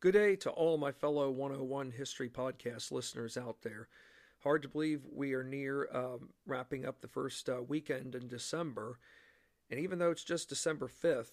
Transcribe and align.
Good 0.00 0.12
day 0.12 0.34
to 0.36 0.50
all 0.52 0.78
my 0.78 0.92
fellow 0.92 1.30
101 1.30 1.90
History 1.90 2.30
Podcast 2.30 2.90
listeners 2.90 3.36
out 3.36 3.60
there. 3.60 3.86
Hard 4.42 4.62
to 4.62 4.68
believe 4.68 5.02
we 5.12 5.34
are 5.34 5.44
near 5.44 5.90
um, 5.92 6.30
wrapping 6.46 6.86
up 6.86 7.02
the 7.02 7.06
first 7.06 7.50
uh, 7.50 7.60
weekend 7.60 8.14
in 8.14 8.26
December. 8.26 8.98
And 9.70 9.78
even 9.78 9.98
though 9.98 10.10
it's 10.10 10.24
just 10.24 10.48
December 10.48 10.88
5th, 10.88 11.32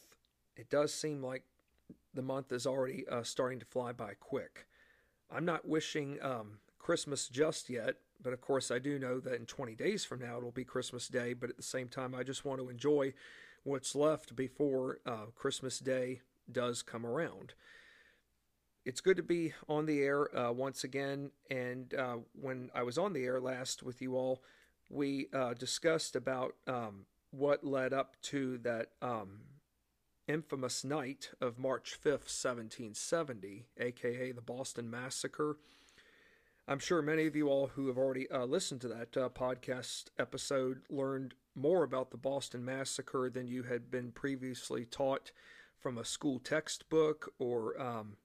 it 0.58 0.70
does 0.70 0.94
seem 0.94 1.24
like 1.24 1.44
the 2.14 2.22
month 2.22 2.52
is 2.52 2.68
already 2.68 3.08
uh, 3.08 3.24
starting 3.24 3.60
to 3.60 3.66
fly 3.66 3.94
by 3.94 4.16
quick. 4.20 4.68
I'm 5.32 5.46
not 5.46 5.66
wishing 5.66 6.18
um, 6.22 6.58
Christmas 6.78 7.30
just 7.30 7.70
yet, 7.70 7.96
but 8.22 8.34
of 8.34 8.42
course, 8.42 8.70
I 8.70 8.80
do 8.80 9.00
know 9.00 9.22
that 9.22 9.36
in 9.36 9.46
20 9.46 9.76
days 9.76 10.04
from 10.04 10.20
now 10.20 10.40
it'll 10.40 10.52
be 10.52 10.66
Christmas 10.66 11.08
Day. 11.08 11.32
But 11.32 11.52
at 11.52 11.56
the 11.56 11.64
same 11.64 11.88
time, 11.88 12.14
I 12.14 12.24
just 12.24 12.44
want 12.44 12.60
to 12.60 12.68
enjoy 12.68 13.14
what's 13.64 13.96
left 13.96 14.36
before 14.36 15.00
uh, 15.06 15.28
Christmas 15.36 15.80
Day 15.80 16.20
does 16.52 16.82
come 16.82 17.06
around 17.06 17.54
it's 18.88 19.02
good 19.02 19.18
to 19.18 19.24
be 19.24 19.54
on 19.68 19.86
the 19.86 20.00
air 20.00 20.36
uh, 20.36 20.50
once 20.50 20.86
again. 20.86 21.32
And 21.52 21.94
uh, 21.94 22.18
when 22.32 22.72
I 22.74 22.84
was 22.84 22.98
on 22.98 23.12
the 23.12 23.26
air 23.26 23.42
last 23.42 23.84
with 23.84 24.02
you 24.02 24.16
all, 24.16 24.42
we 24.90 25.28
uh, 25.34 25.56
discussed 25.56 26.16
about 26.16 26.56
um, 26.68 27.06
what 27.32 27.66
led 27.66 27.92
up 27.92 28.16
to 28.24 28.58
that 28.60 28.92
um, 29.02 29.42
infamous 30.26 30.86
night 30.86 31.32
of 31.42 31.60
March 31.60 31.98
5th, 32.02 32.32
1770, 32.32 33.66
aka 33.78 34.32
the 34.32 34.42
Boston 34.42 34.90
Massacre. 34.90 35.58
I'm 36.66 36.80
sure 36.80 37.02
many 37.02 37.28
of 37.28 37.36
you 37.36 37.50
all 37.50 37.68
who 37.68 37.88
have 37.88 37.98
already 37.98 38.32
uh, 38.32 38.46
listened 38.46 38.80
to 38.82 38.88
that 38.88 39.18
uh, 39.18 39.28
podcast 39.28 40.06
episode 40.18 40.84
learned 40.90 41.34
more 41.56 41.84
about 41.84 42.12
the 42.12 42.18
Boston 42.18 42.64
Massacre 42.64 43.30
than 43.30 43.50
you 43.50 43.64
had 43.64 43.92
been 43.92 44.12
previously 44.14 44.86
taught 44.86 45.34
from 45.78 45.98
a 45.98 46.06
school 46.06 46.40
textbook 46.40 47.34
or 47.38 47.80
um, 47.82 48.16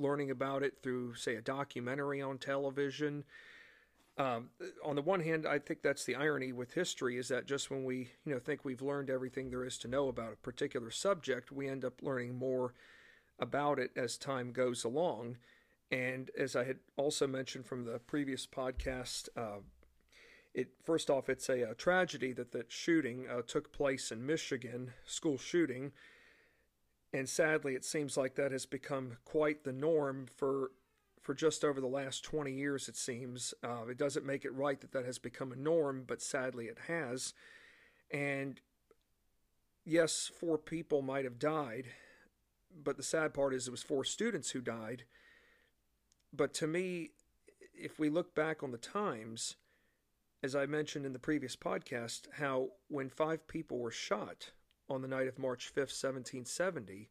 learning 0.00 0.30
about 0.30 0.62
it 0.62 0.78
through, 0.82 1.14
say, 1.14 1.36
a 1.36 1.42
documentary 1.42 2.20
on 2.22 2.38
television. 2.38 3.24
Um, 4.18 4.50
on 4.84 4.96
the 4.96 5.02
one 5.02 5.20
hand, 5.20 5.46
I 5.46 5.58
think 5.58 5.82
that's 5.82 6.04
the 6.04 6.16
irony 6.16 6.52
with 6.52 6.72
history 6.74 7.16
is 7.16 7.28
that 7.28 7.46
just 7.46 7.70
when 7.70 7.84
we, 7.84 8.10
you 8.24 8.34
know, 8.34 8.38
think 8.38 8.64
we've 8.64 8.82
learned 8.82 9.08
everything 9.08 9.50
there 9.50 9.64
is 9.64 9.78
to 9.78 9.88
know 9.88 10.08
about 10.08 10.32
a 10.32 10.36
particular 10.36 10.90
subject, 10.90 11.52
we 11.52 11.68
end 11.68 11.84
up 11.84 12.02
learning 12.02 12.36
more 12.36 12.74
about 13.38 13.78
it 13.78 13.90
as 13.96 14.18
time 14.18 14.52
goes 14.52 14.84
along. 14.84 15.36
And 15.90 16.30
as 16.38 16.54
I 16.54 16.64
had 16.64 16.78
also 16.96 17.26
mentioned 17.26 17.66
from 17.66 17.84
the 17.84 17.98
previous 17.98 18.46
podcast, 18.46 19.28
uh, 19.36 19.60
it 20.54 20.68
first 20.84 21.10
off, 21.10 21.28
it's 21.28 21.48
a, 21.48 21.62
a, 21.62 21.74
tragedy 21.74 22.32
that 22.32 22.52
that 22.52 22.70
shooting 22.70 23.26
uh, 23.28 23.42
took 23.42 23.72
place 23.72 24.10
in 24.10 24.26
Michigan, 24.26 24.92
school 25.04 25.38
shooting, 25.38 25.92
and 27.12 27.28
sadly, 27.28 27.74
it 27.74 27.84
seems 27.84 28.16
like 28.16 28.36
that 28.36 28.52
has 28.52 28.66
become 28.66 29.16
quite 29.24 29.64
the 29.64 29.72
norm 29.72 30.26
for 30.36 30.70
for 31.20 31.34
just 31.34 31.64
over 31.64 31.80
the 31.80 31.86
last 31.86 32.24
20 32.24 32.50
years. 32.50 32.88
It 32.88 32.96
seems 32.96 33.52
uh, 33.62 33.86
it 33.90 33.98
doesn't 33.98 34.24
make 34.24 34.44
it 34.44 34.54
right 34.54 34.80
that 34.80 34.92
that 34.92 35.04
has 35.04 35.18
become 35.18 35.52
a 35.52 35.56
norm, 35.56 36.04
but 36.06 36.22
sadly, 36.22 36.66
it 36.66 36.78
has. 36.88 37.34
And 38.10 38.60
yes, 39.84 40.30
four 40.38 40.56
people 40.56 41.02
might 41.02 41.24
have 41.24 41.38
died, 41.38 41.86
but 42.82 42.96
the 42.96 43.02
sad 43.02 43.34
part 43.34 43.54
is 43.54 43.66
it 43.66 43.72
was 43.72 43.82
four 43.82 44.04
students 44.04 44.50
who 44.50 44.60
died. 44.60 45.04
But 46.32 46.54
to 46.54 46.66
me, 46.66 47.10
if 47.74 47.98
we 47.98 48.08
look 48.08 48.34
back 48.34 48.62
on 48.62 48.70
the 48.70 48.78
times, 48.78 49.56
as 50.42 50.54
I 50.54 50.66
mentioned 50.66 51.04
in 51.04 51.12
the 51.12 51.18
previous 51.18 51.56
podcast, 51.56 52.22
how 52.38 52.68
when 52.88 53.10
five 53.10 53.46
people 53.46 53.78
were 53.78 53.90
shot 53.90 54.52
on 54.90 55.02
the 55.02 55.08
night 55.08 55.28
of 55.28 55.38
March 55.38 55.72
5th, 55.72 55.94
1770, 56.02 57.08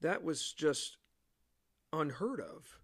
that 0.00 0.22
was 0.22 0.52
just 0.52 0.98
unheard 1.92 2.40
of. 2.40 2.78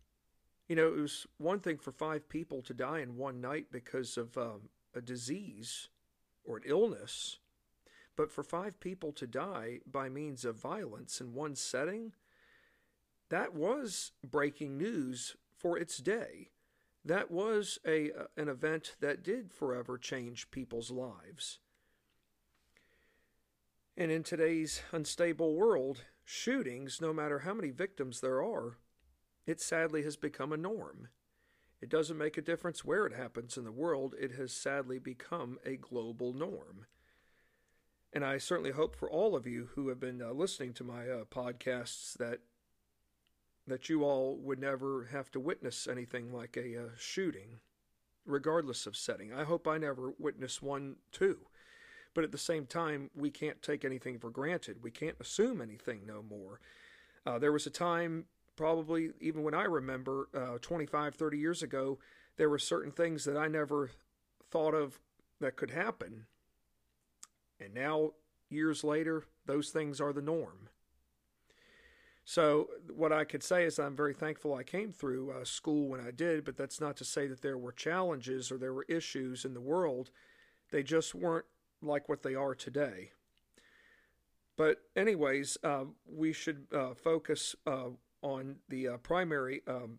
You 0.68 0.76
know, 0.76 0.88
it 0.88 0.96
was 0.96 1.26
one 1.36 1.60
thing 1.60 1.76
for 1.78 1.92
five 1.92 2.28
people 2.28 2.62
to 2.62 2.72
die 2.72 3.00
in 3.00 3.16
one 3.16 3.40
night 3.40 3.66
because 3.70 4.16
of 4.16 4.38
um, 4.38 4.70
a 4.94 5.00
disease 5.00 5.88
or 6.44 6.56
an 6.56 6.62
illness, 6.64 7.38
but 8.16 8.30
for 8.30 8.42
five 8.42 8.80
people 8.80 9.12
to 9.12 9.26
die 9.26 9.80
by 9.86 10.08
means 10.08 10.44
of 10.44 10.56
violence 10.56 11.20
in 11.20 11.34
one 11.34 11.54
setting, 11.56 12.12
that 13.28 13.54
was 13.54 14.12
breaking 14.28 14.78
news 14.78 15.36
for 15.56 15.78
its 15.78 15.98
day. 15.98 16.50
That 17.04 17.30
was 17.30 17.78
a 17.86 18.10
an 18.36 18.48
event 18.48 18.96
that 19.00 19.22
did 19.22 19.52
forever 19.52 19.96
change 19.96 20.50
people's 20.50 20.90
lives. 20.90 21.58
And 24.00 24.10
in 24.10 24.22
today's 24.22 24.80
unstable 24.92 25.54
world, 25.56 26.04
shootings, 26.24 27.02
no 27.02 27.12
matter 27.12 27.40
how 27.40 27.52
many 27.52 27.68
victims 27.68 28.22
there 28.22 28.42
are, 28.42 28.78
it 29.44 29.60
sadly 29.60 30.02
has 30.04 30.16
become 30.16 30.54
a 30.54 30.56
norm. 30.56 31.08
It 31.82 31.90
doesn't 31.90 32.16
make 32.16 32.38
a 32.38 32.42
difference 32.42 32.82
where 32.82 33.04
it 33.04 33.12
happens 33.12 33.58
in 33.58 33.64
the 33.64 33.70
world, 33.70 34.14
it 34.18 34.32
has 34.32 34.54
sadly 34.54 34.98
become 34.98 35.58
a 35.66 35.76
global 35.76 36.32
norm. 36.32 36.86
And 38.10 38.24
I 38.24 38.38
certainly 38.38 38.70
hope 38.70 38.96
for 38.96 39.10
all 39.10 39.36
of 39.36 39.46
you 39.46 39.68
who 39.74 39.88
have 39.88 40.00
been 40.00 40.22
uh, 40.22 40.32
listening 40.32 40.72
to 40.74 40.84
my 40.84 41.06
uh, 41.06 41.24
podcasts 41.24 42.14
that 42.14 42.38
that 43.66 43.90
you 43.90 44.02
all 44.02 44.38
would 44.38 44.58
never 44.58 45.08
have 45.12 45.30
to 45.32 45.40
witness 45.40 45.86
anything 45.86 46.32
like 46.32 46.56
a 46.56 46.84
uh, 46.84 46.88
shooting, 46.96 47.60
regardless 48.24 48.86
of 48.86 48.96
setting. 48.96 49.30
I 49.30 49.44
hope 49.44 49.68
I 49.68 49.76
never 49.76 50.14
witness 50.18 50.62
one 50.62 50.96
too. 51.12 51.49
But 52.14 52.24
at 52.24 52.32
the 52.32 52.38
same 52.38 52.66
time, 52.66 53.10
we 53.14 53.30
can't 53.30 53.62
take 53.62 53.84
anything 53.84 54.18
for 54.18 54.30
granted. 54.30 54.82
We 54.82 54.90
can't 54.90 55.16
assume 55.20 55.60
anything 55.60 56.02
no 56.06 56.22
more. 56.22 56.60
Uh, 57.24 57.38
there 57.38 57.52
was 57.52 57.66
a 57.66 57.70
time, 57.70 58.24
probably 58.56 59.10
even 59.20 59.42
when 59.42 59.54
I 59.54 59.64
remember, 59.64 60.28
uh, 60.34 60.58
25, 60.60 61.14
30 61.14 61.38
years 61.38 61.62
ago, 61.62 61.98
there 62.36 62.48
were 62.48 62.58
certain 62.58 62.90
things 62.90 63.24
that 63.24 63.36
I 63.36 63.46
never 63.46 63.90
thought 64.50 64.74
of 64.74 64.98
that 65.40 65.56
could 65.56 65.70
happen. 65.70 66.26
And 67.60 67.74
now, 67.74 68.12
years 68.48 68.82
later, 68.82 69.24
those 69.46 69.70
things 69.70 70.00
are 70.00 70.12
the 70.12 70.22
norm. 70.22 70.68
So, 72.24 72.70
what 72.94 73.12
I 73.12 73.24
could 73.24 73.42
say 73.42 73.64
is 73.64 73.78
I'm 73.78 73.96
very 73.96 74.14
thankful 74.14 74.54
I 74.54 74.62
came 74.62 74.92
through 74.92 75.32
uh, 75.32 75.44
school 75.44 75.88
when 75.88 76.00
I 76.00 76.10
did, 76.10 76.44
but 76.44 76.56
that's 76.56 76.80
not 76.80 76.96
to 76.98 77.04
say 77.04 77.26
that 77.26 77.42
there 77.42 77.58
were 77.58 77.72
challenges 77.72 78.52
or 78.52 78.56
there 78.56 78.72
were 78.72 78.86
issues 78.88 79.44
in 79.44 79.52
the 79.52 79.60
world. 79.60 80.10
They 80.70 80.82
just 80.82 81.14
weren't 81.14 81.46
like 81.82 82.08
what 82.08 82.22
they 82.22 82.34
are 82.34 82.54
today. 82.54 83.12
But, 84.56 84.82
anyways, 84.94 85.56
uh, 85.64 85.84
we 86.06 86.32
should 86.32 86.66
uh, 86.72 86.94
focus 86.94 87.56
uh, 87.66 87.90
on 88.20 88.56
the 88.68 88.88
uh, 88.88 88.96
primary 88.98 89.62
um, 89.66 89.98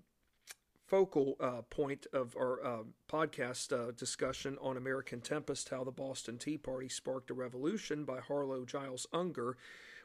focal 0.86 1.36
uh, 1.40 1.62
point 1.70 2.06
of 2.14 2.36
our 2.36 2.64
uh, 2.64 2.84
podcast 3.09 3.96
discussion 3.97 4.58
on 4.62 4.78
American 4.78 5.22
Tempest 5.22 5.70
How 5.70 5.84
the 5.84 5.91
Boston 5.91 6.38
Tea 6.38 6.58
Party 6.58 6.90
Sparked 6.90 7.31
a 7.31 7.34
Revolution 7.34 8.06
by 8.06 8.20
Harlow 8.20 8.66
Giles 8.66 9.08
Unger. 9.14 9.58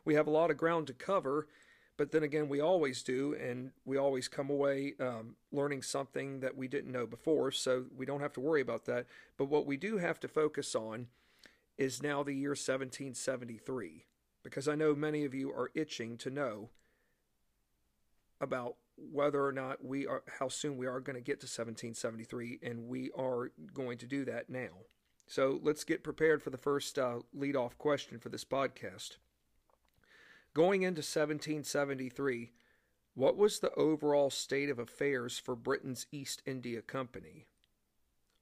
We 0.04 0.14
have 0.14 0.26
a 0.26 0.30
lot 0.30 0.50
of 0.50 0.56
ground 0.56 0.86
to 0.86 0.94
cover, 0.94 1.48
but 1.96 2.12
then 2.12 2.22
again, 2.22 2.48
we 2.48 2.60
always 2.60 3.02
do, 3.02 3.34
and 3.34 3.72
we 3.84 3.96
always 3.96 4.28
come 4.28 4.48
away 4.48 4.94
um, 5.00 5.34
learning 5.50 5.82
something 5.82 6.40
that 6.40 6.56
we 6.56 6.68
didn't 6.68 6.92
know 6.92 7.06
before, 7.06 7.50
so 7.50 7.86
we 7.94 8.06
don't 8.06 8.20
have 8.20 8.32
to 8.34 8.40
worry 8.40 8.60
about 8.60 8.84
that. 8.84 9.06
But 9.36 9.46
what 9.46 9.66
we 9.66 9.76
do 9.76 9.98
have 9.98 10.20
to 10.20 10.28
focus 10.28 10.74
on 10.74 11.08
is 11.78 12.02
now 12.02 12.22
the 12.22 12.34
year 12.34 12.50
1773, 12.50 14.06
because 14.42 14.68
I 14.68 14.74
know 14.74 14.94
many 14.94 15.24
of 15.24 15.34
you 15.34 15.50
are 15.50 15.70
itching 15.74 16.16
to 16.18 16.30
know 16.30 16.70
about 18.40 18.76
whether 18.96 19.44
or 19.44 19.52
not 19.52 19.84
we 19.84 20.06
are, 20.06 20.22
how 20.38 20.48
soon 20.48 20.76
we 20.76 20.86
are 20.86 21.00
going 21.00 21.16
to 21.16 21.22
get 21.22 21.40
to 21.40 21.44
1773, 21.44 22.60
and 22.62 22.88
we 22.88 23.10
are 23.16 23.50
going 23.74 23.98
to 23.98 24.06
do 24.06 24.24
that 24.24 24.48
now. 24.48 24.86
So 25.26 25.60
let's 25.62 25.84
get 25.84 26.04
prepared 26.04 26.42
for 26.42 26.50
the 26.50 26.58
first 26.58 26.98
uh, 26.98 27.18
lead 27.34 27.56
off 27.56 27.76
question 27.78 28.18
for 28.18 28.28
this 28.28 28.44
podcast. 28.44 29.16
Going 30.54 30.82
into 30.82 31.00
1773, 31.00 32.52
what 33.14 33.36
was 33.36 33.58
the 33.58 33.74
overall 33.74 34.30
state 34.30 34.70
of 34.70 34.78
affairs 34.78 35.38
for 35.38 35.56
Britain's 35.56 36.06
East 36.12 36.42
India 36.46 36.80
Company? 36.80 37.46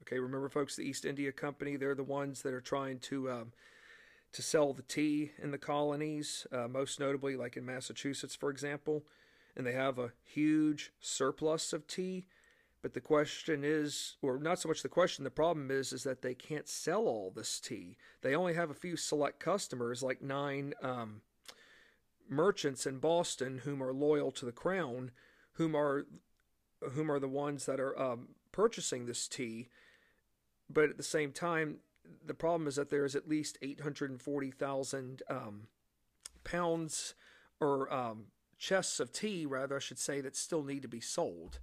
Okay, 0.03 0.19
remember, 0.19 0.49
folks, 0.49 0.77
the 0.77 0.83
East 0.83 1.05
India 1.05 1.33
Company, 1.33 1.77
they're 1.77 1.95
the 1.95 2.03
ones 2.03 2.43
that 2.43 2.53
are 2.53 2.61
trying 2.61 2.99
to. 3.01 3.31
Um, 3.31 3.53
to 4.35 4.43
sell 4.43 4.73
the 4.73 4.83
tea 4.83 5.31
in 5.41 5.53
the 5.53 5.59
colonies, 5.59 6.45
uh, 6.51 6.67
most 6.67 6.99
notably 6.99 7.37
like 7.37 7.57
in 7.57 7.65
Massachusetts, 7.65 8.35
for 8.35 8.51
example, 8.51 9.05
and 9.57 9.65
they 9.65 9.73
have 9.73 9.99
a 9.99 10.13
huge 10.25 10.93
surplus 11.01 11.73
of 11.73 11.87
tea. 11.87 12.27
But 12.83 12.93
the 12.93 13.01
question 13.01 13.63
is, 13.65 14.17
or 14.21 14.39
not 14.39 14.59
so 14.59 14.69
much 14.69 14.83
the 14.83 14.89
question, 14.89 15.25
the 15.25 15.31
problem 15.31 15.71
is, 15.71 15.93
is 15.93 16.03
that 16.03 16.21
they 16.21 16.35
can't 16.35 16.69
sell 16.69 17.05
all 17.05 17.33
this 17.35 17.61
tea. 17.61 17.97
They 18.23 18.35
only 18.35 18.55
have 18.55 18.71
a 18.71 18.75
few 18.75 18.97
select 18.97 19.39
customers, 19.39 20.03
like 20.03 20.21
nine 20.21 20.75
um, 20.83 21.23
merchants 22.29 22.87
in 22.87 22.99
Boston, 22.99 23.59
whom 23.65 23.83
are 23.83 23.95
loyal 23.95 24.33
to 24.33 24.45
the 24.45 24.53
crown, 24.53 25.13
whom 25.53 25.75
are 25.75 26.07
whom 26.93 27.11
are 27.11 27.21
the 27.21 27.29
ones 27.29 27.65
that 27.65 27.81
are 27.81 27.99
um, 27.99 28.29
purchasing 28.53 29.07
this 29.07 29.27
tea 29.29 29.69
but 30.71 30.91
at 30.91 30.97
the 30.97 31.03
same 31.03 31.33
time, 31.33 31.79
the 32.25 32.35
problem 32.35 32.67
is 32.67 32.77
that 32.77 32.91
there 32.91 33.05
is 33.05 33.15
at 33.15 33.29
least 33.29 33.59
840,000 33.63 35.23
um, 35.29 35.69
pounds 36.43 37.15
or 37.61 37.93
um, 37.93 38.27
chests 38.59 39.01
of 39.01 39.13
tea, 39.13 39.47
rather, 39.47 39.77
I 39.77 39.81
should 39.81 39.99
say, 39.99 40.21
that 40.21 40.37
still 40.37 40.63
need 40.63 40.83
to 40.83 40.89
be 40.89 41.01
sold. 41.01 41.61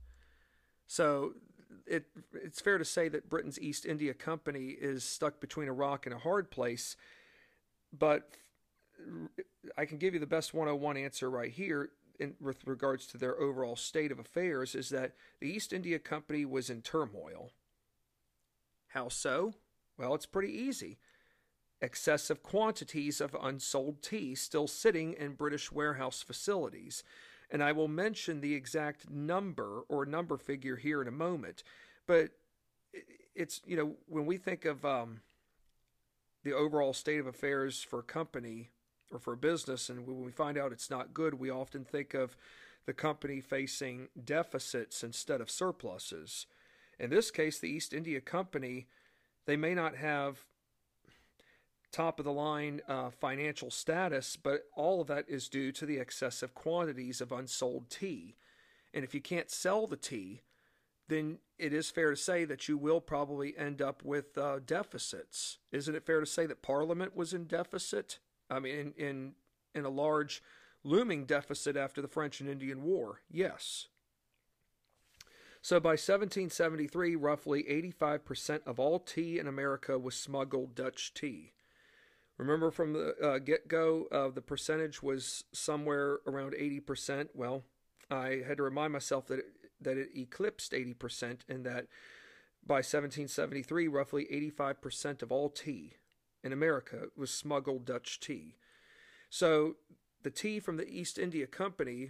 So 0.88 1.34
it 1.86 2.06
it's 2.34 2.62
fair 2.62 2.78
to 2.78 2.86
say 2.86 3.08
that 3.10 3.30
Britain's 3.30 3.60
East 3.60 3.86
India 3.86 4.14
Company 4.14 4.70
is 4.70 5.04
stuck 5.04 5.40
between 5.40 5.68
a 5.68 5.74
rock 5.74 6.06
and 6.06 6.14
a 6.14 6.20
hard 6.20 6.52
place. 6.52 6.96
But 7.98 8.32
I 9.78 9.86
can 9.86 9.98
give 9.98 10.14
you 10.14 10.20
the 10.20 10.26
best 10.26 10.54
101 10.54 10.98
answer 10.98 11.30
right 11.30 11.52
here 11.52 11.92
in, 12.20 12.36
with 12.40 12.66
regards 12.66 13.08
to 13.08 13.18
their 13.18 13.40
overall 13.40 13.76
state 13.76 14.12
of 14.12 14.20
affairs 14.20 14.76
is 14.76 14.90
that 14.90 15.14
the 15.40 15.50
East 15.50 15.74
India 15.74 16.00
Company 16.00 16.46
was 16.46 16.70
in 16.70 16.82
turmoil. 16.82 17.52
How 18.94 19.08
so? 19.08 19.54
Well, 19.98 20.14
it's 20.16 20.26
pretty 20.26 20.54
easy. 20.54 20.98
Excessive 21.82 22.44
quantities 22.44 23.22
of 23.22 23.36
unsold 23.42 24.02
tea 24.02 24.36
still 24.36 24.68
sitting 24.68 25.14
in 25.14 25.34
British 25.34 25.72
warehouse 25.72 26.22
facilities. 26.22 27.04
And 27.50 27.64
I 27.64 27.72
will 27.72 27.88
mention 27.88 28.42
the 28.42 28.54
exact 28.54 29.10
number 29.10 29.84
or 29.90 30.06
number 30.06 30.38
figure 30.38 30.76
here 30.76 31.02
in 31.02 31.08
a 31.08 31.12
moment. 31.12 31.64
But 32.06 32.32
it's, 33.36 33.62
you 33.66 33.78
know, 33.78 33.96
when 34.08 34.26
we 34.26 34.38
think 34.38 34.66
of 34.66 34.86
um, 34.86 35.22
the 36.44 36.54
overall 36.54 36.94
state 36.94 37.20
of 37.20 37.28
affairs 37.28 37.82
for 37.84 38.00
a 38.00 38.04
company 38.04 38.70
or 39.12 39.20
for 39.20 39.34
a 39.34 39.38
business, 39.38 39.90
and 39.90 40.06
when 40.06 40.22
we 40.22 40.32
find 40.32 40.58
out 40.58 40.72
it's 40.72 40.90
not 40.90 41.14
good, 41.14 41.36
we 41.36 41.50
often 41.50 41.86
think 41.86 42.14
of 42.14 42.36
the 42.86 42.94
company 42.94 43.42
facing 43.42 44.10
deficits 44.24 45.04
instead 45.04 45.42
of 45.42 45.50
surpluses. 45.50 46.46
In 47.02 47.10
this 47.10 47.32
case, 47.32 47.58
the 47.58 47.70
East 47.70 47.94
India 47.94 48.22
Company, 48.22 48.86
they 49.48 49.58
may 49.58 49.74
not 49.74 49.96
have 49.96 50.46
top 51.92 52.20
of 52.20 52.26
the 52.26 52.32
line 52.32 52.80
uh, 52.88 53.10
financial 53.10 53.72
status, 53.72 54.38
but 54.38 54.66
all 54.76 55.02
of 55.02 55.08
that 55.08 55.26
is 55.28 55.50
due 55.50 55.72
to 55.74 55.86
the 55.86 55.98
excessive 55.98 56.54
quantities 56.54 57.20
of 57.20 57.32
unsold 57.32 57.90
tea. 57.90 58.36
And 58.94 59.04
if 59.04 59.16
you 59.16 59.20
can't 59.20 59.50
sell 59.50 59.88
the 59.88 59.98
tea, 59.98 60.42
then 61.10 61.40
it 61.58 61.74
is 61.74 61.90
fair 61.90 62.12
to 62.12 62.16
say 62.16 62.46
that 62.46 62.70
you 62.70 62.78
will 62.78 63.02
probably 63.02 63.58
end 63.58 63.82
up 63.82 64.04
with 64.06 64.38
uh, 64.38 64.60
deficits. 64.66 65.58
Isn't 65.72 65.96
it 65.96 66.06
fair 66.06 66.20
to 66.20 66.26
say 66.26 66.46
that 66.46 66.62
Parliament 66.62 67.16
was 67.16 67.34
in 67.34 67.46
deficit? 67.46 68.20
I 68.50 68.60
mean, 68.60 68.94
in, 68.96 69.06
in 69.06 69.34
in 69.74 69.86
a 69.86 69.90
large 69.90 70.44
looming 70.84 71.26
deficit 71.26 71.76
after 71.76 72.02
the 72.02 72.08
French 72.08 72.42
and 72.42 72.50
Indian 72.50 72.84
War. 72.84 73.22
Yes. 73.30 73.88
So 75.62 75.80
by 75.80 75.92
1773, 75.92 77.16
roughly 77.16 77.64
85% 77.64 78.62
of 78.66 78.80
all 78.80 79.00
tea 79.00 79.38
in 79.38 79.48
America 79.48 80.00
was 80.00 80.16
smuggled 80.16 80.74
Dutch 80.74 81.14
tea. 81.14 81.54
Remember 82.38 82.72
from 82.72 82.94
the 82.94 83.16
uh, 83.22 83.38
get 83.38 83.68
go, 83.68 84.08
uh, 84.12 84.30
the 84.30 84.42
percentage 84.42 85.04
was 85.04 85.44
somewhere 85.54 86.20
around 86.26 86.54
80%. 86.54 87.30
Well, 87.36 87.64
I 88.10 88.42
had 88.48 88.58
to 88.58 88.64
remind 88.64 88.94
myself 88.94 89.28
that 89.28 89.40
it, 89.40 89.46
that 89.80 89.98
it 89.98 90.10
eclipsed 90.16 90.72
80% 90.72 91.42
and 91.48 91.64
that 91.66 91.86
by 92.66 92.76
1773, 92.76 93.88
roughly 93.88 94.52
85% 94.60 95.22
of 95.22 95.32
all 95.32 95.50
tea 95.50 95.94
in 96.44 96.52
America 96.52 97.08
was 97.16 97.32
smuggled 97.32 97.86
Dutch 97.86 98.20
tea. 98.20 98.56
So 99.30 99.76
the 100.24 100.32
tea 100.32 100.60
from 100.60 100.78
the 100.78 100.90
East 100.90 101.20
India 101.20 101.46
Company 101.46 102.10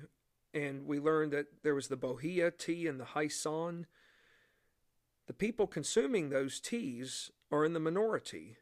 and 0.54 0.86
we 0.86 1.00
learned 1.00 1.32
that 1.32 1.48
there 1.64 1.76
was 1.76 1.88
the 1.88 1.98
Bohea 1.98 2.52
tea 2.52 2.88
and 2.88 3.00
the 3.00 3.06
Hyson. 3.06 3.86
The 5.28 5.34
people 5.34 5.68
consuming 5.68 6.30
those 6.30 6.60
teas 6.60 7.32
are 7.52 7.66
in 7.66 7.74
the 7.74 7.80
minority. 7.80 8.58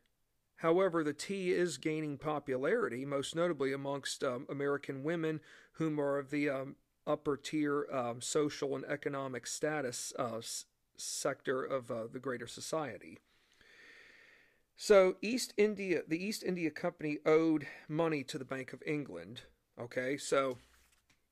However, 0.58 1.04
the 1.04 1.14
tea 1.14 1.52
is 1.52 1.78
gaining 1.78 2.18
popularity, 2.18 3.06
most 3.06 3.36
notably 3.36 3.72
amongst 3.72 4.24
um, 4.24 4.46
American 4.50 5.04
women 5.04 5.40
whom 5.74 6.00
are 6.00 6.18
of 6.18 6.32
the 6.32 6.50
um, 6.50 6.76
upper 7.08 7.38
tier 7.38 7.88
um, 7.92 8.22
social 8.22 8.76
and 8.76 8.84
economic 8.86 9.48
status 9.48 10.12
uh, 10.20 10.38
s- 10.38 10.66
sector 10.98 11.64
of 11.64 11.90
uh, 11.90 12.08
the 12.12 12.20
greater 12.20 12.46
society. 12.46 13.20
So, 14.76 15.16
East 15.22 15.54
India, 15.58 16.02
the 16.08 16.24
East 16.24 16.44
India 16.44 16.72
Company 16.72 17.18
owed 17.26 17.66
money 17.88 18.24
to 18.26 18.38
the 18.38 18.46
Bank 18.46 18.72
of 18.74 18.84
England. 18.86 19.42
Okay, 19.80 20.18
so 20.18 20.58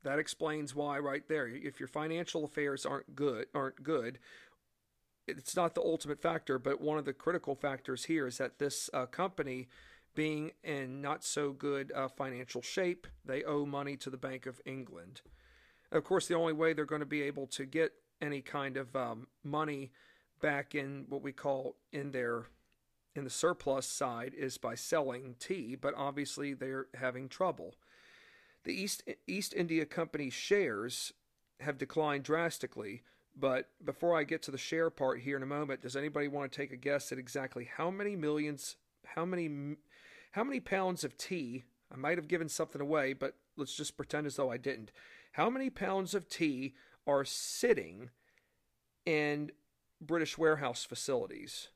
that 0.03 0.19
explains 0.19 0.75
why 0.75 0.99
right 0.99 1.27
there. 1.27 1.47
If 1.47 1.79
your 1.79 1.87
financial 1.87 2.45
affairs 2.45 2.85
aren't 2.85 3.15
good, 3.15 3.47
aren't 3.53 3.83
good, 3.83 4.19
it's 5.27 5.55
not 5.55 5.75
the 5.75 5.81
ultimate 5.81 6.21
factor, 6.21 6.57
but 6.57 6.79
one 6.79 6.97
of 6.97 7.05
the 7.05 7.13
critical 7.13 7.55
factors 7.55 8.05
here 8.05 8.27
is 8.27 8.37
that 8.37 8.59
this 8.59 8.89
uh, 8.93 9.05
company, 9.05 9.67
being 10.15 10.51
in 10.63 11.01
not 11.01 11.23
so 11.23 11.51
good 11.51 11.91
uh, 11.93 12.07
financial 12.07 12.61
shape, 12.61 13.05
they 13.25 13.43
owe 13.43 13.65
money 13.65 13.97
to 13.97 14.09
the 14.09 14.17
Bank 14.17 14.45
of 14.45 14.61
England. 14.65 15.21
Of 15.91 16.03
course, 16.03 16.27
the 16.27 16.35
only 16.35 16.53
way 16.53 16.73
they're 16.73 16.85
going 16.85 17.01
to 17.01 17.05
be 17.05 17.21
able 17.21 17.47
to 17.47 17.65
get 17.65 17.91
any 18.21 18.41
kind 18.41 18.77
of 18.77 18.95
um, 18.95 19.27
money 19.43 19.91
back 20.41 20.75
in 20.75 21.05
what 21.09 21.21
we 21.21 21.31
call 21.31 21.75
in 21.91 22.11
their 22.11 22.45
in 23.15 23.23
the 23.23 23.29
surplus 23.29 23.87
side 23.87 24.33
is 24.37 24.59
by 24.59 24.75
selling 24.75 25.35
tea, 25.39 25.75
but 25.75 25.93
obviously 25.97 26.53
they're 26.53 26.85
having 26.93 27.27
trouble. 27.27 27.73
The 28.67 28.73
East, 28.73 29.03
East 29.27 29.53
India 29.53 29.85
Company 29.85 30.29
shares 30.29 31.13
have 31.61 31.77
declined 31.77 32.25
drastically, 32.25 33.01
but 33.33 33.69
before 33.81 34.17
I 34.17 34.25
get 34.25 34.41
to 34.41 34.51
the 34.51 34.57
share 34.57 34.89
part 34.89 35.21
here 35.21 35.37
in 35.37 35.43
a 35.43 35.45
moment, 35.45 35.83
does 35.83 35.95
anybody 35.95 36.27
want 36.27 36.51
to 36.51 36.57
take 36.57 36.73
a 36.73 36.75
guess 36.75 37.13
at 37.13 37.17
exactly 37.17 37.63
how 37.77 37.89
many 37.89 38.17
millions, 38.17 38.75
how 39.05 39.23
many, 39.23 39.77
how 40.33 40.43
many 40.43 40.59
pounds 40.59 41.05
of 41.05 41.17
tea? 41.17 41.63
I 41.89 41.95
might 41.95 42.17
have 42.17 42.27
given 42.27 42.49
something 42.49 42.81
away, 42.81 43.13
but 43.13 43.37
let's 43.55 43.73
just 43.73 43.95
pretend 43.95 44.27
as 44.27 44.35
though 44.35 44.51
I 44.51 44.57
didn't. 44.57 44.91
How 45.31 45.49
many 45.49 45.69
pounds 45.69 46.13
of 46.13 46.27
tea 46.27 46.75
are 47.07 47.23
sitting 47.23 48.09
in 49.05 49.53
British 50.01 50.37
warehouse 50.37 50.83
facilities? 50.83 51.69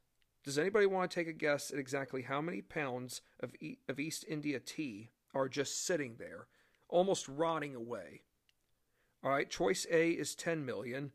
Does 0.43 0.59
anybody 0.59 0.87
want 0.87 1.09
to 1.09 1.15
take 1.15 1.29
a 1.29 1.31
guess 1.31 1.71
at 1.71 1.79
exactly 1.79 2.23
how 2.23 2.41
many 2.41 2.61
pounds 2.61 3.21
of, 3.39 3.55
e- 3.61 3.77
of 3.87 3.97
East 3.97 4.25
India 4.27 4.59
tea 4.59 5.11
are 5.33 5.47
just 5.47 5.85
sitting 5.85 6.17
there? 6.19 6.47
Almost 6.91 7.27
rotting 7.27 7.75
away. 7.75 8.21
All 9.23 9.31
right, 9.31 9.49
choice 9.49 9.87
A 9.91 10.11
is 10.11 10.35
10 10.35 10.65
million, 10.65 11.11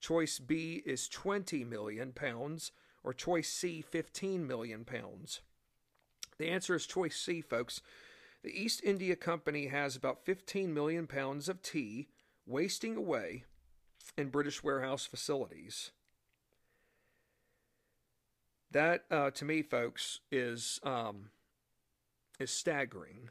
choice 0.00 0.38
B 0.38 0.82
is 0.86 1.08
20 1.08 1.64
million 1.64 2.12
pounds, 2.12 2.72
or 3.04 3.12
choice 3.12 3.48
C 3.48 3.82
15 3.82 4.46
million 4.46 4.84
pounds. 4.84 5.40
The 6.38 6.48
answer 6.48 6.74
is 6.74 6.86
choice 6.86 7.16
C, 7.16 7.40
folks. 7.40 7.80
The 8.42 8.50
East 8.50 8.80
India 8.84 9.16
Company 9.16 9.66
has 9.66 9.96
about 9.96 10.24
15 10.24 10.72
million 10.72 11.06
pounds 11.06 11.48
of 11.48 11.62
tea 11.62 12.08
wasting 12.46 12.96
away 12.96 13.44
in 14.16 14.28
British 14.28 14.62
warehouse 14.62 15.04
facilities. 15.04 15.90
That, 18.70 19.04
uh, 19.10 19.30
to 19.32 19.44
me, 19.44 19.62
folks, 19.62 20.20
is 20.30 20.78
um, 20.82 21.30
is 22.38 22.50
staggering. 22.50 23.30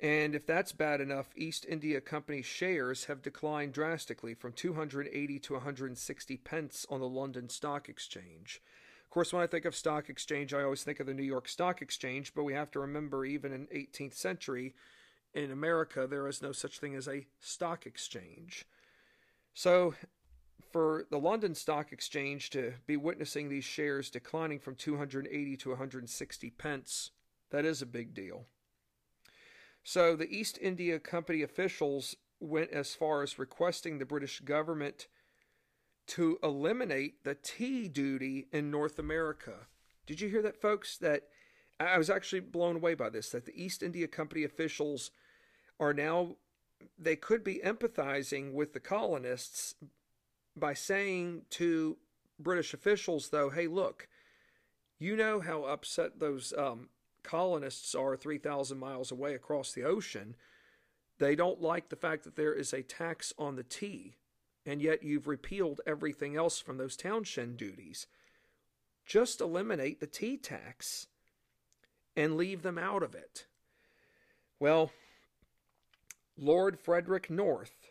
And 0.00 0.34
if 0.34 0.46
that's 0.46 0.72
bad 0.72 1.02
enough, 1.02 1.28
East 1.36 1.66
India 1.68 2.00
Company 2.00 2.40
shares 2.40 3.04
have 3.04 3.20
declined 3.20 3.74
drastically 3.74 4.32
from 4.32 4.52
280 4.52 5.38
to 5.40 5.52
160 5.52 6.36
pence 6.38 6.86
on 6.88 7.00
the 7.00 7.08
London 7.08 7.50
Stock 7.50 7.88
Exchange. 7.88 8.62
Of 9.04 9.10
course, 9.10 9.32
when 9.32 9.42
I 9.42 9.46
think 9.46 9.64
of 9.64 9.74
stock 9.74 10.08
exchange, 10.08 10.54
I 10.54 10.62
always 10.62 10.84
think 10.84 11.00
of 11.00 11.06
the 11.06 11.14
New 11.14 11.24
York 11.24 11.48
Stock 11.48 11.82
Exchange, 11.82 12.32
but 12.32 12.44
we 12.44 12.54
have 12.54 12.70
to 12.70 12.80
remember 12.80 13.24
even 13.24 13.52
in 13.52 13.66
18th 13.66 14.14
century 14.14 14.72
in 15.34 15.50
America 15.50 16.06
there 16.08 16.28
is 16.28 16.40
no 16.40 16.52
such 16.52 16.78
thing 16.78 16.94
as 16.94 17.08
a 17.08 17.26
stock 17.40 17.86
exchange. 17.86 18.66
So, 19.52 19.94
for 20.72 21.06
the 21.10 21.18
London 21.18 21.56
Stock 21.56 21.92
Exchange 21.92 22.50
to 22.50 22.74
be 22.86 22.96
witnessing 22.96 23.48
these 23.48 23.64
shares 23.64 24.10
declining 24.10 24.60
from 24.60 24.76
280 24.76 25.56
to 25.56 25.70
160 25.70 26.50
pence, 26.50 27.10
that 27.50 27.64
is 27.64 27.82
a 27.82 27.86
big 27.86 28.14
deal. 28.14 28.46
So 29.92 30.14
the 30.14 30.32
East 30.32 30.56
India 30.62 31.00
Company 31.00 31.42
officials 31.42 32.14
went 32.38 32.70
as 32.70 32.94
far 32.94 33.24
as 33.24 33.40
requesting 33.40 33.98
the 33.98 34.04
British 34.04 34.38
government 34.38 35.08
to 36.06 36.38
eliminate 36.44 37.24
the 37.24 37.34
tea 37.34 37.88
duty 37.88 38.46
in 38.52 38.70
North 38.70 39.00
America. 39.00 39.66
Did 40.06 40.20
you 40.20 40.28
hear 40.28 40.42
that, 40.42 40.62
folks? 40.62 40.96
That 40.96 41.24
I 41.80 41.98
was 41.98 42.08
actually 42.08 42.38
blown 42.38 42.76
away 42.76 42.94
by 42.94 43.10
this 43.10 43.30
that 43.30 43.46
the 43.46 43.60
East 43.60 43.82
India 43.82 44.06
Company 44.06 44.44
officials 44.44 45.10
are 45.80 45.92
now, 45.92 46.36
they 46.96 47.16
could 47.16 47.42
be 47.42 47.60
empathizing 47.64 48.52
with 48.52 48.74
the 48.74 48.78
colonists 48.78 49.74
by 50.54 50.72
saying 50.72 51.46
to 51.50 51.96
British 52.38 52.72
officials, 52.72 53.30
though, 53.30 53.50
hey, 53.50 53.66
look, 53.66 54.06
you 55.00 55.16
know 55.16 55.40
how 55.40 55.64
upset 55.64 56.20
those 56.20 56.54
um, 56.56 56.90
colonists 57.22 57.94
are 57.94 58.16
3,000 58.16 58.78
miles 58.78 59.10
away 59.10 59.34
across 59.34 59.72
the 59.72 59.84
ocean, 59.84 60.34
they 61.18 61.34
don't 61.36 61.60
like 61.60 61.88
the 61.88 61.96
fact 61.96 62.24
that 62.24 62.36
there 62.36 62.54
is 62.54 62.72
a 62.72 62.82
tax 62.82 63.32
on 63.38 63.56
the 63.56 63.62
tea, 63.62 64.16
and 64.64 64.80
yet 64.80 65.02
you've 65.02 65.26
repealed 65.26 65.80
everything 65.86 66.36
else 66.36 66.60
from 66.60 66.78
those 66.78 66.96
townshend 66.96 67.56
duties. 67.56 68.06
Just 69.04 69.40
eliminate 69.40 70.00
the 70.00 70.06
tea 70.06 70.36
tax 70.36 71.06
and 72.16 72.36
leave 72.36 72.62
them 72.62 72.78
out 72.78 73.02
of 73.02 73.14
it. 73.14 73.46
Well, 74.58 74.92
Lord 76.38 76.78
Frederick 76.78 77.30
North 77.30 77.90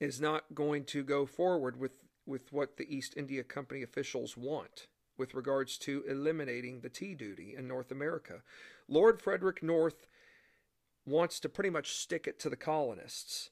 is 0.00 0.20
not 0.20 0.54
going 0.54 0.84
to 0.84 1.02
go 1.02 1.24
forward 1.24 1.78
with, 1.78 1.92
with 2.26 2.52
what 2.52 2.76
the 2.76 2.94
East 2.94 3.14
India 3.16 3.42
Company 3.42 3.82
officials 3.82 4.36
want 4.36 4.86
with 5.18 5.34
regards 5.34 5.78
to 5.78 6.04
eliminating 6.08 6.80
the 6.80 6.88
tea 6.88 7.14
duty 7.14 7.54
in 7.56 7.66
North 7.66 7.90
America. 7.90 8.42
Lord 8.88 9.20
Frederick 9.20 9.62
North 9.62 10.06
wants 11.04 11.40
to 11.40 11.48
pretty 11.48 11.70
much 11.70 11.92
stick 11.92 12.26
it 12.26 12.38
to 12.40 12.50
the 12.50 12.56
colonists. 12.56 13.50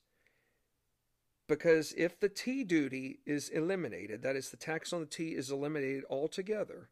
Because 1.47 1.93
if 1.97 2.19
the 2.19 2.29
tea 2.29 2.65
duty 2.65 3.21
is 3.27 3.49
eliminated, 3.51 4.23
that 4.23 4.37
is, 4.37 4.51
the 4.51 4.57
tax 4.57 4.93
on 4.93 5.01
the 5.01 5.07
tea 5.07 5.31
is 5.31 5.51
eliminated 5.51 6.05
altogether, 6.09 6.89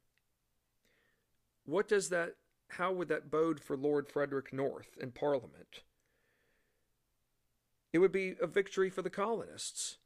what 1.64 1.88
does 1.88 2.09
that, 2.11 2.35
how 2.69 2.93
would 2.93 3.09
that 3.09 3.31
bode 3.31 3.61
for 3.61 3.76
Lord 3.76 4.09
Frederick 4.09 4.52
North 4.52 4.97
in 5.00 5.11
Parliament? 5.11 5.83
It 7.93 7.99
would 7.99 8.12
be 8.12 8.35
a 8.41 8.47
victory 8.47 8.91
for 8.91 9.02
the 9.02 9.11
colonists. 9.11 9.99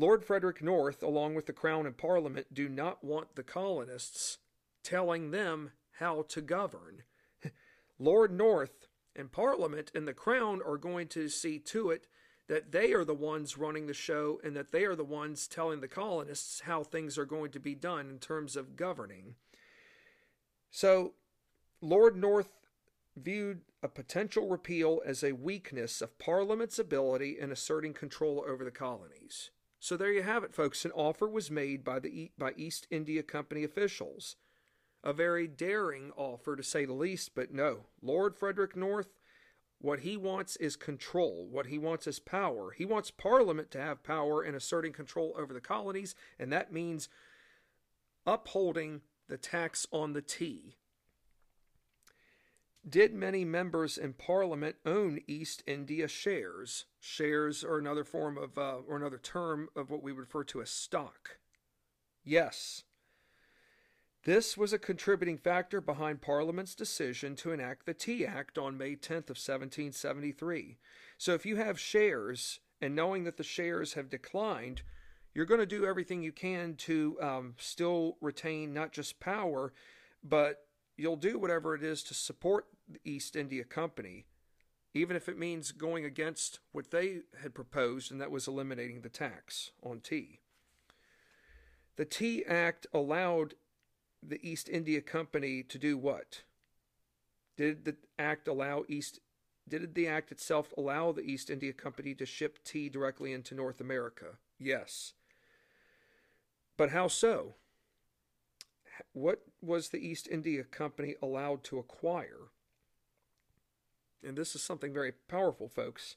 Lord 0.00 0.24
Frederick 0.24 0.62
North, 0.62 1.02
along 1.02 1.34
with 1.34 1.44
the 1.44 1.52
Crown 1.52 1.84
and 1.84 1.94
Parliament, 1.94 2.54
do 2.54 2.70
not 2.70 3.04
want 3.04 3.36
the 3.36 3.42
colonists 3.42 4.38
telling 4.82 5.30
them 5.30 5.72
how 5.98 6.22
to 6.22 6.40
govern. 6.40 7.02
Lord 7.98 8.32
North 8.32 8.88
and 9.14 9.30
Parliament 9.30 9.90
and 9.94 10.08
the 10.08 10.14
Crown 10.14 10.62
are 10.66 10.78
going 10.78 11.08
to 11.08 11.28
see 11.28 11.58
to 11.58 11.90
it 11.90 12.06
that 12.48 12.72
they 12.72 12.94
are 12.94 13.04
the 13.04 13.12
ones 13.12 13.58
running 13.58 13.88
the 13.88 13.92
show 13.92 14.40
and 14.42 14.56
that 14.56 14.72
they 14.72 14.84
are 14.84 14.96
the 14.96 15.04
ones 15.04 15.46
telling 15.46 15.82
the 15.82 15.86
colonists 15.86 16.60
how 16.60 16.82
things 16.82 17.18
are 17.18 17.26
going 17.26 17.50
to 17.50 17.60
be 17.60 17.74
done 17.74 18.08
in 18.08 18.18
terms 18.18 18.56
of 18.56 18.76
governing. 18.76 19.34
So, 20.70 21.12
Lord 21.82 22.16
North 22.16 22.48
viewed 23.14 23.60
a 23.82 23.88
potential 23.88 24.48
repeal 24.48 25.02
as 25.04 25.22
a 25.22 25.32
weakness 25.32 26.00
of 26.00 26.18
Parliament's 26.18 26.78
ability 26.78 27.36
in 27.38 27.52
asserting 27.52 27.92
control 27.92 28.42
over 28.48 28.64
the 28.64 28.70
colonies. 28.70 29.50
So 29.80 29.96
there 29.96 30.12
you 30.12 30.22
have 30.22 30.44
it, 30.44 30.54
folks. 30.54 30.84
An 30.84 30.92
offer 30.92 31.26
was 31.26 31.50
made 31.50 31.82
by 31.82 31.98
the 31.98 32.30
by 32.38 32.52
East 32.56 32.86
India 32.90 33.22
Company 33.22 33.64
officials. 33.64 34.36
A 35.02 35.14
very 35.14 35.46
daring 35.46 36.12
offer, 36.14 36.54
to 36.54 36.62
say 36.62 36.84
the 36.84 36.92
least, 36.92 37.34
but 37.34 37.54
no. 37.54 37.86
Lord 38.02 38.36
Frederick 38.36 38.76
North, 38.76 39.08
what 39.80 40.00
he 40.00 40.18
wants 40.18 40.56
is 40.56 40.76
control. 40.76 41.48
What 41.50 41.66
he 41.66 41.78
wants 41.78 42.06
is 42.06 42.18
power. 42.18 42.72
He 42.72 42.84
wants 42.84 43.10
Parliament 43.10 43.70
to 43.70 43.80
have 43.80 44.04
power 44.04 44.44
in 44.44 44.54
asserting 44.54 44.92
control 44.92 45.34
over 45.38 45.54
the 45.54 45.60
colonies, 45.62 46.14
and 46.38 46.52
that 46.52 46.70
means 46.70 47.08
upholding 48.26 49.00
the 49.28 49.38
tax 49.38 49.86
on 49.90 50.12
the 50.12 50.20
tea. 50.20 50.76
Did 52.88 53.12
many 53.12 53.44
members 53.44 53.98
in 53.98 54.14
Parliament 54.14 54.76
own 54.86 55.20
East 55.26 55.62
India 55.66 56.08
shares? 56.08 56.86
Shares 56.98 57.62
are 57.62 57.78
another 57.78 58.04
form 58.04 58.38
of, 58.38 58.56
uh, 58.56 58.78
or 58.88 58.96
another 58.96 59.18
term 59.18 59.68
of 59.76 59.90
what 59.90 60.02
we 60.02 60.12
refer 60.12 60.44
to 60.44 60.62
as 60.62 60.70
stock. 60.70 61.38
Yes. 62.24 62.84
This 64.24 64.56
was 64.56 64.72
a 64.72 64.78
contributing 64.78 65.38
factor 65.38 65.80
behind 65.80 66.22
Parliament's 66.22 66.74
decision 66.74 67.36
to 67.36 67.52
enact 67.52 67.86
the 67.86 67.94
Tea 67.94 68.26
Act 68.26 68.58
on 68.58 68.78
May 68.78 68.96
10th 68.96 69.30
of 69.30 69.38
1773. 69.38 70.78
So 71.18 71.34
if 71.34 71.44
you 71.44 71.56
have 71.56 71.78
shares, 71.78 72.60
and 72.80 72.94
knowing 72.94 73.24
that 73.24 73.36
the 73.36 73.42
shares 73.42 73.92
have 73.94 74.08
declined, 74.08 74.82
you're 75.34 75.46
going 75.46 75.60
to 75.60 75.66
do 75.66 75.86
everything 75.86 76.22
you 76.22 76.32
can 76.32 76.74
to 76.76 77.16
um, 77.20 77.54
still 77.58 78.16
retain 78.20 78.72
not 78.72 78.92
just 78.92 79.20
power, 79.20 79.72
but 80.22 80.66
you'll 81.00 81.16
do 81.16 81.38
whatever 81.38 81.74
it 81.74 81.82
is 81.82 82.02
to 82.04 82.14
support 82.14 82.66
the 82.88 83.00
East 83.04 83.34
India 83.34 83.64
Company, 83.64 84.26
even 84.92 85.16
if 85.16 85.28
it 85.28 85.38
means 85.38 85.72
going 85.72 86.04
against 86.04 86.60
what 86.72 86.90
they 86.90 87.20
had 87.42 87.54
proposed, 87.54 88.12
and 88.12 88.20
that 88.20 88.30
was 88.30 88.46
eliminating 88.46 89.00
the 89.00 89.08
tax 89.08 89.70
on 89.82 90.00
tea. 90.00 90.40
The 91.96 92.04
Tea 92.04 92.44
Act 92.44 92.86
allowed 92.92 93.54
the 94.22 94.46
East 94.46 94.68
India 94.68 95.00
Company 95.00 95.62
to 95.62 95.78
do 95.78 95.96
what? 95.96 96.42
Did 97.56 97.84
the 97.84 97.96
act 98.18 98.46
allow 98.46 98.84
East 98.88 99.20
did 99.68 99.94
the 99.94 100.08
act 100.08 100.32
itself 100.32 100.74
allow 100.76 101.12
the 101.12 101.22
East 101.22 101.48
India 101.48 101.72
Company 101.72 102.12
to 102.14 102.26
ship 102.26 102.58
tea 102.64 102.88
directly 102.88 103.32
into 103.32 103.54
North 103.54 103.80
America? 103.80 104.38
Yes. 104.58 105.12
But 106.76 106.90
how 106.90 107.06
so? 107.06 107.54
What 109.12 109.42
was 109.60 109.88
the 109.88 109.98
East 109.98 110.28
India 110.30 110.64
Company 110.64 111.14
allowed 111.22 111.64
to 111.64 111.78
acquire? 111.78 112.50
And 114.26 114.36
this 114.36 114.54
is 114.54 114.62
something 114.62 114.92
very 114.92 115.12
powerful, 115.28 115.68
folks. 115.68 116.16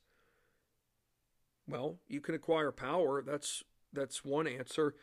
Well, 1.68 1.98
you 2.08 2.20
can 2.20 2.36
acquire 2.36 2.72
power. 2.72 3.22
That's 3.22 3.64
that's 3.94 4.26
one 4.26 4.48
answer. 4.48 4.96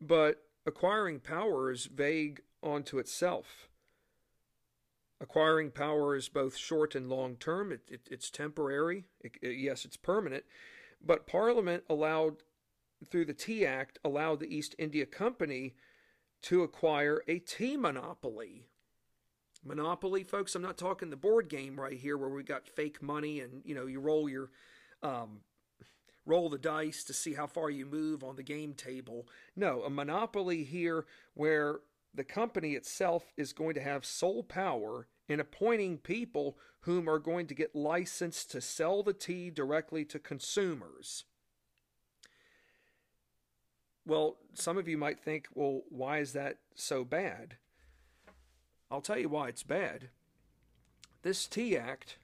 But 0.00 0.42
acquiring 0.64 1.20
power 1.20 1.70
is 1.70 1.86
vague 1.86 2.42
onto 2.62 2.98
itself. 2.98 3.68
Acquiring 5.20 5.70
power 5.70 6.14
is 6.14 6.28
both 6.28 6.56
short 6.56 6.94
and 6.94 7.08
long 7.08 7.36
term. 7.36 7.72
It, 7.72 7.80
it, 7.88 8.08
it's 8.10 8.30
temporary. 8.30 9.04
It, 9.20 9.38
yes, 9.42 9.84
it's 9.84 9.96
permanent. 9.96 10.44
But 11.04 11.26
Parliament 11.26 11.84
allowed, 11.88 12.36
through 13.10 13.24
the 13.26 13.34
Tea 13.34 13.64
Act, 13.64 13.98
allowed 14.04 14.40
the 14.40 14.54
East 14.54 14.74
India 14.78 15.06
Company 15.06 15.74
to 16.42 16.62
acquire 16.62 17.22
a 17.28 17.38
tea 17.38 17.76
monopoly. 17.76 18.68
Monopoly, 19.64 20.22
folks, 20.22 20.54
I'm 20.54 20.62
not 20.62 20.78
talking 20.78 21.10
the 21.10 21.16
board 21.16 21.48
game 21.48 21.78
right 21.78 21.98
here 21.98 22.16
where 22.16 22.28
we 22.28 22.42
got 22.42 22.68
fake 22.68 23.02
money 23.02 23.40
and 23.40 23.62
you 23.64 23.74
know 23.74 23.86
you 23.86 24.00
roll 24.00 24.28
your 24.28 24.50
um, 25.02 25.40
roll 26.24 26.48
the 26.48 26.58
dice 26.58 27.04
to 27.04 27.12
see 27.12 27.34
how 27.34 27.46
far 27.46 27.70
you 27.70 27.86
move 27.86 28.22
on 28.22 28.36
the 28.36 28.42
game 28.42 28.74
table. 28.74 29.26
No, 29.54 29.82
a 29.82 29.90
monopoly 29.90 30.64
here 30.64 31.06
where 31.34 31.80
the 32.14 32.24
company 32.24 32.74
itself 32.74 33.32
is 33.36 33.52
going 33.52 33.74
to 33.74 33.82
have 33.82 34.04
sole 34.04 34.42
power 34.42 35.06
in 35.28 35.40
appointing 35.40 35.98
people 35.98 36.56
whom 36.80 37.08
are 37.08 37.18
going 37.18 37.46
to 37.46 37.54
get 37.54 37.74
licensed 37.74 38.50
to 38.52 38.60
sell 38.60 39.02
the 39.02 39.12
tea 39.12 39.50
directly 39.50 40.04
to 40.04 40.18
consumers. 40.18 41.24
Well, 44.06 44.36
some 44.54 44.78
of 44.78 44.86
you 44.86 44.96
might 44.96 45.18
think, 45.18 45.48
well, 45.54 45.82
why 45.90 46.20
is 46.20 46.32
that 46.32 46.58
so 46.74 47.04
bad? 47.04 47.56
I'll 48.90 49.00
tell 49.00 49.18
you 49.18 49.28
why 49.28 49.48
it's 49.48 49.64
bad. 49.64 50.10
This 51.22 51.46
Tea 51.46 51.76
Act 51.76 52.18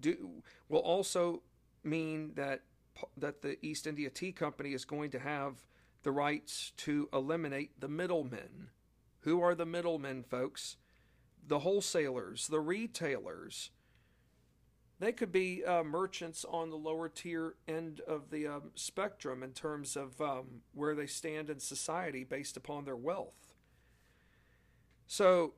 do, 0.00 0.42
will 0.68 0.80
also 0.80 1.42
mean 1.84 2.32
that 2.34 2.62
that 3.16 3.42
the 3.42 3.56
East 3.64 3.86
India 3.86 4.10
Tea 4.10 4.32
Company 4.32 4.74
is 4.74 4.84
going 4.84 5.10
to 5.10 5.18
have 5.18 5.54
the 6.02 6.10
rights 6.10 6.72
to 6.78 7.08
eliminate 7.12 7.78
the 7.80 7.88
middlemen. 7.88 8.68
Who 9.20 9.40
are 9.40 9.54
the 9.54 9.66
middlemen, 9.66 10.24
folks? 10.24 10.76
The 11.46 11.60
wholesalers, 11.60 12.48
the 12.48 12.60
retailers, 12.60 13.70
they 15.02 15.10
could 15.10 15.32
be 15.32 15.64
uh, 15.64 15.82
merchants 15.82 16.46
on 16.48 16.70
the 16.70 16.76
lower 16.76 17.08
tier 17.08 17.54
end 17.66 18.00
of 18.06 18.30
the 18.30 18.46
um, 18.46 18.70
spectrum 18.76 19.42
in 19.42 19.50
terms 19.50 19.96
of 19.96 20.20
um, 20.20 20.62
where 20.74 20.94
they 20.94 21.08
stand 21.08 21.50
in 21.50 21.58
society 21.58 22.22
based 22.22 22.56
upon 22.56 22.84
their 22.84 22.94
wealth. 22.94 23.52
So 25.08 25.54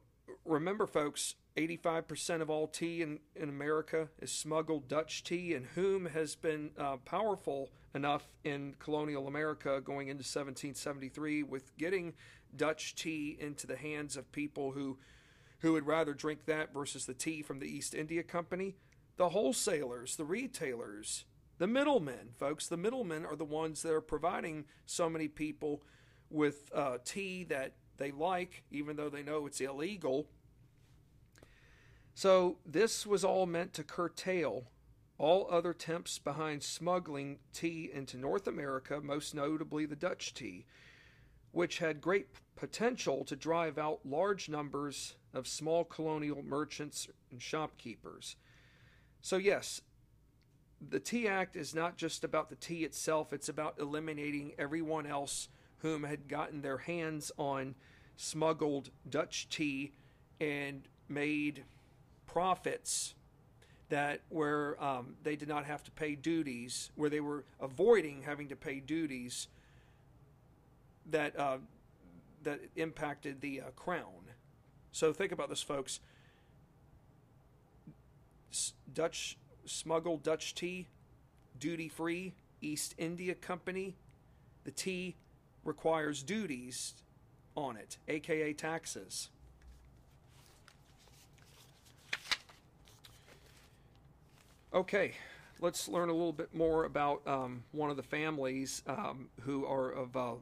remember, 0.47 0.87
folks, 0.87 1.35
85% 1.59 2.41
of 2.41 2.49
all 2.49 2.67
tea 2.67 3.03
in, 3.03 3.19
in 3.37 3.51
America 3.51 4.09
is 4.19 4.33
smuggled 4.33 4.89
Dutch 4.89 5.23
tea, 5.23 5.53
and 5.53 5.67
whom 5.75 6.07
has 6.07 6.35
been 6.35 6.71
uh, 6.79 6.97
powerful 7.05 7.69
enough 7.95 8.25
in 8.45 8.75
colonial 8.79 9.29
America 9.29 9.79
going 9.85 10.09
into 10.09 10.23
1773 10.23 11.43
with 11.43 11.77
getting 11.77 12.15
Dutch 12.57 12.95
tea 12.95 13.37
into 13.39 13.67
the 13.67 13.77
hands 13.77 14.17
of 14.17 14.33
people 14.33 14.71
who 14.71 14.97
who 15.59 15.73
would 15.73 15.87
rather 15.87 16.13
drink 16.13 16.45
that 16.47 16.75
versus 16.75 17.07
the 17.07 17.15
tea 17.15 17.41
from 17.41 17.59
the 17.59 17.67
East 17.67 17.95
India 17.95 18.23
Company 18.23 18.75
the 19.17 19.31
wholesalers, 19.31 20.17
the 20.17 20.25
retailers, 20.25 21.25
the 21.59 21.67
middlemen, 21.67 22.31
folks. 22.37 22.67
The 22.67 22.77
middlemen 22.77 23.25
are 23.25 23.37
the 23.37 23.45
ones 23.45 23.83
that 23.83 23.93
are 23.93 24.01
providing 24.01 24.65
so 24.87 25.09
many 25.09 25.29
people 25.29 25.83
with 26.31 26.71
uh, 26.75 26.99
tea 27.05 27.45
that 27.45 27.75
they 27.97 28.11
like, 28.11 28.65
even 28.71 28.97
though 28.97 29.09
they 29.09 29.23
know 29.23 29.47
it's 29.47 29.61
illegal. 29.61 30.27
So, 32.15 32.59
this 32.65 33.07
was 33.07 33.25
all 33.25 33.47
meant 33.47 33.73
to 33.75 33.85
curtail 33.85 34.65
all 35.19 35.47
other 35.51 35.71
attempts 35.71 36.19
behind 36.19 36.63
smuggling 36.63 37.39
tea 37.53 37.91
into 37.93 38.17
North 38.17 38.47
America, 38.47 39.01
most 39.01 39.35
notably 39.35 39.87
the 39.87 39.97
Dutch 39.97 40.35
tea, 40.35 40.67
which 41.53 41.79
had 41.79 42.01
great 42.01 42.29
potential 42.57 43.25
to 43.25 43.37
drive 43.37 43.79
out 43.79 44.01
large 44.05 44.49
numbers 44.49 45.15
of 45.33 45.47
small 45.47 45.85
colonial 45.85 46.43
merchants 46.43 47.09
and 47.31 47.41
shopkeepers. 47.41 48.37
So, 49.25 49.39
yes, 49.39 49.81
the 50.87 51.01
Tea 51.01 51.27
Act 51.27 51.57
is 51.57 51.75
not 51.75 51.97
just 51.97 52.25
about 52.25 52.51
the 52.51 52.57
tea 52.57 52.85
itself, 52.85 53.33
it's 53.33 53.49
about 53.49 53.77
eliminating 53.81 54.53
everyone 54.59 55.07
else 55.07 55.49
whom 55.79 56.03
had 56.03 56.29
gotten 56.29 56.61
their 56.61 56.77
hands 56.77 57.33
on 57.39 57.75
smuggled 58.19 58.91
Dutch 59.09 59.49
tea 59.49 59.93
and 60.43 60.83
made 61.09 61.65
profits 62.27 63.15
that 63.89 64.21
where 64.29 64.77
um, 64.85 65.15
they 65.23 65.37
did 65.37 65.49
not 65.49 65.65
have 65.65 65.83
to 65.85 65.91
pay 65.91 66.17
duties, 66.17 66.91
where 66.95 67.09
they 67.09 67.21
were 67.21 67.45
avoiding 67.63 68.25
having 68.27 68.49
to 68.49 68.57
pay 68.57 68.79
duties 68.79 69.49
that 71.11 71.35
uh, 71.41 71.57
that 72.43 72.61
impacted 72.77 73.41
the 73.41 73.63
uh, 73.63 73.65
crown. 73.75 74.29
So 74.93 75.15
think 75.15 75.33
about 75.33 75.49
this, 75.49 75.63
folks. 75.63 76.01
Dutch 78.93 79.39
smuggled 79.65 80.23
Dutch 80.23 80.55
tea, 80.55 80.87
duty 81.59 81.89
free, 81.89 82.35
East 82.61 82.95
India 82.99 83.35
Company. 83.35 83.95
The 84.65 84.71
tea 84.71 85.17
requires 85.65 86.23
duties 86.23 86.95
on 87.57 87.77
it, 87.77 87.99
aka 88.09 88.53
taxes. 88.53 89.29
Okay, 94.73 95.13
let's 95.61 95.89
learn 95.89 96.09
a 96.09 96.13
little 96.13 96.33
bit 96.33 96.53
more 96.53 96.85
about 96.85 97.23
um, 97.27 97.63
one 97.71 97.91
of 97.91 97.97
the 97.97 98.03
families 98.03 98.83
um, 98.89 99.29
who 99.43 99.65
are 99.67 99.91
of 99.91 100.17
uh, 100.17 100.33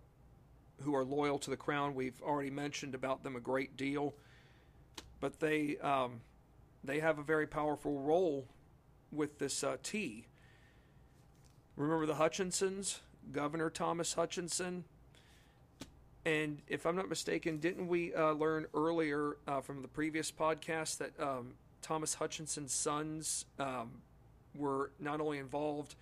who 0.82 0.94
are 0.94 1.04
loyal 1.04 1.38
to 1.38 1.50
the 1.50 1.56
crown. 1.56 1.94
We've 1.94 2.20
already 2.22 2.50
mentioned 2.50 2.94
about 2.94 3.22
them 3.22 3.36
a 3.36 3.40
great 3.40 3.76
deal, 3.76 4.14
but 5.20 5.38
they 5.38 5.76
um, 5.78 6.20
they 6.84 7.00
have 7.00 7.18
a 7.18 7.22
very 7.22 7.46
powerful 7.46 8.00
role 8.00 8.46
with 9.10 9.38
this 9.38 9.62
uh, 9.62 9.76
tea. 9.82 10.26
Remember 11.76 12.06
the 12.06 12.14
Hutchinsons, 12.14 13.00
Governor 13.32 13.70
Thomas 13.70 14.14
Hutchinson, 14.14 14.84
and 16.24 16.62
if 16.68 16.86
I'm 16.86 16.94
not 16.94 17.08
mistaken, 17.08 17.58
didn't 17.58 17.88
we 17.88 18.14
uh, 18.14 18.32
learn 18.32 18.66
earlier 18.74 19.36
uh, 19.48 19.60
from 19.60 19.82
the 19.82 19.88
previous 19.88 20.30
podcast 20.30 20.98
that 20.98 21.18
um, 21.20 21.54
Thomas 21.82 22.14
Hutchinson's 22.14 22.72
sons 22.72 23.44
um, 23.58 23.90
were 24.54 24.92
not 25.00 25.20
only 25.20 25.38
involved 25.38 25.96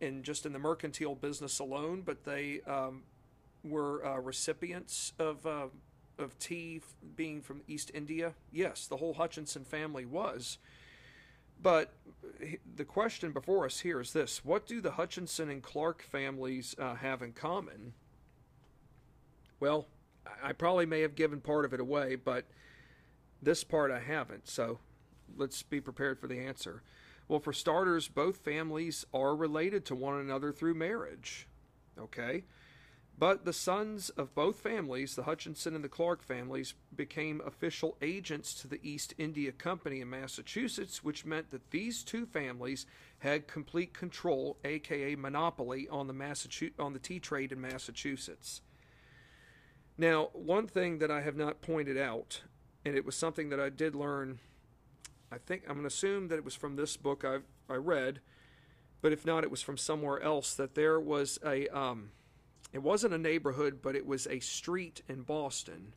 in 0.00 0.22
just 0.22 0.46
in 0.46 0.52
the 0.52 0.58
mercantile 0.58 1.14
business 1.14 1.58
alone, 1.58 2.02
but 2.04 2.24
they 2.24 2.60
um, 2.66 3.02
were 3.62 4.04
uh, 4.06 4.18
recipients 4.18 5.12
of 5.18 5.46
uh, 5.46 5.66
of 6.22 6.38
tea 6.38 6.80
being 7.16 7.42
from 7.42 7.60
East 7.68 7.90
India. 7.92 8.32
Yes, 8.50 8.86
the 8.86 8.96
whole 8.96 9.14
Hutchinson 9.14 9.64
family 9.64 10.04
was. 10.06 10.58
But 11.60 11.92
the 12.74 12.84
question 12.84 13.32
before 13.32 13.64
us 13.66 13.80
here 13.80 14.00
is 14.00 14.12
this: 14.12 14.44
What 14.44 14.66
do 14.66 14.80
the 14.80 14.92
Hutchinson 14.92 15.50
and 15.50 15.62
Clarke 15.62 16.02
families 16.02 16.74
uh, 16.78 16.94
have 16.96 17.22
in 17.22 17.32
common? 17.32 17.92
Well, 19.60 19.86
I 20.42 20.52
probably 20.52 20.86
may 20.86 21.02
have 21.02 21.14
given 21.14 21.40
part 21.40 21.64
of 21.64 21.72
it 21.72 21.80
away, 21.80 22.16
but 22.16 22.46
this 23.40 23.62
part 23.64 23.90
I 23.90 24.00
haven't. 24.00 24.48
So 24.48 24.78
let's 25.36 25.62
be 25.62 25.80
prepared 25.80 26.18
for 26.18 26.26
the 26.26 26.40
answer. 26.40 26.82
Well, 27.28 27.40
for 27.40 27.52
starters, 27.52 28.08
both 28.08 28.38
families 28.38 29.06
are 29.14 29.34
related 29.34 29.84
to 29.86 29.94
one 29.94 30.18
another 30.18 30.52
through 30.52 30.74
marriage. 30.74 31.48
Okay? 31.98 32.44
But 33.22 33.44
the 33.44 33.52
sons 33.52 34.10
of 34.10 34.34
both 34.34 34.58
families, 34.58 35.14
the 35.14 35.22
Hutchinson 35.22 35.76
and 35.76 35.84
the 35.84 35.88
Clarke 35.88 36.24
families, 36.24 36.74
became 36.92 37.40
official 37.46 37.96
agents 38.02 38.52
to 38.54 38.66
the 38.66 38.80
East 38.82 39.14
India 39.16 39.52
Company 39.52 40.00
in 40.00 40.10
Massachusetts, 40.10 41.04
which 41.04 41.24
meant 41.24 41.52
that 41.52 41.70
these 41.70 42.02
two 42.02 42.26
families 42.26 42.84
had 43.20 43.46
complete 43.46 43.94
control, 43.94 44.58
aka 44.64 45.14
monopoly, 45.14 45.86
on 45.88 46.08
the 46.08 46.12
Massachusetts 46.12 46.80
on 46.80 46.94
the 46.94 46.98
tea 46.98 47.20
trade 47.20 47.52
in 47.52 47.60
Massachusetts. 47.60 48.60
Now, 49.96 50.30
one 50.32 50.66
thing 50.66 50.98
that 50.98 51.12
I 51.12 51.20
have 51.20 51.36
not 51.36 51.62
pointed 51.62 51.96
out, 51.96 52.42
and 52.84 52.96
it 52.96 53.06
was 53.06 53.14
something 53.14 53.50
that 53.50 53.60
I 53.60 53.68
did 53.68 53.94
learn 53.94 54.40
I 55.30 55.38
think 55.38 55.62
I'm 55.68 55.74
going 55.74 55.82
to 55.82 55.86
assume 55.94 56.26
that 56.26 56.38
it 56.38 56.44
was 56.44 56.56
from 56.56 56.74
this 56.74 56.96
book 56.96 57.24
I 57.24 57.38
I 57.72 57.76
read, 57.76 58.20
but 59.00 59.12
if 59.12 59.24
not, 59.24 59.44
it 59.44 59.50
was 59.52 59.62
from 59.62 59.76
somewhere 59.76 60.20
else. 60.20 60.54
That 60.54 60.74
there 60.74 60.98
was 60.98 61.38
a 61.46 61.68
um, 61.68 62.10
it 62.72 62.82
wasn't 62.82 63.14
a 63.14 63.18
neighborhood, 63.18 63.80
but 63.82 63.96
it 63.96 64.06
was 64.06 64.26
a 64.26 64.40
street 64.40 65.02
in 65.08 65.22
Boston, 65.22 65.94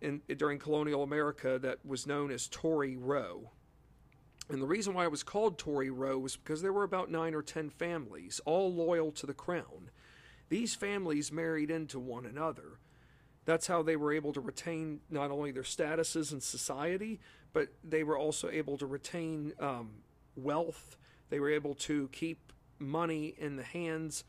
in 0.00 0.20
during 0.36 0.58
colonial 0.58 1.02
America 1.02 1.58
that 1.60 1.84
was 1.84 2.06
known 2.06 2.30
as 2.30 2.48
Tory 2.48 2.96
Row. 2.96 3.50
And 4.48 4.60
the 4.60 4.66
reason 4.66 4.92
why 4.92 5.04
it 5.04 5.10
was 5.10 5.22
called 5.22 5.58
Tory 5.58 5.90
Row 5.90 6.18
was 6.18 6.36
because 6.36 6.62
there 6.62 6.72
were 6.72 6.82
about 6.82 7.10
nine 7.10 7.34
or 7.34 7.42
ten 7.42 7.70
families, 7.70 8.40
all 8.44 8.72
loyal 8.74 9.12
to 9.12 9.26
the 9.26 9.34
crown. 9.34 9.90
These 10.48 10.74
families 10.74 11.32
married 11.32 11.70
into 11.70 11.98
one 11.98 12.26
another. 12.26 12.78
That's 13.44 13.66
how 13.66 13.82
they 13.82 13.96
were 13.96 14.12
able 14.12 14.32
to 14.34 14.40
retain 14.40 15.00
not 15.10 15.30
only 15.30 15.52
their 15.52 15.62
statuses 15.62 16.32
in 16.32 16.40
society, 16.40 17.20
but 17.52 17.68
they 17.82 18.02
were 18.02 18.18
also 18.18 18.50
able 18.50 18.76
to 18.78 18.86
retain 18.86 19.52
um, 19.58 19.90
wealth. 20.36 20.96
They 21.30 21.40
were 21.40 21.50
able 21.50 21.74
to 21.76 22.08
keep 22.08 22.52
money 22.78 23.34
in 23.38 23.56
the 23.56 23.62
hands 23.62 24.24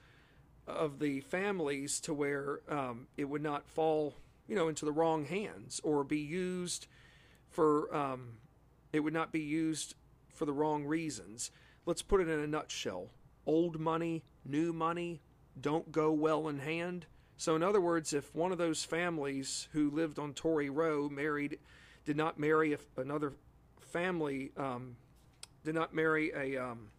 of 0.67 0.99
the 0.99 1.21
families 1.21 1.99
to 2.01 2.13
where 2.13 2.61
um, 2.69 3.07
it 3.17 3.25
would 3.25 3.41
not 3.41 3.67
fall, 3.67 4.15
you 4.47 4.55
know, 4.55 4.67
into 4.67 4.85
the 4.85 4.91
wrong 4.91 5.25
hands 5.25 5.81
or 5.83 6.03
be 6.03 6.19
used 6.19 6.87
for. 7.49 7.93
Um, 7.95 8.37
it 8.91 8.99
would 8.99 9.13
not 9.13 9.31
be 9.31 9.41
used 9.41 9.95
for 10.33 10.45
the 10.45 10.53
wrong 10.53 10.85
reasons. 10.85 11.51
Let's 11.85 12.01
put 12.01 12.21
it 12.21 12.29
in 12.29 12.39
a 12.39 12.47
nutshell: 12.47 13.09
old 13.45 13.79
money, 13.79 14.23
new 14.45 14.71
money, 14.71 15.21
don't 15.59 15.91
go 15.91 16.11
well 16.11 16.47
in 16.47 16.59
hand. 16.59 17.05
So, 17.37 17.55
in 17.55 17.63
other 17.63 17.81
words, 17.81 18.13
if 18.13 18.33
one 18.33 18.51
of 18.51 18.57
those 18.57 18.83
families 18.83 19.67
who 19.71 19.89
lived 19.89 20.19
on 20.19 20.33
Tory 20.33 20.69
Row 20.69 21.09
married 21.09 21.59
did 22.05 22.15
not 22.15 22.39
marry 22.39 22.73
a, 22.73 22.77
another 22.97 23.33
family, 23.79 24.51
um, 24.57 24.95
did 25.63 25.75
not 25.75 25.93
marry 25.93 26.31
a, 26.35 26.57
um, 26.57 26.89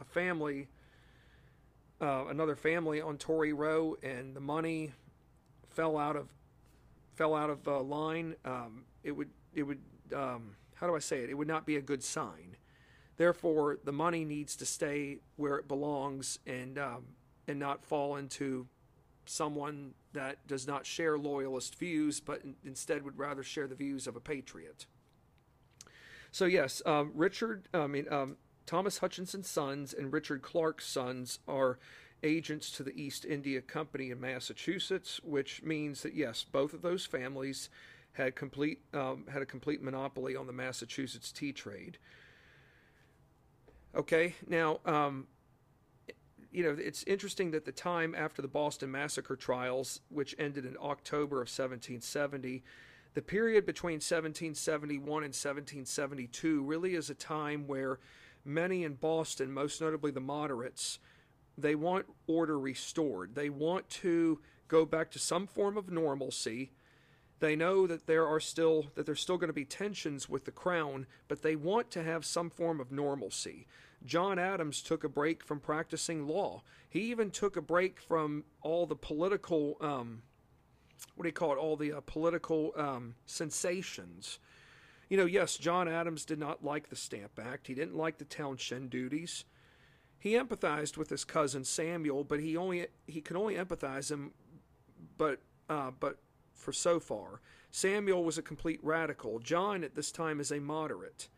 a 0.00 0.04
family, 0.04 0.68
uh, 2.02 2.24
another 2.28 2.56
family 2.56 3.00
on 3.00 3.16
Tory 3.16 3.52
Row, 3.52 3.96
and 4.02 4.34
the 4.34 4.40
money 4.40 4.92
fell 5.70 5.96
out 5.96 6.16
of 6.16 6.28
fell 7.14 7.34
out 7.34 7.48
of 7.48 7.66
uh, 7.68 7.80
line. 7.80 8.34
Um, 8.44 8.84
it 9.04 9.12
would 9.12 9.30
it 9.54 9.62
would 9.62 9.80
um, 10.14 10.56
how 10.74 10.86
do 10.86 10.96
I 10.96 10.98
say 10.98 11.22
it? 11.22 11.30
It 11.30 11.34
would 11.34 11.48
not 11.48 11.64
be 11.64 11.76
a 11.76 11.80
good 11.80 12.02
sign. 12.02 12.56
Therefore, 13.16 13.78
the 13.84 13.92
money 13.92 14.24
needs 14.24 14.56
to 14.56 14.66
stay 14.66 15.18
where 15.36 15.56
it 15.56 15.68
belongs 15.68 16.38
and 16.46 16.78
um, 16.78 17.04
and 17.46 17.58
not 17.58 17.84
fall 17.84 18.16
into 18.16 18.66
someone 19.24 19.94
that 20.12 20.46
does 20.48 20.66
not 20.66 20.84
share 20.84 21.16
loyalist 21.16 21.76
views, 21.76 22.18
but 22.20 22.42
in, 22.42 22.56
instead 22.64 23.04
would 23.04 23.18
rather 23.18 23.44
share 23.44 23.68
the 23.68 23.74
views 23.74 24.06
of 24.06 24.16
a 24.16 24.20
patriot. 24.20 24.86
So 26.32 26.46
yes, 26.46 26.82
um, 26.84 27.12
Richard, 27.14 27.68
I 27.72 27.86
mean 27.86 28.06
um, 28.10 28.36
Thomas 28.66 28.98
Hutchinson's 28.98 29.48
sons 29.48 29.92
and 29.92 30.12
Richard 30.12 30.42
Clarke's 30.42 30.86
sons 30.86 31.38
are 31.48 31.78
agents 32.22 32.70
to 32.72 32.82
the 32.82 32.94
East 33.00 33.24
India 33.24 33.60
Company 33.60 34.10
in 34.10 34.20
Massachusetts, 34.20 35.20
which 35.24 35.62
means 35.62 36.02
that 36.02 36.14
yes, 36.14 36.44
both 36.44 36.72
of 36.72 36.82
those 36.82 37.04
families 37.04 37.68
had 38.12 38.36
complete 38.36 38.80
um, 38.92 39.24
had 39.30 39.42
a 39.42 39.46
complete 39.46 39.82
monopoly 39.82 40.36
on 40.36 40.46
the 40.46 40.52
Massachusetts 40.52 41.32
tea 41.32 41.52
trade. 41.52 41.98
Okay, 43.94 44.34
now 44.46 44.80
um, 44.84 45.26
you 46.52 46.62
know, 46.62 46.76
it's 46.78 47.02
interesting 47.04 47.50
that 47.52 47.64
the 47.64 47.72
time 47.72 48.14
after 48.14 48.42
the 48.42 48.48
Boston 48.48 48.90
Massacre 48.90 49.36
trials, 49.36 50.00
which 50.10 50.34
ended 50.38 50.66
in 50.66 50.76
October 50.80 51.36
of 51.36 51.48
1770, 51.48 52.62
the 53.14 53.22
period 53.22 53.66
between 53.66 53.94
1771 53.94 55.00
and 55.00 55.34
1772 55.34 56.62
really 56.62 56.94
is 56.94 57.10
a 57.10 57.14
time 57.14 57.66
where 57.66 57.98
many 58.44 58.84
in 58.84 58.94
Boston, 58.94 59.52
most 59.52 59.80
notably 59.80 60.10
the 60.10 60.20
moderates, 60.20 60.98
they 61.56 61.74
want 61.74 62.06
order 62.26 62.58
restored. 62.58 63.34
They 63.34 63.50
want 63.50 63.88
to 63.90 64.40
go 64.68 64.84
back 64.84 65.10
to 65.12 65.18
some 65.18 65.46
form 65.46 65.76
of 65.76 65.90
normalcy. 65.90 66.72
They 67.40 67.56
know 67.56 67.86
that 67.86 68.06
there 68.06 68.26
are 68.26 68.40
still 68.40 68.86
that 68.94 69.04
there's 69.04 69.20
still 69.20 69.36
going 69.36 69.48
to 69.48 69.54
be 69.54 69.64
tensions 69.64 70.28
with 70.28 70.44
the 70.44 70.50
crown, 70.50 71.06
but 71.28 71.42
they 71.42 71.56
want 71.56 71.90
to 71.90 72.02
have 72.02 72.24
some 72.24 72.50
form 72.50 72.80
of 72.80 72.92
normalcy. 72.92 73.66
John 74.04 74.38
Adams 74.38 74.82
took 74.82 75.04
a 75.04 75.08
break 75.08 75.44
from 75.44 75.60
practicing 75.60 76.26
law. 76.26 76.62
He 76.88 77.00
even 77.10 77.30
took 77.30 77.56
a 77.56 77.62
break 77.62 78.00
from 78.00 78.44
all 78.62 78.86
the 78.86 78.96
political, 78.96 79.76
um, 79.80 80.22
what 81.14 81.22
do 81.22 81.28
you 81.28 81.32
call 81.32 81.52
it, 81.52 81.58
all 81.58 81.76
the 81.76 81.92
uh, 81.92 82.00
political 82.06 82.72
um, 82.76 83.14
sensations. 83.26 84.38
You 85.12 85.18
know, 85.18 85.26
yes, 85.26 85.58
John 85.58 85.88
Adams 85.88 86.24
did 86.24 86.38
not 86.38 86.64
like 86.64 86.88
the 86.88 86.96
Stamp 86.96 87.32
Act. 87.38 87.66
He 87.66 87.74
didn't 87.74 87.98
like 87.98 88.16
the 88.16 88.24
townshend 88.24 88.88
duties. 88.88 89.44
He 90.18 90.32
empathized 90.32 90.96
with 90.96 91.10
his 91.10 91.22
cousin 91.22 91.64
Samuel, 91.64 92.24
but 92.24 92.40
he 92.40 92.56
only 92.56 92.86
he 93.06 93.20
could 93.20 93.36
only 93.36 93.56
empathize 93.56 94.10
him, 94.10 94.32
but 95.18 95.40
uh, 95.68 95.90
but 96.00 96.16
for 96.54 96.72
so 96.72 96.98
far. 96.98 97.42
Samuel 97.70 98.24
was 98.24 98.38
a 98.38 98.42
complete 98.42 98.80
radical. 98.82 99.38
John 99.38 99.84
at 99.84 99.94
this 99.94 100.12
time 100.12 100.40
is 100.40 100.50
a 100.50 100.60
moderate. 100.60 101.28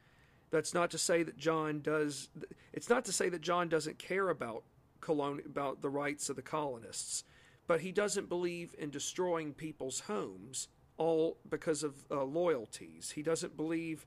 That's 0.53 0.73
not 0.73 0.93
to 0.93 0.99
say 0.99 1.25
that 1.25 1.37
John 1.37 1.81
does. 1.81 2.29
It's 2.73 2.89
not 2.89 3.05
to 3.07 3.13
say 3.13 3.29
that 3.29 3.41
John 3.41 3.69
doesn't 3.69 3.99
care 3.99 4.29
about 4.29 4.63
colon 5.01 5.43
about 5.45 5.83
the 5.83 5.91
rights 5.91 6.31
of 6.31 6.37
the 6.37 6.43
colonists, 6.43 7.25
but 7.67 7.81
he 7.81 7.91
doesn't 7.91 8.29
believe 8.29 8.73
in 8.79 8.91
destroying 8.91 9.53
people's 9.53 9.99
homes 9.99 10.69
all 10.97 11.39
because 11.49 11.83
of 11.83 11.95
uh, 12.11 12.23
loyalties. 12.23 13.13
He 13.15 13.23
doesn't 13.23 13.57
believe 13.57 14.07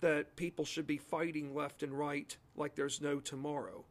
that 0.00 0.36
people 0.36 0.64
should 0.64 0.86
be 0.86 0.98
fighting 0.98 1.54
left 1.54 1.82
and 1.82 1.92
right 1.92 2.36
like 2.56 2.74
there's 2.74 3.00
no 3.00 3.20
tomorrow. 3.20 3.84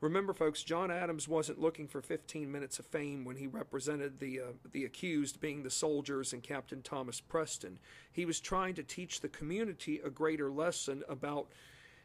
Remember, 0.00 0.32
folks, 0.32 0.62
John 0.62 0.92
Adams 0.92 1.26
wasn't 1.26 1.60
looking 1.60 1.88
for 1.88 2.00
15 2.00 2.50
minutes 2.52 2.78
of 2.78 2.86
fame 2.86 3.24
when 3.24 3.36
he 3.36 3.48
represented 3.48 4.20
the 4.20 4.40
uh, 4.40 4.44
the 4.70 4.84
accused, 4.84 5.40
being 5.40 5.64
the 5.64 5.70
soldiers 5.70 6.32
and 6.32 6.42
Captain 6.42 6.82
Thomas 6.82 7.20
Preston. 7.20 7.80
He 8.12 8.24
was 8.24 8.38
trying 8.38 8.74
to 8.74 8.84
teach 8.84 9.20
the 9.20 9.28
community 9.28 10.00
a 10.04 10.10
greater 10.10 10.52
lesson 10.52 11.02
about 11.08 11.48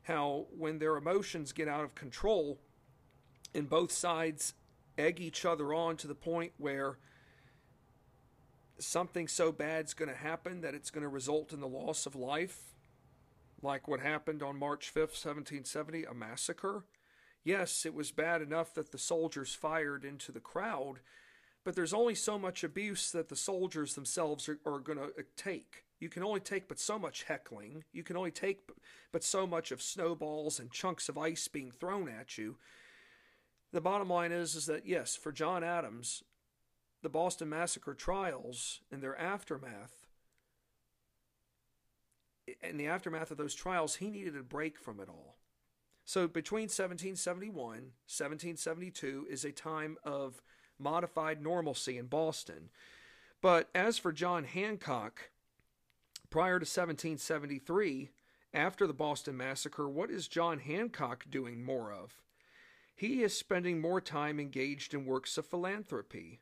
how 0.04 0.48
when 0.58 0.80
their 0.80 0.98
emotions 0.98 1.52
get 1.52 1.68
out 1.68 1.84
of 1.84 1.94
control, 1.94 2.58
and 3.54 3.70
both 3.70 3.92
sides 3.92 4.56
egg 4.98 5.20
each 5.20 5.46
other 5.46 5.72
on 5.74 5.96
to 5.98 6.08
the 6.08 6.16
point 6.16 6.54
where 6.58 6.98
something 8.80 9.28
so 9.28 9.52
bad's 9.52 9.94
going 9.94 10.10
to 10.10 10.18
happen 10.18 10.62
that 10.62 10.74
it's 10.74 10.92
going 10.92 11.04
to 11.04 11.10
result 11.10 11.54
in 11.54 11.60
the 11.60 11.68
loss 11.68 12.06
of 12.06 12.16
life, 12.16 12.76
like 13.62 13.88
what 13.88 14.00
happened 14.00 14.44
on 14.44 14.58
March 14.58 14.94
5th, 14.94 15.16
1770, 15.24 16.04
a 16.06 16.14
massacre 16.14 16.86
Yes, 17.44 17.86
it 17.86 17.94
was 17.94 18.12
bad 18.12 18.42
enough 18.42 18.74
that 18.74 18.92
the 18.92 18.98
soldiers 18.98 19.54
fired 19.54 20.06
into 20.06 20.32
the 20.32 20.40
crowd, 20.40 21.00
but 21.66 21.76
there's 21.76 21.94
only 21.94 22.16
so 22.16 22.40
much 22.40 22.64
abuse 22.64 23.12
that 23.12 23.30
the 23.30 23.36
soldiers 23.36 23.96
themselves 23.96 24.48
are, 24.48 24.60
are 24.66 24.80
going 24.80 24.98
to 24.98 25.06
uh, 25.06 25.24
take. 25.36 25.84
You 26.00 26.10
can 26.10 26.24
only 26.24 26.40
take 26.40 26.68
but 26.68 26.80
so 26.80 26.98
much 26.98 27.24
heckling. 27.24 27.84
You 27.92 28.04
can 28.04 28.16
only 28.16 28.32
take 28.32 28.70
but 29.12 29.24
so 29.24 29.46
much 29.46 29.72
of 29.72 29.82
snowballs 29.82 30.60
and 30.60 30.72
chunks 30.72 31.10
of 31.10 31.18
ice 31.18 31.48
being 31.48 31.72
thrown 31.72 32.08
at 32.10 32.38
you. 32.38 32.58
The 33.74 33.82
bottom 33.82 34.10
line 34.10 34.32
is, 34.32 34.56
is 34.56 34.66
that 34.68 34.86
yes, 34.86 35.16
for 35.16 35.32
John 35.32 35.64
Adams, 35.64 36.24
the 37.04 37.10
Boston 37.10 37.50
Massacre 37.50 37.94
trials 37.94 38.82
and 38.92 39.04
their 39.04 39.20
aftermath, 39.20 40.08
in 42.62 42.78
the 42.78 42.88
aftermath 42.88 43.32
of 43.32 43.38
those 43.38 43.54
trials, 43.54 43.96
he 43.96 44.10
needed 44.10 44.36
a 44.36 44.44
break 44.44 44.80
from 44.80 45.00
it 45.00 45.10
all. 45.10 45.38
So 46.06 46.28
between 46.28 46.63
1771 46.63 47.56
1772 47.63 49.28
is 49.30 49.46
a 49.46 49.52
time 49.52 49.98
of 50.04 50.42
modified 50.78 51.42
normalcy 51.42 51.98
in 51.98 52.08
Boston. 52.08 52.70
But 53.42 53.70
as 53.74 53.98
for 53.98 54.12
John 54.12 54.44
Hancock, 54.44 55.30
prior 56.30 56.60
to 56.60 56.63
1773, 56.63 58.10
after 58.54 58.86
the 58.86 58.94
Boston 58.94 59.38
Massacre, 59.38 59.89
what 59.89 60.10
is 60.10 60.28
John 60.28 60.60
Hancock 60.60 61.26
doing 61.30 61.63
more 61.63 61.92
of? 61.92 62.22
He 62.96 63.24
is 63.24 63.38
spending 63.38 63.82
more 63.82 64.00
time 64.00 64.39
engaged 64.39 64.94
in 64.94 65.06
works 65.06 65.38
of 65.38 65.46
philanthropy. 65.46 66.39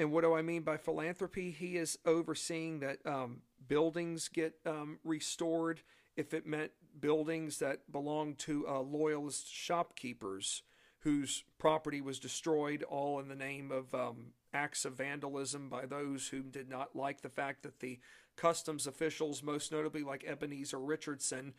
And 0.00 0.12
what 0.12 0.24
do 0.24 0.32
I 0.32 0.40
mean 0.40 0.62
by 0.62 0.78
philanthropy? 0.78 1.50
He 1.50 1.76
is 1.76 1.98
overseeing 2.06 2.80
that 2.80 3.04
um, 3.04 3.42
buildings 3.68 4.28
get 4.28 4.54
um, 4.64 4.98
restored 5.04 5.82
if 6.16 6.32
it 6.32 6.46
meant 6.46 6.70
buildings 6.98 7.58
that 7.58 7.92
belonged 7.92 8.38
to 8.38 8.66
uh, 8.66 8.80
loyalist 8.80 9.52
shopkeepers 9.52 10.62
whose 11.00 11.44
property 11.58 12.00
was 12.00 12.18
destroyed, 12.18 12.82
all 12.82 13.20
in 13.20 13.28
the 13.28 13.34
name 13.34 13.70
of 13.70 13.94
um, 13.94 14.32
acts 14.54 14.86
of 14.86 14.94
vandalism 14.94 15.68
by 15.68 15.84
those 15.84 16.28
who 16.28 16.44
did 16.44 16.70
not 16.70 16.96
like 16.96 17.20
the 17.20 17.28
fact 17.28 17.62
that 17.62 17.80
the 17.80 17.98
customs 18.36 18.86
officials, 18.86 19.42
most 19.42 19.70
notably 19.70 20.02
like 20.02 20.24
Ebenezer 20.26 20.80
Richardson, 20.80 21.52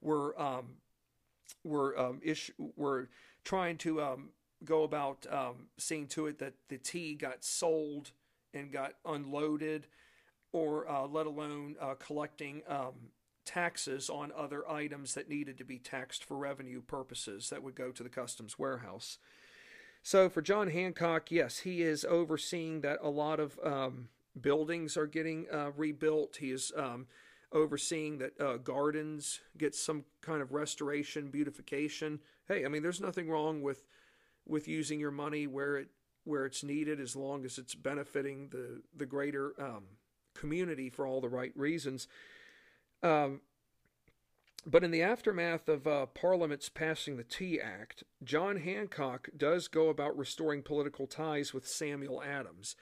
were 0.00 0.40
um, 0.40 0.76
were 1.64 1.98
um, 1.98 2.20
ish- 2.22 2.52
were 2.76 3.08
trying 3.42 3.76
to 3.78 4.00
um, 4.00 4.28
go 4.64 4.82
about 4.82 5.26
um, 5.30 5.68
seeing 5.76 6.06
to 6.08 6.26
it 6.26 6.38
that 6.38 6.54
the 6.68 6.78
tea 6.78 7.14
got 7.14 7.44
sold 7.44 8.12
and 8.54 8.72
got 8.72 8.94
unloaded, 9.04 9.86
or 10.52 10.88
uh, 10.88 11.06
let 11.06 11.26
alone 11.26 11.76
uh, 11.80 11.94
collecting 11.94 12.62
um, 12.68 13.10
taxes 13.44 14.10
on 14.10 14.32
other 14.36 14.68
items 14.68 15.14
that 15.14 15.28
needed 15.28 15.58
to 15.58 15.64
be 15.64 15.78
taxed 15.78 16.24
for 16.24 16.36
revenue 16.36 16.80
purposes 16.80 17.50
that 17.50 17.62
would 17.62 17.74
go 17.74 17.90
to 17.90 18.02
the 18.02 18.08
customs 18.08 18.58
warehouse. 18.58 19.18
So 20.02 20.28
for 20.28 20.42
John 20.42 20.68
Hancock, 20.68 21.30
yes, 21.30 21.58
he 21.58 21.82
is 21.82 22.04
overseeing 22.04 22.80
that 22.82 22.98
a 23.02 23.10
lot 23.10 23.40
of 23.40 23.58
um, 23.64 24.08
buildings 24.40 24.96
are 24.96 25.06
getting 25.06 25.46
uh, 25.52 25.70
rebuilt. 25.76 26.36
He 26.40 26.50
is 26.50 26.72
um, 26.76 27.06
overseeing 27.52 28.18
that 28.18 28.40
uh, 28.40 28.56
gardens 28.58 29.40
get 29.56 29.74
some 29.74 30.04
kind 30.20 30.40
of 30.40 30.52
restoration, 30.52 31.30
beautification. 31.30 32.20
Hey, 32.46 32.64
I 32.64 32.68
mean, 32.68 32.82
there's 32.82 33.00
nothing 33.00 33.28
wrong 33.28 33.62
with 33.62 33.84
with 34.48 34.66
using 34.66 34.98
your 34.98 35.10
money 35.10 35.46
where 35.46 35.76
it 35.76 35.88
where 36.24 36.44
it's 36.44 36.62
needed, 36.62 37.00
as 37.00 37.16
long 37.16 37.44
as 37.44 37.58
it's 37.58 37.74
benefiting 37.74 38.48
the 38.50 38.82
the 38.96 39.06
greater 39.06 39.52
um, 39.60 39.84
community 40.34 40.90
for 40.90 41.06
all 41.06 41.20
the 41.20 41.28
right 41.28 41.52
reasons. 41.56 42.08
Um, 43.02 43.40
but 44.66 44.84
in 44.84 44.90
the 44.90 45.02
aftermath 45.02 45.68
of 45.68 45.86
uh, 45.86 46.06
Parliament's 46.06 46.68
passing 46.68 47.16
the 47.16 47.24
Tea 47.24 47.60
Act, 47.60 48.02
John 48.22 48.56
Hancock 48.56 49.28
does 49.36 49.68
go 49.68 49.88
about 49.88 50.18
restoring 50.18 50.62
political 50.62 51.06
ties 51.06 51.54
with 51.54 51.66
Samuel 51.66 52.22
Adams. 52.22 52.76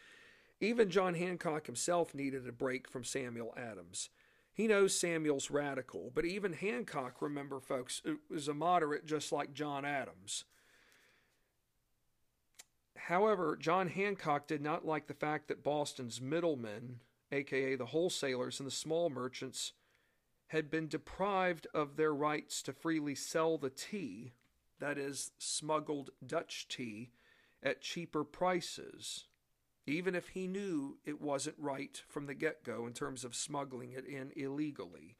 Even 0.60 0.90
John 0.90 1.14
Hancock 1.14 1.66
himself 1.66 2.14
needed 2.14 2.48
a 2.48 2.52
break 2.52 2.90
from 2.90 3.04
Samuel 3.04 3.54
Adams. 3.56 4.08
He 4.52 4.66
knows 4.66 4.98
Samuel's 4.98 5.50
radical, 5.50 6.10
but 6.14 6.24
even 6.24 6.54
Hancock, 6.54 7.20
remember, 7.20 7.60
folks, 7.60 8.00
was 8.30 8.48
a 8.48 8.54
moderate 8.54 9.04
just 9.04 9.30
like 9.30 9.52
John 9.52 9.84
Adams. 9.84 10.44
However, 13.06 13.56
John 13.56 13.86
Hancock 13.86 14.48
did 14.48 14.60
not 14.60 14.84
like 14.84 15.06
the 15.06 15.14
fact 15.14 15.46
that 15.46 15.62
Boston's 15.62 16.20
middlemen, 16.20 16.98
aka 17.30 17.76
the 17.76 17.86
wholesalers 17.86 18.58
and 18.58 18.66
the 18.66 18.72
small 18.72 19.10
merchants, 19.10 19.74
had 20.48 20.72
been 20.72 20.88
deprived 20.88 21.68
of 21.72 21.94
their 21.94 22.12
rights 22.12 22.62
to 22.62 22.72
freely 22.72 23.14
sell 23.14 23.58
the 23.58 23.70
tea, 23.70 24.32
that 24.80 24.98
is, 24.98 25.30
smuggled 25.38 26.10
Dutch 26.26 26.66
tea, 26.66 27.12
at 27.62 27.80
cheaper 27.80 28.24
prices, 28.24 29.26
even 29.86 30.16
if 30.16 30.30
he 30.30 30.48
knew 30.48 30.98
it 31.04 31.20
wasn't 31.20 31.56
right 31.60 32.02
from 32.08 32.26
the 32.26 32.34
get 32.34 32.64
go 32.64 32.88
in 32.88 32.92
terms 32.92 33.24
of 33.24 33.36
smuggling 33.36 33.92
it 33.92 34.04
in 34.04 34.32
illegally. 34.34 35.16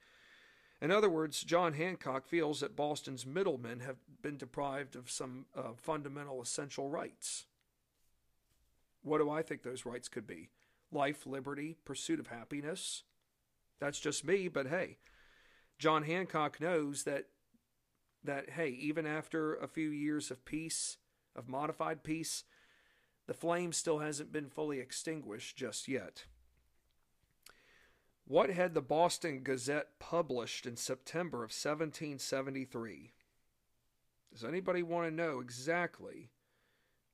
In 0.83 0.91
other 0.91 1.09
words, 1.09 1.45
John 1.45 1.75
Hancock 1.75 2.27
feels 2.27 2.59
that 2.59 2.75
Boston's 2.75 3.25
middlemen 3.25 3.79
have 3.79 3.99
been 4.23 4.39
deprived 4.39 4.97
of 4.97 5.09
some 5.09 5.47
uh, 5.55 5.75
fundamental 5.77 6.43
essential 6.43 6.89
rights. 6.89 7.47
What 9.07 9.19
do 9.19 9.31
I 9.31 9.41
think 9.41 9.63
those 9.63 9.87
rights 9.87 10.09
could 10.09 10.27
be? 10.27 10.51
Life, 10.91 11.27
liberty, 11.27 11.77
pursuit 11.85 12.19
of 12.19 12.27
happiness? 12.27 13.05
That's 13.79 14.01
just 14.01 14.25
me, 14.25 14.49
but 14.49 14.67
hey, 14.67 14.99
John 15.79 16.03
Hancock 16.03 16.61
knows 16.61 17.05
that 17.05 17.27
that 18.25 18.51
hey, 18.51 18.71
even 18.71 19.07
after 19.07 19.55
a 19.55 19.69
few 19.69 19.91
years 19.91 20.33
of 20.33 20.45
peace, 20.45 20.97
of 21.37 21.49
modified 21.49 22.03
peace, 22.03 22.43
the 23.29 23.35
flame 23.35 23.73
still 23.73 24.01
hasn't 24.01 24.33
been 24.33 24.49
fully 24.49 24.81
extinguished 24.81 25.57
just 25.57 25.87
yet. 25.87 26.25
What 28.27 28.51
had 28.51 28.75
the 28.75 28.83
Boston 28.83 29.45
Gazette 29.45 30.01
published 30.01 30.67
in 30.67 30.75
September 30.75 31.39
of 31.45 31.53
1773? 31.53 33.13
Does 34.33 34.43
anybody 34.43 34.83
want 34.83 35.09
to 35.09 35.15
know 35.15 35.39
exactly 35.39 36.33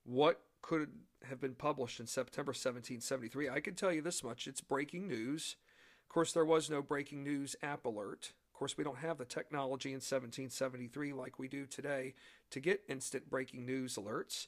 what 0.04 0.40
could 0.62 0.92
have 1.28 1.40
been 1.40 1.54
published 1.54 2.00
in 2.00 2.06
September 2.06 2.50
1773? 2.50 3.48
I 3.48 3.60
can 3.60 3.74
tell 3.74 3.92
you 3.92 4.02
this 4.02 4.22
much 4.24 4.46
it's 4.46 4.60
breaking 4.60 5.08
news. 5.08 5.56
Of 6.02 6.08
course, 6.08 6.32
there 6.32 6.44
was 6.44 6.70
no 6.70 6.82
breaking 6.82 7.24
news 7.24 7.56
app 7.62 7.84
alert 7.84 8.32
Of 8.52 8.58
course, 8.58 8.76
we 8.76 8.84
don't 8.84 8.98
have 8.98 9.18
the 9.18 9.24
technology 9.24 9.90
in 9.90 9.96
1773 9.96 11.12
like 11.12 11.38
we 11.38 11.48
do 11.48 11.66
today 11.66 12.14
to 12.50 12.60
get 12.60 12.84
instant 12.88 13.30
breaking 13.30 13.64
news 13.64 13.96
alerts. 13.96 14.46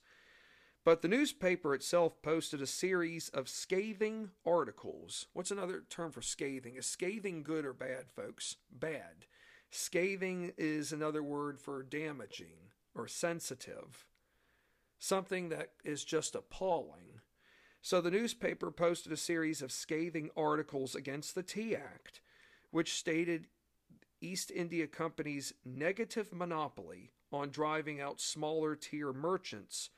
But 0.85 1.01
the 1.01 1.09
newspaper 1.09 1.75
itself 1.75 2.21
posted 2.21 2.61
a 2.61 2.67
series 2.67 3.31
of 3.31 3.49
scathing 3.49 4.31
articles. 4.47 5.27
What's 5.33 5.51
another 5.51 5.85
term 5.89 6.13
for 6.13 6.21
scathing? 6.21 6.77
Is 6.77 6.87
scathing 6.87 7.43
good 7.43 7.65
or 7.65 7.73
bad, 7.73 8.11
folks? 8.15 8.57
Bad. 8.71 9.25
Scathing 9.71 10.53
is 10.59 10.93
another 10.93 11.23
word 11.23 11.59
for 11.59 11.83
damaging 11.83 12.71
or 12.95 13.09
sensitive. 13.09 14.05
Something 14.99 15.49
that 15.51 15.71
is 15.85 16.05
just 16.05 16.35
appalling. 16.35 17.21
So 17.83 18.01
the 18.01 18.11
newspaper 18.11 18.71
posted 18.71 19.13
a 19.13 19.17
series 19.17 19.61
of 19.61 19.71
scathing 19.71 20.31
articles 20.37 20.95
against 20.95 21.35
the 21.35 21.43
Tea 21.43 21.77
Act, 21.77 22.23
which 22.71 22.95
stated 22.95 23.47
East 24.21 24.51
India 24.51 24.87
Company's 24.87 25.53
negative 25.65 26.33
monopoly 26.33 27.11
on 27.31 27.51
driving 27.51 28.01
out 28.01 28.21
smaller 28.21 28.75
tier 28.75 29.13
merchants 29.13 29.91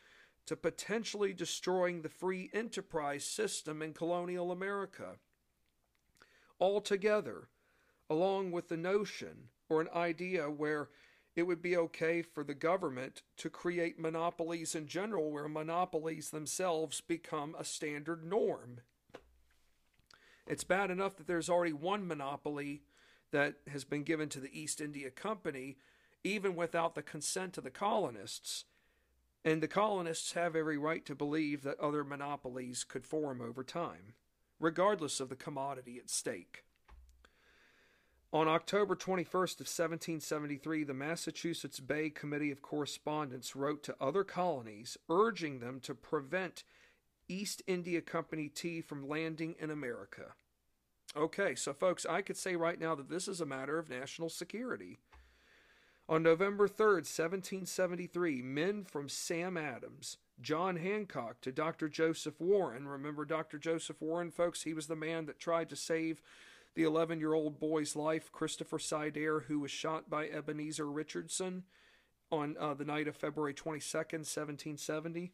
to 0.46 0.56
potentially 0.56 1.32
destroying 1.32 2.02
the 2.02 2.08
free 2.08 2.50
enterprise 2.52 3.24
system 3.24 3.82
in 3.82 3.92
colonial 3.92 4.50
America. 4.50 5.16
Altogether, 6.60 7.48
along 8.08 8.50
with 8.50 8.68
the 8.68 8.76
notion 8.76 9.48
or 9.68 9.80
an 9.80 9.88
idea 9.94 10.50
where 10.50 10.88
it 11.36 11.42
would 11.42 11.60
be 11.60 11.76
okay 11.76 12.22
for 12.22 12.42
the 12.42 12.54
government 12.54 13.22
to 13.36 13.50
create 13.50 14.00
monopolies 14.00 14.74
in 14.74 14.86
general, 14.88 15.30
where 15.30 15.48
monopolies 15.48 16.30
themselves 16.30 17.02
become 17.02 17.54
a 17.58 17.64
standard 17.64 18.24
norm. 18.24 18.80
It's 20.46 20.64
bad 20.64 20.90
enough 20.90 21.16
that 21.16 21.26
there's 21.26 21.50
already 21.50 21.74
one 21.74 22.06
monopoly 22.08 22.82
that 23.32 23.56
has 23.70 23.84
been 23.84 24.02
given 24.02 24.30
to 24.30 24.40
the 24.40 24.58
East 24.58 24.80
India 24.80 25.10
Company, 25.10 25.76
even 26.24 26.56
without 26.56 26.94
the 26.94 27.02
consent 27.02 27.58
of 27.58 27.64
the 27.64 27.70
colonists. 27.70 28.64
And 29.44 29.62
the 29.62 29.68
colonists 29.68 30.32
have 30.32 30.56
every 30.56 30.78
right 30.78 31.04
to 31.04 31.14
believe 31.14 31.62
that 31.62 31.78
other 31.78 32.02
monopolies 32.02 32.82
could 32.82 33.04
form 33.04 33.40
over 33.40 33.62
time, 33.62 34.14
regardless 34.58 35.20
of 35.20 35.28
the 35.28 35.36
commodity 35.36 35.98
at 35.98 36.08
stake. 36.08 36.65
On 38.36 38.48
October 38.48 38.94
21st 38.94 39.60
of 39.60 39.66
1773, 39.66 40.84
the 40.84 40.92
Massachusetts 40.92 41.80
Bay 41.80 42.10
Committee 42.10 42.50
of 42.50 42.60
Correspondence 42.60 43.56
wrote 43.56 43.82
to 43.84 43.96
other 43.98 44.24
colonies 44.24 44.98
urging 45.08 45.60
them 45.60 45.80
to 45.80 45.94
prevent 45.94 46.62
East 47.28 47.62
India 47.66 48.02
Company 48.02 48.50
tea 48.50 48.82
from 48.82 49.08
landing 49.08 49.54
in 49.58 49.70
America. 49.70 50.34
Okay, 51.16 51.54
so 51.54 51.72
folks, 51.72 52.04
I 52.04 52.20
could 52.20 52.36
say 52.36 52.56
right 52.56 52.78
now 52.78 52.94
that 52.94 53.08
this 53.08 53.26
is 53.26 53.40
a 53.40 53.46
matter 53.46 53.78
of 53.78 53.88
national 53.88 54.28
security. 54.28 54.98
On 56.06 56.22
November 56.22 56.68
3rd, 56.68 57.08
1773, 57.08 58.42
men 58.42 58.84
from 58.84 59.08
Sam 59.08 59.56
Adams, 59.56 60.18
John 60.42 60.76
Hancock 60.76 61.40
to 61.40 61.52
Dr. 61.52 61.88
Joseph 61.88 62.38
Warren. 62.38 62.86
Remember 62.86 63.24
Dr. 63.24 63.56
Joseph 63.56 64.02
Warren, 64.02 64.30
folks? 64.30 64.64
He 64.64 64.74
was 64.74 64.88
the 64.88 64.94
man 64.94 65.24
that 65.24 65.38
tried 65.38 65.70
to 65.70 65.76
save 65.76 66.20
the 66.76 66.84
11 66.84 67.18
year 67.18 67.32
old 67.32 67.58
boy's 67.58 67.96
life, 67.96 68.30
Christopher 68.30 68.78
Sider, 68.78 69.40
who 69.48 69.58
was 69.58 69.70
shot 69.70 70.08
by 70.08 70.28
Ebenezer 70.28 70.88
Richardson 70.88 71.64
on 72.30 72.54
uh, 72.60 72.74
the 72.74 72.84
night 72.84 73.08
of 73.08 73.16
February 73.16 73.54
22nd, 73.54 74.22
1770. 74.22 75.32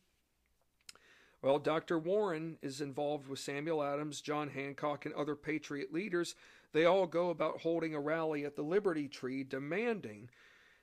Well, 1.43 1.59
Dr. 1.59 1.99
Warren 1.99 2.59
is 2.63 2.81
involved 2.81 3.27
with 3.27 3.41
Samuel 3.41 3.83
Adams, 3.83 4.21
John 4.21 4.51
Hancock, 4.51 5.05
and 5.05 5.15
other 5.15 5.35
Patriot 5.35 5.93
leaders. 5.93 6.37
They 6.73 6.85
all 6.85 7.09
go 7.09 7.31
about 7.31 7.63
holding 7.63 7.93
a 7.93 8.01
rally 8.01 8.45
at 8.45 8.55
the 8.55 8.63
Liberty 8.63 9.09
Tree 9.09 9.43
demanding 9.43 10.31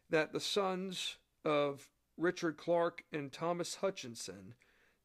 that 0.09 0.33
the 0.33 0.41
sons 0.41 1.15
of 1.45 1.89
Richard 2.17 2.57
Clarke 2.57 3.05
and 3.13 3.31
Thomas 3.31 3.75
Hutchinson 3.75 4.55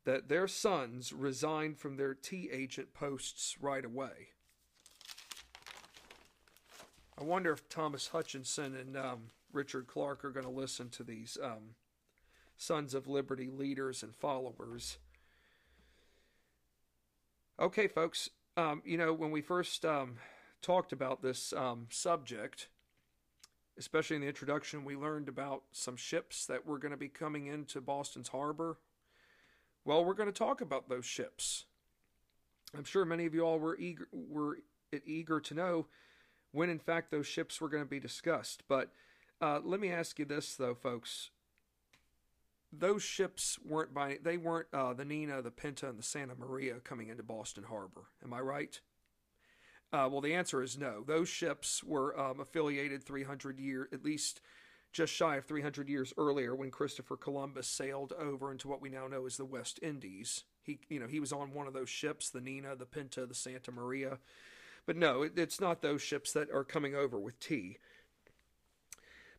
that 0.04 0.28
their 0.28 0.48
sons 0.48 1.12
resign 1.12 1.76
from 1.76 1.96
their 1.96 2.12
tea 2.12 2.50
agent 2.52 2.92
posts 2.92 3.56
right 3.60 3.84
away. 3.84 4.33
I 7.18 7.22
wonder 7.22 7.52
if 7.52 7.68
Thomas 7.68 8.08
Hutchinson 8.08 8.74
and 8.74 8.96
um, 8.96 9.30
Richard 9.52 9.86
Clarke 9.86 10.24
are 10.24 10.30
going 10.30 10.46
to 10.46 10.50
listen 10.50 10.88
to 10.90 11.04
these 11.04 11.38
um, 11.42 11.76
Sons 12.56 12.92
of 12.92 13.06
Liberty 13.06 13.48
leaders 13.48 14.02
and 14.02 14.14
followers. 14.14 14.98
Okay, 17.60 17.86
folks, 17.86 18.30
um, 18.56 18.82
you 18.84 18.98
know, 18.98 19.12
when 19.12 19.30
we 19.30 19.40
first 19.40 19.84
um, 19.84 20.16
talked 20.60 20.92
about 20.92 21.22
this 21.22 21.52
um, 21.52 21.86
subject, 21.88 22.68
especially 23.78 24.16
in 24.16 24.22
the 24.22 24.28
introduction, 24.28 24.84
we 24.84 24.96
learned 24.96 25.28
about 25.28 25.62
some 25.70 25.96
ships 25.96 26.46
that 26.46 26.66
were 26.66 26.78
going 26.78 26.90
to 26.90 26.96
be 26.96 27.08
coming 27.08 27.46
into 27.46 27.80
Boston's 27.80 28.28
harbor. 28.28 28.78
Well, 29.84 30.04
we're 30.04 30.14
going 30.14 30.32
to 30.32 30.32
talk 30.32 30.60
about 30.60 30.88
those 30.88 31.04
ships. 31.04 31.66
I'm 32.76 32.84
sure 32.84 33.04
many 33.04 33.24
of 33.26 33.34
you 33.34 33.42
all 33.42 33.60
were 33.60 33.76
eager 33.78 34.08
were 34.10 34.58
eager 35.06 35.38
to 35.40 35.54
know 35.54 35.86
when 36.54 36.70
in 36.70 36.78
fact 36.78 37.10
those 37.10 37.26
ships 37.26 37.60
were 37.60 37.68
going 37.68 37.82
to 37.82 37.88
be 37.88 38.00
discussed. 38.00 38.62
But 38.68 38.90
uh, 39.40 39.60
let 39.62 39.80
me 39.80 39.90
ask 39.90 40.18
you 40.18 40.24
this 40.24 40.54
though, 40.54 40.74
folks. 40.74 41.30
Those 42.72 43.02
ships 43.02 43.58
weren't 43.64 43.92
by 43.92 44.18
they 44.22 44.36
weren't 44.36 44.68
uh, 44.72 44.94
the 44.94 45.04
Nina, 45.04 45.42
the 45.42 45.50
Pinta, 45.50 45.88
and 45.88 45.98
the 45.98 46.02
Santa 46.02 46.34
Maria 46.34 46.76
coming 46.76 47.08
into 47.08 47.22
Boston 47.22 47.64
Harbor. 47.64 48.04
Am 48.24 48.32
I 48.32 48.40
right? 48.40 48.80
Uh, 49.92 50.08
well, 50.10 50.20
the 50.20 50.34
answer 50.34 50.62
is 50.62 50.78
no. 50.78 51.04
Those 51.06 51.28
ships 51.28 51.84
were 51.84 52.18
um, 52.18 52.40
affiliated 52.40 53.04
300 53.04 53.60
year, 53.60 53.88
at 53.92 54.04
least 54.04 54.40
just 54.92 55.12
shy 55.12 55.36
of 55.36 55.44
300 55.44 55.88
years 55.88 56.12
earlier, 56.16 56.54
when 56.54 56.70
Christopher 56.70 57.16
Columbus 57.16 57.68
sailed 57.68 58.12
over 58.18 58.50
into 58.50 58.66
what 58.66 58.80
we 58.80 58.88
now 58.88 59.06
know 59.06 59.26
as 59.26 59.36
the 59.36 59.44
West 59.44 59.78
Indies. 59.82 60.44
He, 60.62 60.80
you 60.88 60.98
know, 60.98 61.06
he 61.06 61.20
was 61.20 61.32
on 61.32 61.52
one 61.52 61.68
of 61.68 61.74
those 61.74 61.90
ships, 61.90 62.30
the 62.30 62.40
Nina, 62.40 62.74
the 62.74 62.86
Pinta, 62.86 63.26
the 63.26 63.34
Santa 63.34 63.70
Maria. 63.70 64.18
But 64.86 64.96
no, 64.96 65.22
it, 65.22 65.38
it's 65.38 65.60
not 65.60 65.82
those 65.82 66.02
ships 66.02 66.32
that 66.32 66.50
are 66.50 66.64
coming 66.64 66.94
over 66.94 67.18
with 67.18 67.40
tea. 67.40 67.78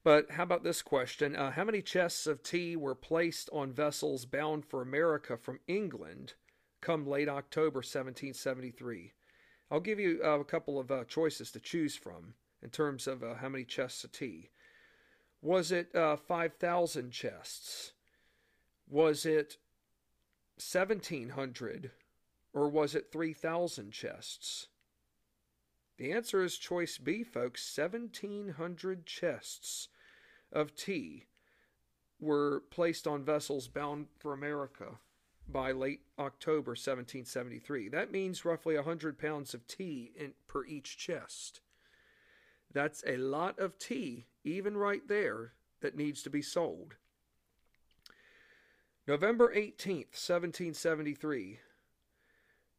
But 0.03 0.31
how 0.31 0.43
about 0.43 0.63
this 0.63 0.81
question? 0.81 1.35
Uh, 1.35 1.51
how 1.51 1.63
many 1.63 1.81
chests 1.81 2.27
of 2.27 2.43
tea 2.43 2.75
were 2.75 2.93
placed 2.95 3.49
on 3.51 3.73
vessels 3.73 4.25
bound 4.25 4.65
for 4.65 4.81
America 4.81 5.35
from 5.35 5.59
England 5.67 6.33
come 6.79 7.07
late 7.07 7.27
October 7.27 7.79
1773? 7.79 9.13
I'll 9.71 9.79
give 9.79 9.99
you 9.99 10.21
uh, 10.23 10.39
a 10.39 10.45
couple 10.45 10.79
of 10.79 10.91
uh, 10.91 11.05
choices 11.05 11.51
to 11.51 11.59
choose 11.59 11.95
from 11.95 12.35
in 12.61 12.69
terms 12.69 13.07
of 13.07 13.23
uh, 13.23 13.35
how 13.35 13.49
many 13.49 13.63
chests 13.63 14.03
of 14.03 14.11
tea. 14.11 14.51
Was 15.41 15.71
it 15.71 15.95
uh, 15.95 16.17
5,000 16.17 17.11
chests? 17.11 17.93
Was 18.87 19.25
it 19.25 19.57
1,700? 20.57 21.91
Or 22.53 22.69
was 22.69 22.95
it 22.95 23.11
3,000 23.11 23.91
chests? 23.91 24.67
The 25.97 26.11
answer 26.11 26.43
is 26.43 26.57
choice 26.57 26.97
B, 26.97 27.23
folks 27.23 27.77
1,700 27.77 29.05
chests 29.05 29.87
of 30.51 30.75
tea 30.75 31.25
were 32.19 32.63
placed 32.69 33.07
on 33.07 33.23
vessels 33.23 33.67
bound 33.67 34.07
for 34.17 34.33
America 34.33 34.97
by 35.47 35.71
late 35.71 36.01
October 36.17 36.71
1773. 36.71 37.89
That 37.89 38.11
means 38.11 38.45
roughly 38.45 38.75
100 38.75 39.17
pounds 39.17 39.53
of 39.53 39.67
tea 39.67 40.11
in, 40.15 40.33
per 40.47 40.65
each 40.65 40.97
chest. 40.97 41.61
That's 42.73 43.03
a 43.07 43.17
lot 43.17 43.59
of 43.59 43.77
tea, 43.77 44.25
even 44.43 44.75
right 44.75 45.07
there, 45.07 45.53
that 45.81 45.95
needs 45.95 46.23
to 46.23 46.29
be 46.29 46.41
sold. 46.41 46.95
November 49.07 49.53
18th, 49.53 50.17
1773, 50.17 51.59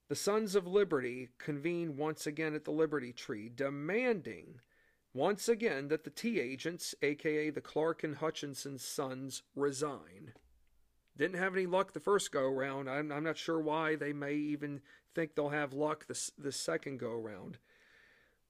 the 0.09 0.15
Sons 0.15 0.55
of 0.55 0.67
Liberty 0.67 1.31
convene 1.39 1.97
once 1.97 2.27
again 2.27 2.55
at 2.55 2.65
the 2.65 2.71
Liberty 2.71 3.13
Tree, 3.13 3.51
demanding 3.55 4.61
once 5.13 5.49
again 5.49 5.89
that 5.89 6.05
the 6.05 6.11
tea 6.11 6.39
agents, 6.39 6.95
aka 7.03 7.51
the 7.51 7.61
Clarke 7.61 8.05
and 8.05 8.17
Hutchinson 8.17 8.79
sons, 8.79 9.43
resign. 9.55 10.35
Didn't 11.17 11.41
have 11.41 11.57
any 11.57 11.67
luck 11.67 11.93
the 11.93 12.01
first 12.01 12.31
go 12.31 12.43
around. 12.43 12.89
I'm, 12.89 13.11
I'm 13.11 13.25
not 13.25 13.39
sure 13.39 13.59
why 13.59 13.97
they 13.97 14.13
may 14.13 14.35
even 14.35 14.83
think 15.15 15.35
they'll 15.35 15.49
have 15.49 15.73
luck 15.73 16.07
this, 16.07 16.31
the 16.37 16.53
second 16.53 16.99
go 16.99 17.11
around. 17.11 17.59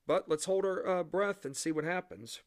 But 0.06 0.28
let's 0.28 0.44
hold 0.44 0.64
our 0.64 0.86
uh, 0.86 1.02
breath 1.04 1.44
and 1.44 1.56
see 1.56 1.70
what 1.70 1.84
happens. 1.84 2.40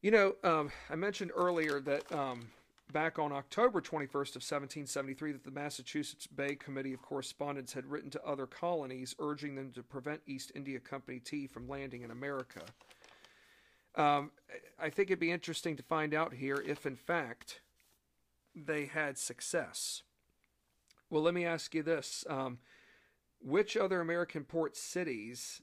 You 0.00 0.10
know, 0.10 0.34
um, 0.42 0.72
I 0.90 0.96
mentioned 0.96 1.30
earlier 1.34 1.80
that 1.80 2.10
um, 2.10 2.50
back 2.92 3.18
on 3.18 3.32
October 3.32 3.80
21st 3.80 4.36
of 4.36 4.42
1773 4.42 5.32
that 5.32 5.44
the 5.44 5.50
Massachusetts 5.50 6.26
Bay 6.26 6.54
Committee 6.54 6.92
of 6.92 7.02
Correspondence 7.02 7.72
had 7.72 7.86
written 7.86 8.10
to 8.10 8.22
other 8.24 8.46
colonies 8.46 9.14
urging 9.18 9.54
them 9.54 9.72
to 9.72 9.82
prevent 9.82 10.20
East 10.26 10.52
India 10.54 10.78
Company 10.78 11.18
tea 11.18 11.46
from 11.46 11.68
landing 11.68 12.02
in 12.02 12.10
America. 12.10 12.60
Um, 13.94 14.30
I 14.78 14.90
think 14.90 15.10
it'd 15.10 15.18
be 15.18 15.32
interesting 15.32 15.76
to 15.76 15.82
find 15.82 16.14
out 16.14 16.34
here 16.34 16.62
if, 16.66 16.86
in 16.86 16.96
fact, 16.96 17.60
they 18.54 18.86
had 18.86 19.18
success. 19.18 20.02
Well, 21.10 21.22
let 21.22 21.34
me 21.34 21.44
ask 21.44 21.74
you 21.74 21.82
this: 21.82 22.24
um, 22.28 22.58
Which 23.40 23.76
other 23.76 24.00
American 24.00 24.44
port 24.44 24.76
cities 24.76 25.62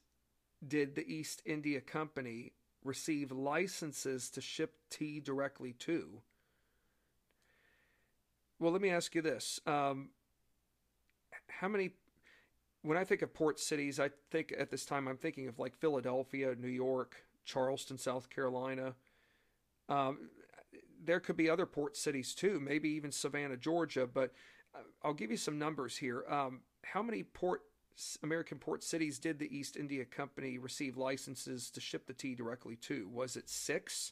did 0.67 0.95
the 0.95 1.07
East 1.07 1.41
India 1.45 1.81
Company 1.81 2.53
receive 2.83 3.31
licenses 3.31 4.29
to 4.31 4.41
ship 4.41 4.75
tea 4.89 5.19
directly 5.19 5.73
to? 5.73 6.21
Well, 8.59 8.73
let 8.73 8.81
me 8.81 8.89
ask 8.89 9.15
you 9.15 9.21
this. 9.21 9.61
Um, 9.65 10.09
how 11.47 11.69
many, 11.69 11.91
when 12.81 12.97
I 12.97 13.05
think 13.05 13.21
of 13.21 13.33
port 13.33 13.57
cities, 13.57 14.01
I 14.01 14.09
think 14.31 14.53
at 14.57 14.69
this 14.69 14.85
time 14.85 15.07
I'm 15.07 15.15
thinking 15.15 15.47
of 15.47 15.59
like 15.59 15.77
Philadelphia, 15.77 16.55
New 16.59 16.67
York, 16.67 17.15
Charleston, 17.45 17.97
South 17.97 18.29
Carolina. 18.29 18.95
Um, 19.87 20.29
there 21.03 21.21
could 21.21 21.37
be 21.37 21.49
other 21.49 21.65
port 21.65 21.95
cities 21.95 22.35
too, 22.35 22.59
maybe 22.59 22.89
even 22.89 23.13
Savannah, 23.13 23.55
Georgia, 23.55 24.05
but 24.05 24.33
uh, 24.75 24.79
I'll 25.03 25.13
give 25.13 25.31
you 25.31 25.37
some 25.37 25.57
numbers 25.57 25.95
here. 25.95 26.25
Um, 26.29 26.59
how 26.83 27.01
many 27.01 27.23
port 27.23 27.61
American 28.23 28.57
port 28.59 28.83
cities 28.83 29.19
did 29.19 29.39
the 29.39 29.57
East 29.57 29.77
India 29.77 30.03
Company 30.03 30.57
receive 30.57 30.97
licenses 30.97 31.69
to 31.71 31.79
ship 31.79 32.07
the 32.07 32.13
tea 32.13 32.35
directly 32.35 32.75
to? 32.75 33.07
Was 33.07 33.37
it 33.37 33.49
six? 33.49 34.11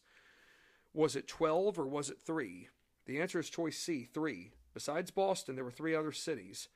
Was 0.94 1.18
it 1.18 1.28
12 1.28 1.78
or 1.78 1.86
was 1.86 2.10
it 2.10 2.20
three? 2.26 2.70
The 3.08 3.20
answer 3.20 3.40
is 3.40 3.50
choice 3.50 3.78
C, 3.78 4.08
three. 4.14 4.52
Besides 4.74 5.10
Boston, 5.10 5.56
there 5.56 5.64
were 5.64 5.72
three 5.72 5.96
other 5.96 6.12
cities. 6.12 6.70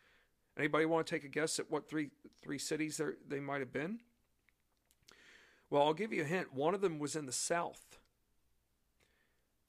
Anybody 0.57 0.85
want 0.85 1.05
to 1.05 1.13
take 1.13 1.23
a 1.23 1.29
guess 1.29 1.59
at 1.59 1.69
what 1.69 1.87
three 1.87 2.09
three 2.41 2.57
cities 2.57 2.97
there 2.97 3.15
they 3.27 3.39
might 3.39 3.59
have 3.59 3.71
been? 3.71 3.99
Well, 5.69 5.83
I'll 5.83 5.93
give 5.93 6.11
you 6.11 6.23
a 6.23 6.25
hint. 6.25 6.53
One 6.53 6.73
of 6.73 6.81
them 6.81 6.99
was 6.99 7.15
in 7.15 7.25
the 7.25 7.31
South. 7.31 7.99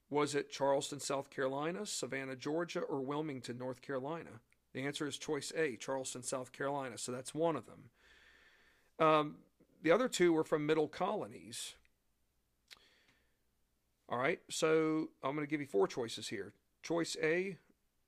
Was 0.09 0.35
it 0.35 0.51
Charleston, 0.51 0.99
South 0.99 1.29
Carolina, 1.29 1.85
Savannah, 1.85 2.35
Georgia, 2.35 2.81
or 2.81 3.01
Wilmington, 3.01 3.57
North 3.57 3.81
Carolina? 3.81 4.41
The 4.73 4.85
answer 4.85 5.07
is 5.07 5.17
choice 5.17 5.51
A, 5.55 5.75
Charleston, 5.75 6.23
South 6.23 6.51
Carolina. 6.51 6.97
So 6.97 7.11
that's 7.11 7.33
one 7.33 7.55
of 7.55 7.65
them. 7.65 7.89
Um, 8.99 9.35
the 9.81 9.91
other 9.91 10.07
two 10.07 10.33
were 10.33 10.43
from 10.43 10.65
middle 10.65 10.87
colonies. 10.87 11.75
All 14.09 14.17
right, 14.17 14.39
so 14.49 15.09
I'm 15.23 15.35
going 15.35 15.45
to 15.45 15.49
give 15.49 15.61
you 15.61 15.67
four 15.67 15.87
choices 15.87 16.27
here. 16.27 16.53
Choice 16.83 17.15
A 17.23 17.57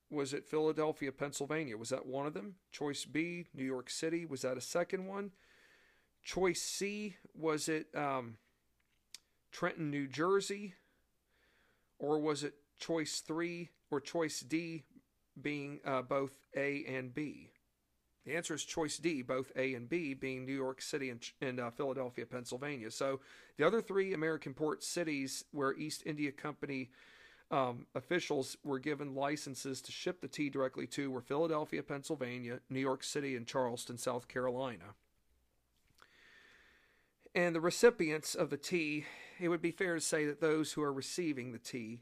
was 0.09 0.33
it 0.33 0.45
Philadelphia, 0.45 1.11
Pennsylvania? 1.11 1.77
Was 1.77 1.89
that 1.89 2.05
one 2.05 2.27
of 2.27 2.33
them? 2.33 2.55
Choice 2.71 3.05
B, 3.05 3.47
New 3.53 3.63
York 3.63 3.89
City. 3.89 4.25
Was 4.25 4.41
that 4.41 4.57
a 4.57 4.61
second 4.61 5.07
one? 5.07 5.31
Choice 6.23 6.61
C, 6.61 7.17
was 7.33 7.67
it 7.67 7.87
um, 7.95 8.37
Trenton, 9.51 9.89
New 9.89 10.07
Jersey? 10.07 10.75
Or 11.99 12.19
was 12.19 12.43
it 12.43 12.55
choice 12.79 13.19
three 13.19 13.69
or 13.89 13.99
choice 13.99 14.41
D 14.41 14.83
being 15.41 15.79
uh, 15.85 16.01
both 16.01 16.31
A 16.55 16.85
and 16.85 17.13
B? 17.13 17.51
The 18.25 18.35
answer 18.35 18.55
is 18.55 18.63
choice 18.63 18.97
D, 18.97 19.21
both 19.21 19.51
A 19.55 19.75
and 19.75 19.87
B, 19.87 20.15
being 20.15 20.45
New 20.45 20.55
York 20.55 20.81
City 20.81 21.09
and, 21.09 21.21
and 21.41 21.59
uh, 21.59 21.69
Philadelphia, 21.69 22.25
Pennsylvania. 22.25 22.89
So 22.89 23.19
the 23.57 23.65
other 23.65 23.81
three 23.81 24.13
American 24.13 24.53
port 24.53 24.83
cities 24.83 25.45
where 25.51 25.77
East 25.77 26.01
India 26.05 26.31
Company 26.31 26.89
um, 27.51 27.85
officials 27.93 28.57
were 28.63 28.79
given 28.79 29.13
licenses 29.13 29.79
to 29.83 29.91
ship 29.91 30.21
the 30.21 30.27
tea 30.27 30.49
directly 30.49 30.87
to 30.87 31.11
were 31.11 31.21
Philadelphia, 31.21 31.83
Pennsylvania, 31.83 32.59
New 32.69 32.79
York 32.79 33.03
City, 33.03 33.35
and 33.35 33.45
Charleston, 33.45 33.97
South 33.97 34.27
Carolina. 34.27 34.95
And 37.35 37.53
the 37.53 37.61
recipients 37.61 38.33
of 38.33 38.49
the 38.49 38.57
tea, 38.57 39.05
it 39.39 39.49
would 39.49 39.61
be 39.61 39.71
fair 39.71 39.93
to 39.93 40.01
say 40.01 40.25
that 40.25 40.41
those 40.41 40.73
who 40.73 40.81
are 40.81 40.93
receiving 40.93 41.51
the 41.51 41.59
tea 41.59 41.99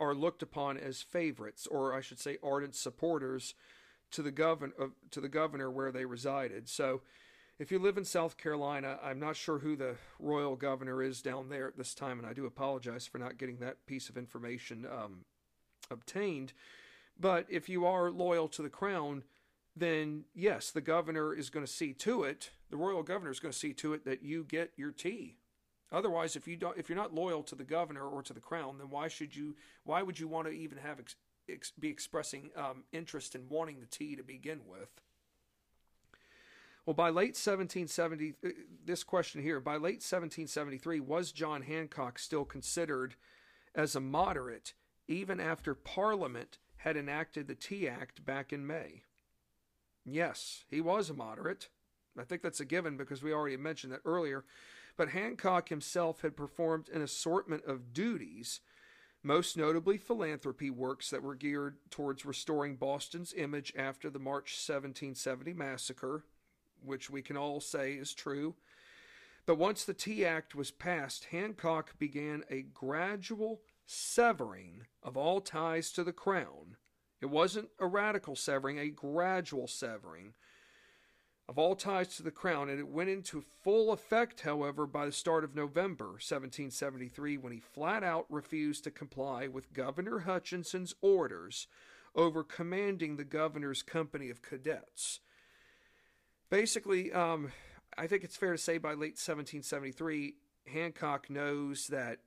are 0.00 0.14
looked 0.14 0.42
upon 0.42 0.78
as 0.78 1.02
favorites, 1.02 1.66
or 1.66 1.92
I 1.92 2.00
should 2.00 2.20
say, 2.20 2.38
ardent 2.42 2.74
supporters 2.76 3.54
to 4.14 4.22
the 4.22 4.30
governor 4.30 4.72
to 5.10 5.20
the 5.20 5.28
governor 5.28 5.70
where 5.70 5.92
they 5.92 6.04
resided. 6.04 6.68
So, 6.68 7.02
if 7.58 7.70
you 7.70 7.78
live 7.78 7.98
in 7.98 8.04
South 8.04 8.36
Carolina, 8.36 8.98
I'm 9.02 9.20
not 9.20 9.36
sure 9.36 9.58
who 9.58 9.76
the 9.76 9.96
royal 10.18 10.56
governor 10.56 11.02
is 11.02 11.22
down 11.22 11.48
there 11.48 11.68
at 11.68 11.76
this 11.76 11.94
time, 11.94 12.18
and 12.18 12.26
I 12.26 12.32
do 12.32 12.46
apologize 12.46 13.06
for 13.06 13.18
not 13.18 13.38
getting 13.38 13.58
that 13.58 13.86
piece 13.86 14.08
of 14.08 14.16
information 14.16 14.86
um, 14.86 15.24
obtained. 15.90 16.52
But 17.18 17.46
if 17.48 17.68
you 17.68 17.86
are 17.86 18.10
loyal 18.10 18.48
to 18.48 18.62
the 18.62 18.68
crown, 18.68 19.22
then 19.76 20.24
yes, 20.34 20.70
the 20.70 20.80
governor 20.80 21.34
is 21.34 21.50
going 21.50 21.64
to 21.64 21.70
see 21.70 21.92
to 21.92 22.24
it. 22.24 22.50
The 22.70 22.76
royal 22.76 23.02
governor 23.02 23.30
is 23.30 23.40
going 23.40 23.52
to 23.52 23.58
see 23.58 23.72
to 23.74 23.94
it 23.94 24.04
that 24.04 24.22
you 24.22 24.44
get 24.44 24.72
your 24.76 24.90
tea. 24.90 25.36
Otherwise, 25.92 26.34
if 26.34 26.48
you 26.48 26.56
don't, 26.56 26.76
if 26.76 26.88
you're 26.88 26.98
not 26.98 27.14
loyal 27.14 27.42
to 27.44 27.54
the 27.54 27.64
governor 27.64 28.04
or 28.04 28.22
to 28.22 28.32
the 28.32 28.40
crown, 28.40 28.78
then 28.78 28.90
why 28.90 29.06
should 29.06 29.34
you? 29.34 29.54
Why 29.84 30.02
would 30.02 30.18
you 30.18 30.26
want 30.26 30.48
to 30.48 30.52
even 30.52 30.78
have 30.78 30.98
ex, 30.98 31.14
ex, 31.48 31.72
be 31.78 31.88
expressing 31.88 32.50
um, 32.56 32.84
interest 32.92 33.34
in 33.34 33.48
wanting 33.48 33.80
the 33.80 33.86
tea 33.86 34.16
to 34.16 34.22
begin 34.22 34.60
with? 34.66 35.00
Well, 36.86 36.94
by 36.94 37.08
late 37.08 37.36
1770, 37.36 38.34
uh, 38.44 38.48
this 38.84 39.02
question 39.04 39.42
here, 39.42 39.58
by 39.58 39.74
late 39.74 40.02
1773, 40.02 41.00
was 41.00 41.32
John 41.32 41.62
Hancock 41.62 42.18
still 42.18 42.44
considered 42.44 43.14
as 43.74 43.96
a 43.96 44.00
moderate 44.00 44.74
even 45.08 45.40
after 45.40 45.74
Parliament 45.74 46.58
had 46.78 46.96
enacted 46.96 47.48
the 47.48 47.54
Tea 47.54 47.88
Act 47.88 48.24
back 48.24 48.52
in 48.52 48.66
May? 48.66 49.02
Yes, 50.04 50.64
he 50.68 50.80
was 50.80 51.08
a 51.08 51.14
moderate. 51.14 51.68
I 52.18 52.24
think 52.24 52.42
that's 52.42 52.60
a 52.60 52.66
given 52.66 52.96
because 52.96 53.22
we 53.22 53.32
already 53.32 53.56
mentioned 53.56 53.92
that 53.92 54.02
earlier. 54.04 54.44
But 54.96 55.08
Hancock 55.08 55.70
himself 55.70 56.20
had 56.20 56.36
performed 56.36 56.88
an 56.90 57.02
assortment 57.02 57.64
of 57.64 57.92
duties, 57.92 58.60
most 59.24 59.56
notably 59.56 59.96
philanthropy 59.96 60.68
works 60.68 61.08
that 61.10 61.22
were 61.22 61.34
geared 61.34 61.78
towards 61.90 62.26
restoring 62.26 62.76
Boston's 62.76 63.32
image 63.32 63.72
after 63.76 64.10
the 64.10 64.18
March 64.18 64.52
1770 64.52 65.54
massacre, 65.54 66.24
which 66.84 67.08
we 67.08 67.22
can 67.22 67.36
all 67.36 67.58
say 67.58 67.94
is 67.94 68.12
true. 68.12 68.54
But 69.46 69.56
once 69.56 69.84
the 69.84 69.94
Tea 69.94 70.26
Act 70.26 70.54
was 70.54 70.70
passed, 70.70 71.26
Hancock 71.26 71.98
began 71.98 72.44
a 72.50 72.62
gradual 72.62 73.62
severing 73.86 74.82
of 75.02 75.16
all 75.16 75.40
ties 75.40 75.90
to 75.92 76.04
the 76.04 76.12
crown. 76.12 76.76
It 77.22 77.30
wasn't 77.30 77.70
a 77.78 77.86
radical 77.86 78.36
severing, 78.36 78.78
a 78.78 78.90
gradual 78.90 79.66
severing 79.66 80.34
of 81.48 81.58
all 81.58 81.76
ties 81.76 82.16
to 82.16 82.22
the 82.22 82.30
crown, 82.30 82.68
and 82.68 82.78
it 82.78 82.88
went 82.88 83.10
into 83.10 83.44
full 83.62 83.92
effect, 83.92 84.40
however, 84.40 84.86
by 84.86 85.06
the 85.06 85.12
start 85.12 85.44
of 85.44 85.54
November 85.54 86.06
1773 86.06 87.36
when 87.36 87.52
he 87.52 87.60
flat 87.60 88.02
out 88.02 88.26
refused 88.30 88.84
to 88.84 88.90
comply 88.90 89.46
with 89.46 89.72
Governor 89.72 90.20
Hutchinson's 90.20 90.94
orders 91.02 91.66
over 92.14 92.42
commanding 92.42 93.16
the 93.16 93.24
governor's 93.24 93.82
company 93.82 94.30
of 94.30 94.40
cadets 94.40 95.20
basically, 96.54 97.12
um, 97.12 97.50
I 97.98 98.06
think 98.06 98.22
it's 98.22 98.36
fair 98.36 98.52
to 98.52 98.58
say 98.58 98.78
by 98.78 98.90
late 98.90 99.18
1773, 99.18 100.34
Hancock 100.72 101.28
knows 101.28 101.88
that 101.88 102.18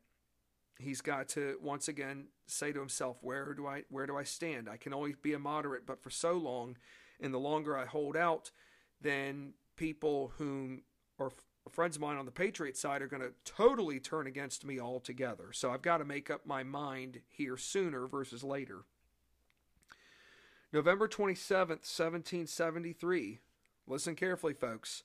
he's 0.78 1.00
got 1.00 1.30
to 1.30 1.58
once 1.62 1.88
again 1.88 2.28
say 2.46 2.74
to 2.74 2.80
himself, 2.80 3.18
"Where 3.22 3.54
do 3.54 3.66
I 3.68 3.84
where 3.90 4.06
do 4.06 4.18
I 4.18 4.24
stand? 4.24 4.70
I 4.70 4.76
can 4.76 4.94
always 4.94 5.16
be 5.16 5.34
a 5.34 5.40
moderate, 5.40 5.86
but 5.86 6.02
for 6.02 6.10
so 6.10 6.34
long, 6.34 6.78
and 7.20 7.34
the 7.34 7.40
longer 7.40 7.78
I 7.78 7.86
hold 7.86 8.16
out, 8.18 8.52
then 9.02 9.54
people 9.76 10.34
whom 10.38 10.82
are 11.20 11.32
friends 11.72 11.98
of 11.98 12.02
mine 12.02 12.18
on 12.18 12.26
the 12.26 12.32
Patriot 12.32 12.78
side 12.78 13.02
are 13.02 13.08
going 13.08 13.22
to 13.22 13.34
totally 13.44 14.00
turn 14.00 14.26
against 14.26 14.66
me 14.66 14.80
altogether. 14.80 15.52
So 15.52 15.72
I've 15.72 15.82
got 15.82 15.98
to 15.98 16.06
make 16.06 16.30
up 16.30 16.46
my 16.46 16.64
mind 16.64 17.22
here 17.28 17.58
sooner 17.58 18.08
versus 18.08 18.44
later." 18.44 18.86
November 20.72 21.08
27th, 21.08 21.86
1773, 21.86 23.40
Listen 23.88 24.16
carefully, 24.16 24.54
folks. 24.54 25.04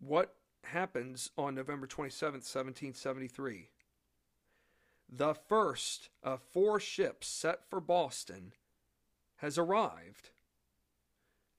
What 0.00 0.34
happens 0.64 1.30
on 1.38 1.54
November 1.54 1.86
27th, 1.86 2.42
1773? 2.42 3.70
The 5.08 5.34
first 5.34 6.08
of 6.22 6.42
four 6.42 6.80
ships 6.80 7.28
set 7.28 7.68
for 7.70 7.80
Boston 7.80 8.54
has 9.36 9.56
arrived. 9.56 10.30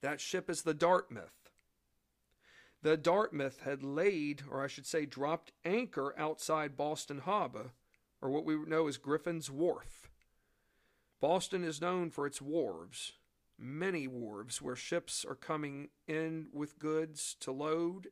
That 0.03 0.21
ship 0.21 0.49
is 0.49 0.61
the 0.61 0.75
Dartmouth. 0.75 1.49
The 2.83 2.97
Dartmouth 2.97 3.61
had 3.61 3.81
laid, 3.81 4.43
or 4.51 4.63
I 4.63 4.67
should 4.67 4.85
say, 4.85 5.05
dropped 5.05 5.53
anchor 5.65 6.13
outside 6.17 6.77
Boston 6.77 7.19
Harbor, 7.19 7.71
or 8.21 8.29
what 8.29 8.45
we 8.45 8.55
know 8.55 8.87
as 8.87 8.97
Griffin's 8.97 9.49
Wharf. 9.49 10.11
Boston 11.19 11.63
is 11.63 11.81
known 11.81 12.11
for 12.11 12.27
its 12.27 12.39
wharves 12.39 13.13
many 13.57 14.07
wharves 14.07 14.61
where 14.61 14.75
ships 14.75 15.25
are 15.27 15.35
coming 15.35 15.89
in 16.07 16.47
with 16.51 16.79
goods 16.79 17.35
to 17.39 17.51
load. 17.51 18.09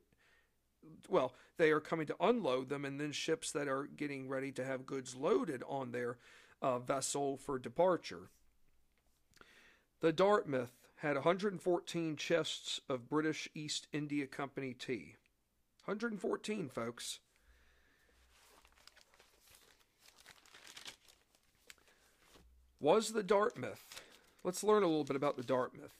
Well, 1.09 1.35
they 1.57 1.71
are 1.71 1.79
coming 1.79 2.07
to 2.07 2.15
unload 2.19 2.69
them, 2.69 2.85
and 2.85 2.99
then 2.99 3.11
ships 3.11 3.51
that 3.51 3.67
are 3.67 3.85
getting 3.85 4.27
ready 4.27 4.51
to 4.53 4.65
have 4.65 4.85
goods 4.85 5.15
loaded 5.15 5.63
on 5.67 5.91
their 5.91 6.17
uh, 6.61 6.79
vessel 6.79 7.37
for 7.37 7.59
departure. 7.59 8.29
The 9.99 10.13
Dartmouth 10.13 10.80
had 11.01 11.15
114 11.15 12.15
chests 12.15 12.81
of 12.89 13.09
British 13.09 13.49
East 13.53 13.87
India 13.91 14.27
Company 14.27 14.73
tea. 14.73 15.15
114, 15.85 16.69
folks. 16.69 17.19
Was 22.79 23.11
the 23.11 23.23
Dartmouth 23.23 24.01
let's 24.43 24.63
learn 24.63 24.83
a 24.83 24.87
little 24.87 25.03
bit 25.03 25.15
about 25.15 25.37
the 25.37 25.43
Dartmouth. 25.43 25.95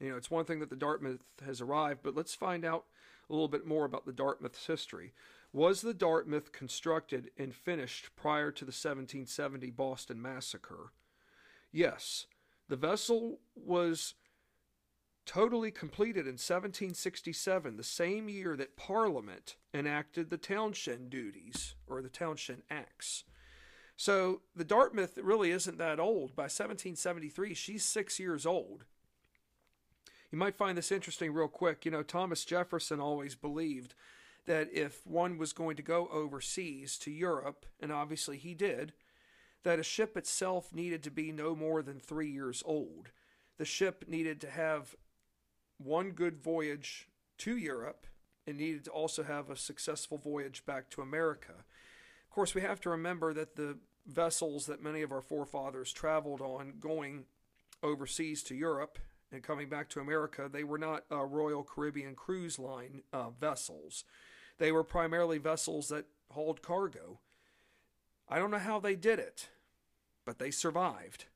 You 0.00 0.10
know, 0.10 0.16
it's 0.16 0.30
one 0.30 0.44
thing 0.44 0.60
that 0.60 0.70
the 0.70 0.76
Dartmouth 0.76 1.20
has 1.44 1.60
arrived, 1.60 2.00
but 2.02 2.14
let's 2.14 2.34
find 2.34 2.64
out 2.64 2.84
a 3.28 3.32
little 3.32 3.48
bit 3.48 3.66
more 3.66 3.84
about 3.84 4.06
the 4.06 4.12
Dartmouth's 4.12 4.66
history. 4.66 5.12
Was 5.52 5.80
the 5.80 5.94
Dartmouth 5.94 6.52
constructed 6.52 7.30
and 7.38 7.54
finished 7.54 8.10
prior 8.14 8.50
to 8.50 8.64
the 8.64 8.70
1770 8.70 9.70
Boston 9.70 10.20
Massacre? 10.20 10.92
Yes. 11.72 12.26
The 12.68 12.76
vessel 12.76 13.40
was 13.54 14.14
totally 15.24 15.70
completed 15.70 16.26
in 16.26 16.34
1767, 16.34 17.76
the 17.76 17.82
same 17.82 18.28
year 18.28 18.56
that 18.56 18.76
Parliament 18.76 19.56
enacted 19.74 20.30
the 20.30 20.36
Townshend 20.36 21.10
duties, 21.10 21.74
or 21.86 22.00
the 22.00 22.08
Townshend 22.08 22.62
Acts. 22.70 23.24
So 23.96 24.42
the 24.54 24.64
Dartmouth 24.64 25.18
really 25.18 25.50
isn't 25.50 25.78
that 25.78 25.98
old. 25.98 26.36
By 26.36 26.44
1773, 26.44 27.54
she's 27.54 27.84
six 27.84 28.20
years 28.20 28.46
old. 28.46 28.84
You 30.30 30.38
might 30.38 30.56
find 30.56 30.76
this 30.76 30.92
interesting, 30.92 31.32
real 31.32 31.48
quick. 31.48 31.84
You 31.84 31.90
know, 31.90 32.02
Thomas 32.02 32.44
Jefferson 32.44 33.00
always 33.00 33.34
believed 33.34 33.94
that 34.46 34.68
if 34.72 35.06
one 35.06 35.38
was 35.38 35.52
going 35.52 35.76
to 35.76 35.82
go 35.82 36.08
overseas 36.12 36.98
to 36.98 37.10
Europe, 37.10 37.66
and 37.80 37.90
obviously 37.90 38.36
he 38.36 38.54
did, 38.54 38.92
that 39.64 39.78
a 39.78 39.82
ship 39.82 40.16
itself 40.16 40.72
needed 40.72 41.02
to 41.02 41.10
be 41.10 41.32
no 41.32 41.54
more 41.56 41.82
than 41.82 41.98
three 41.98 42.30
years 42.30 42.62
old. 42.66 43.10
The 43.58 43.64
ship 43.64 44.04
needed 44.06 44.40
to 44.42 44.50
have 44.50 44.94
one 45.78 46.10
good 46.10 46.38
voyage 46.42 47.08
to 47.38 47.56
Europe 47.56 48.06
and 48.46 48.58
needed 48.58 48.84
to 48.84 48.90
also 48.90 49.22
have 49.24 49.50
a 49.50 49.56
successful 49.56 50.18
voyage 50.18 50.64
back 50.64 50.88
to 50.90 51.02
America 51.02 51.64
Of 52.28 52.30
course, 52.30 52.54
we 52.54 52.60
have 52.60 52.80
to 52.82 52.90
remember 52.90 53.34
that 53.34 53.56
the 53.56 53.78
vessels 54.06 54.66
that 54.66 54.82
many 54.82 55.02
of 55.02 55.10
our 55.10 55.22
forefathers 55.22 55.92
traveled 55.92 56.40
on 56.40 56.74
going 56.78 57.24
overseas 57.82 58.42
to 58.44 58.54
Europe 58.54 58.98
and 59.32 59.42
coming 59.42 59.68
back 59.68 59.88
to 59.90 60.00
America, 60.00 60.48
they 60.50 60.64
were 60.64 60.78
not 60.78 61.04
uh, 61.10 61.24
Royal 61.24 61.64
Caribbean 61.64 62.14
Cruise 62.14 62.58
Line 62.58 63.02
uh, 63.12 63.30
vessels. 63.30 64.04
They 64.58 64.70
were 64.70 64.84
primarily 64.84 65.38
vessels 65.38 65.88
that 65.88 66.06
hauled 66.30 66.62
cargo. 66.62 67.18
I 68.28 68.38
don't 68.38 68.50
know 68.50 68.58
how 68.58 68.80
they 68.80 68.96
did 68.96 69.18
it, 69.18 69.48
but 70.24 70.38
they 70.38 70.50
survived. 70.50 71.26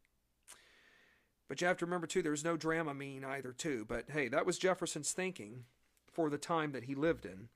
But 1.49 1.61
you 1.61 1.67
have 1.67 1.79
to 1.79 1.85
remember, 1.85 2.07
too, 2.07 2.23
there's 2.23 2.45
no 2.45 2.57
Dramamine 2.57 3.25
either, 3.25 3.53
too. 3.53 3.85
But 3.89 4.07
hey, 4.13 4.29
that 4.29 4.47
was 4.47 4.59
Jefferson's 4.59 5.13
thinking 5.13 5.65
for 6.13 6.31
the 6.31 6.39
time 6.39 6.73
that 6.73 6.85
he 6.85 6.95
lived 6.95 7.25
in. 7.25 7.49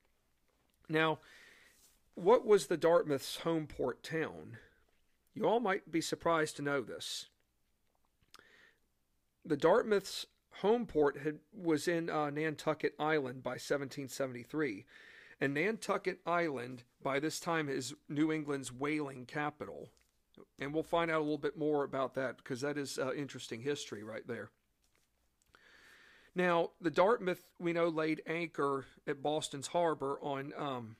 Now, 0.89 1.19
what 2.15 2.45
was 2.45 2.67
the 2.67 2.77
Dartmouth's 2.77 3.37
home 3.37 3.67
port 3.67 4.03
town? 4.03 4.57
You 5.33 5.45
all 5.45 5.59
might 5.59 5.91
be 5.91 6.01
surprised 6.01 6.55
to 6.57 6.61
know 6.61 6.81
this. 6.81 7.27
The 9.45 9.57
Dartmouth's 9.57 10.25
home 10.61 10.85
port 10.85 11.17
had, 11.19 11.39
was 11.53 11.87
in 11.87 12.09
uh, 12.09 12.29
Nantucket 12.29 12.95
Island 12.99 13.43
by 13.43 13.51
1773, 13.51 14.85
and 15.39 15.53
Nantucket 15.53 16.19
Island 16.25 16.83
by 17.03 17.19
this 17.19 17.39
time 17.39 17.69
is 17.69 17.93
New 18.07 18.31
England's 18.31 18.71
whaling 18.71 19.25
capital. 19.25 19.89
And 20.59 20.73
we'll 20.73 20.83
find 20.83 21.11
out 21.11 21.19
a 21.19 21.23
little 21.23 21.37
bit 21.37 21.57
more 21.57 21.83
about 21.83 22.13
that 22.15 22.37
because 22.37 22.61
that 22.61 22.77
is 22.77 22.97
uh, 22.97 23.13
interesting 23.13 23.61
history 23.61 24.03
right 24.03 24.25
there. 24.27 24.49
Now, 26.33 26.71
the 26.81 26.91
Dartmouth, 26.91 27.45
we 27.59 27.71
know, 27.71 27.87
laid 27.87 28.21
anchor 28.27 28.85
at 29.07 29.23
Boston's 29.23 29.67
harbor 29.67 30.19
on 30.21 30.51
um, 30.57 30.97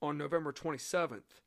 on 0.00 0.16
November 0.16 0.52
27th, 0.52 1.42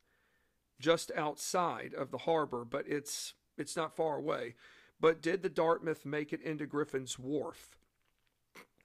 just 0.78 1.10
outside 1.16 1.94
of 1.94 2.10
the 2.10 2.18
harbor, 2.18 2.64
but 2.64 2.86
it's 2.86 3.34
it's 3.58 3.76
not 3.76 3.96
far 3.96 4.16
away. 4.16 4.54
But 5.00 5.20
did 5.20 5.42
the 5.42 5.48
Dartmouth 5.48 6.06
make 6.06 6.32
it 6.32 6.40
into 6.40 6.66
Griffin's 6.66 7.18
Wharf? 7.18 7.76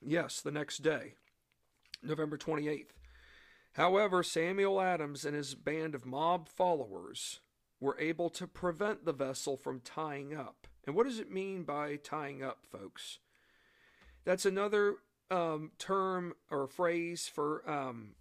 Yes, 0.01 0.41
the 0.41 0.51
next 0.51 0.79
day, 0.79 1.13
November 2.01 2.37
28th. 2.37 2.91
However, 3.73 4.23
Samuel 4.23 4.81
Adams 4.81 5.25
and 5.25 5.35
his 5.35 5.53
band 5.55 5.93
of 5.93 6.05
mob 6.05 6.49
followers 6.49 7.41
were 7.79 7.99
able 7.99 8.29
to 8.31 8.47
prevent 8.47 9.05
the 9.05 9.13
vessel 9.13 9.55
from 9.55 9.81
tying 9.81 10.35
up. 10.35 10.67
And 10.85 10.95
what 10.95 11.05
does 11.05 11.19
it 11.19 11.31
mean 11.31 11.63
by 11.63 11.97
tying 11.97 12.41
up, 12.41 12.65
folks? 12.65 13.19
That's 14.25 14.45
another 14.45 14.95
um, 15.29 15.71
term 15.77 16.33
or 16.49 16.67
phrase 16.67 17.27
for 17.27 17.69
um, 17.69 18.15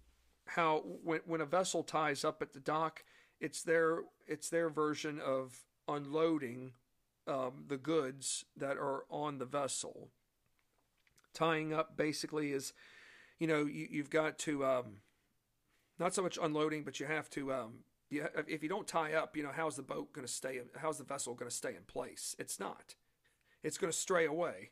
how 0.45 0.83
when, 1.03 1.21
when 1.25 1.41
a 1.41 1.45
vessel 1.45 1.83
ties 1.83 2.23
up 2.23 2.41
at 2.41 2.53
the 2.53 2.59
dock, 2.59 3.03
it's 3.39 3.63
their 3.63 4.03
it's 4.27 4.49
their 4.49 4.69
version 4.69 5.19
of 5.19 5.65
unloading 5.87 6.73
um, 7.27 7.65
the 7.67 7.77
goods 7.77 8.45
that 8.55 8.77
are 8.77 9.03
on 9.09 9.37
the 9.37 9.45
vessel. 9.45 10.09
Tying 11.33 11.73
up 11.73 11.97
basically 11.97 12.51
is, 12.51 12.73
you 13.39 13.47
know, 13.47 13.65
you, 13.65 13.87
you've 13.89 14.09
got 14.09 14.37
to 14.39 14.65
um, 14.65 14.85
not 15.99 16.13
so 16.13 16.21
much 16.21 16.37
unloading, 16.41 16.83
but 16.83 16.99
you 16.99 17.05
have 17.05 17.29
to 17.31 17.53
um, 17.53 17.73
you, 18.09 18.25
if 18.47 18.63
you 18.63 18.69
don't 18.69 18.87
tie 18.87 19.13
up, 19.13 19.35
you 19.35 19.43
know, 19.43 19.51
how's 19.53 19.75
the 19.75 19.83
boat 19.83 20.13
going 20.13 20.25
to 20.25 20.31
stay? 20.31 20.61
How's 20.77 20.97
the 20.97 21.03
vessel 21.03 21.33
going 21.33 21.49
to 21.49 21.55
stay 21.55 21.75
in 21.75 21.83
place? 21.87 22.35
It's 22.39 22.59
not. 22.59 22.95
It's 23.63 23.77
going 23.77 23.91
to 23.91 23.97
stray 23.97 24.25
away. 24.25 24.69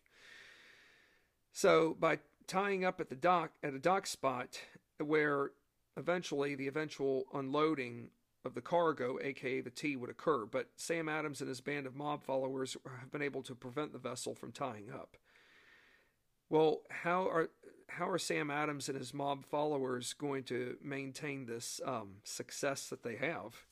So 1.51 1.95
by 1.99 2.19
tying 2.47 2.85
up 2.85 3.01
at 3.01 3.09
the 3.09 3.15
dock 3.15 3.51
at 3.63 3.73
a 3.73 3.79
dock 3.79 4.07
spot 4.07 4.59
where 4.99 5.51
eventually 5.97 6.55
the 6.55 6.67
eventual 6.67 7.25
unloading 7.33 8.09
of 8.45 8.53
the 8.53 8.61
cargo, 8.61 9.17
aka 9.21 9.61
the 9.61 9.69
tea, 9.69 9.95
would 9.95 10.09
occur. 10.09 10.45
But 10.45 10.69
Sam 10.75 11.09
Adams 11.09 11.41
and 11.41 11.49
his 11.49 11.61
band 11.61 11.87
of 11.87 11.95
mob 11.95 12.23
followers 12.23 12.77
have 12.99 13.11
been 13.11 13.21
able 13.21 13.41
to 13.43 13.55
prevent 13.55 13.91
the 13.91 13.99
vessel 13.99 14.35
from 14.35 14.51
tying 14.51 14.91
up. 14.93 15.17
Well, 16.49 16.81
how 16.89 17.27
are 17.27 17.49
how 17.89 18.09
are 18.09 18.17
Sam 18.17 18.51
Adams 18.51 18.89
and 18.89 18.97
his 18.97 19.13
mob 19.13 19.45
followers 19.45 20.13
going 20.13 20.43
to 20.45 20.77
maintain 20.81 21.45
this 21.45 21.79
um, 21.85 22.17
success 22.23 22.87
that 22.89 23.03
they 23.03 23.15
have? 23.15 23.65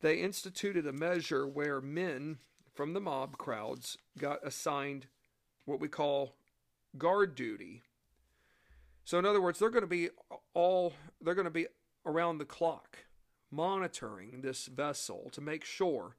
They 0.00 0.16
instituted 0.16 0.86
a 0.86 0.92
measure 0.92 1.46
where 1.46 1.80
men 1.80 2.38
from 2.74 2.92
the 2.92 3.00
mob 3.00 3.38
crowds 3.38 3.96
got 4.18 4.46
assigned 4.46 5.06
what 5.64 5.80
we 5.80 5.88
call 5.88 6.34
guard 6.98 7.34
duty. 7.34 7.82
So, 9.04 9.18
in 9.18 9.24
other 9.24 9.40
words, 9.40 9.58
they're 9.58 9.70
going 9.70 9.82
to 9.82 9.88
be 9.88 10.10
all 10.54 10.92
they're 11.20 11.34
going 11.34 11.44
to 11.44 11.50
be 11.50 11.66
around 12.04 12.38
the 12.38 12.44
clock 12.44 12.98
monitoring 13.50 14.40
this 14.40 14.66
vessel 14.66 15.30
to 15.32 15.40
make 15.40 15.64
sure 15.64 16.16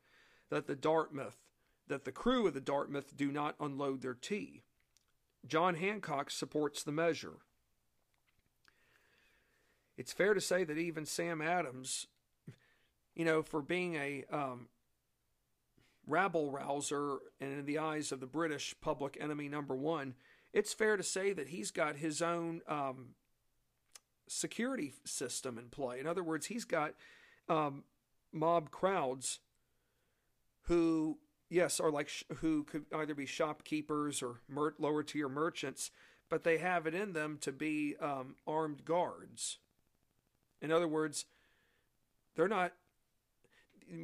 that 0.49 0.67
the 0.67 0.75
Dartmouth, 0.75 1.37
that 1.87 2.05
the 2.05 2.11
crew 2.11 2.47
of 2.47 2.53
the 2.53 2.61
Dartmouth 2.61 3.15
do 3.15 3.31
not 3.31 3.55
unload 3.59 4.01
their 4.01 4.13
tea. 4.13 4.63
John 5.47 5.75
Hancock 5.75 6.29
supports 6.29 6.83
the 6.83 6.91
measure. 6.91 7.37
It's 9.97 10.13
fair 10.13 10.33
to 10.33 10.41
say 10.41 10.63
that 10.63 10.77
even 10.77 11.05
Sam 11.05 11.41
Adams, 11.41 12.07
you 13.15 13.25
know, 13.25 13.41
for 13.41 13.61
being 13.61 13.95
a 13.95 14.25
um, 14.31 14.67
rabble 16.05 16.51
rouser 16.51 17.17
and 17.41 17.59
in 17.59 17.65
the 17.65 17.79
eyes 17.79 18.11
of 18.11 18.19
the 18.19 18.27
British 18.27 18.75
public 18.79 19.17
enemy 19.19 19.49
number 19.49 19.75
one, 19.75 20.13
it's 20.53 20.73
fair 20.73 20.97
to 20.97 21.03
say 21.03 21.33
that 21.33 21.49
he's 21.49 21.71
got 21.71 21.97
his 21.97 22.21
own 22.21 22.61
um, 22.67 23.15
security 24.27 24.93
system 25.03 25.57
in 25.57 25.69
play. 25.69 25.99
In 25.99 26.07
other 26.07 26.23
words, 26.23 26.47
he's 26.47 26.65
got 26.65 26.93
um, 27.49 27.83
mob 28.31 28.71
crowds 28.71 29.39
who, 30.63 31.17
yes, 31.49 31.79
are 31.79 31.91
like 31.91 32.09
sh- 32.09 32.23
who 32.37 32.63
could 32.63 32.85
either 32.93 33.15
be 33.15 33.25
shopkeepers 33.25 34.21
or 34.21 34.41
mer- 34.47 34.75
lower 34.79 35.03
tier 35.03 35.29
merchants, 35.29 35.91
but 36.29 36.43
they 36.43 36.57
have 36.57 36.87
it 36.87 36.95
in 36.95 37.13
them 37.13 37.37
to 37.41 37.51
be 37.51 37.95
um, 38.01 38.35
armed 38.45 38.85
guards. 38.85 39.57
In 40.61 40.71
other 40.71 40.87
words, 40.87 41.25
they're 42.35 42.47
not. 42.47 42.73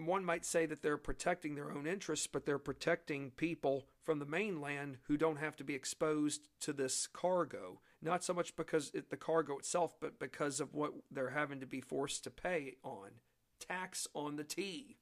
One 0.05 0.23
might 0.23 0.45
say 0.45 0.65
that 0.65 0.81
they're 0.81 0.97
protecting 0.97 1.55
their 1.55 1.69
own 1.69 1.85
interests, 1.85 2.25
but 2.25 2.45
they're 2.45 2.57
protecting 2.57 3.31
people 3.31 3.87
from 4.01 4.19
the 4.19 4.25
mainland 4.25 4.97
who 5.07 5.17
don't 5.17 5.39
have 5.39 5.57
to 5.57 5.63
be 5.65 5.75
exposed 5.75 6.47
to 6.61 6.71
this 6.71 7.05
cargo 7.05 7.79
not 8.03 8.23
so 8.23 8.33
much 8.33 8.55
because 8.55 8.91
it, 8.93 9.09
the 9.09 9.17
cargo 9.17 9.57
itself, 9.57 9.95
but 9.99 10.19
because 10.19 10.59
of 10.59 10.73
what 10.73 10.91
they're 11.09 11.29
having 11.29 11.59
to 11.61 11.65
be 11.65 11.81
forced 11.81 12.23
to 12.25 12.29
pay 12.29 12.75
on 12.83 13.11
tax 13.59 14.07
on 14.13 14.35
the 14.35 14.43
tea. 14.43 14.97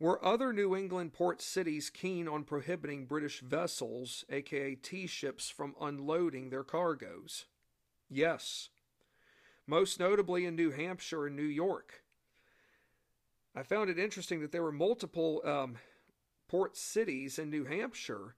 Were 0.00 0.24
other 0.24 0.54
New 0.54 0.74
England 0.74 1.12
port 1.12 1.42
cities 1.42 1.90
keen 1.90 2.26
on 2.26 2.44
prohibiting 2.44 3.04
British 3.04 3.40
vessels, 3.40 4.24
aka 4.30 4.74
tea 4.74 5.06
ships, 5.06 5.50
from 5.50 5.76
unloading 5.78 6.48
their 6.48 6.64
cargoes? 6.64 7.44
Yes. 8.08 8.70
Most 9.66 10.00
notably 10.00 10.46
in 10.46 10.56
New 10.56 10.70
Hampshire 10.70 11.26
and 11.26 11.36
New 11.36 11.42
York. 11.42 12.02
I 13.54 13.62
found 13.62 13.90
it 13.90 13.98
interesting 13.98 14.40
that 14.40 14.52
there 14.52 14.62
were 14.62 14.72
multiple 14.72 15.42
um, 15.44 15.76
port 16.48 16.78
cities 16.78 17.38
in 17.38 17.50
New 17.50 17.64
Hampshire 17.64 18.36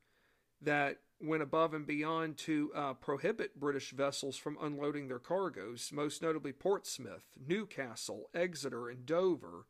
that 0.61 0.99
went 1.21 1.45
above 1.45 1.75
and 1.75 1.87
beyond 1.87 2.39
to 2.39 2.73
uh, 2.75 2.95
prohibit 2.95 3.61
British 3.61 3.93
vessels 3.93 4.37
from 4.37 4.59
unloading 4.61 5.07
their 5.07 5.21
cargoes, 5.21 5.91
most 5.93 6.23
notably 6.23 6.53
Portsmouth, 6.53 7.39
Newcastle, 7.47 8.31
Exeter, 8.35 8.89
and 8.89 9.07
Dover. 9.07 9.67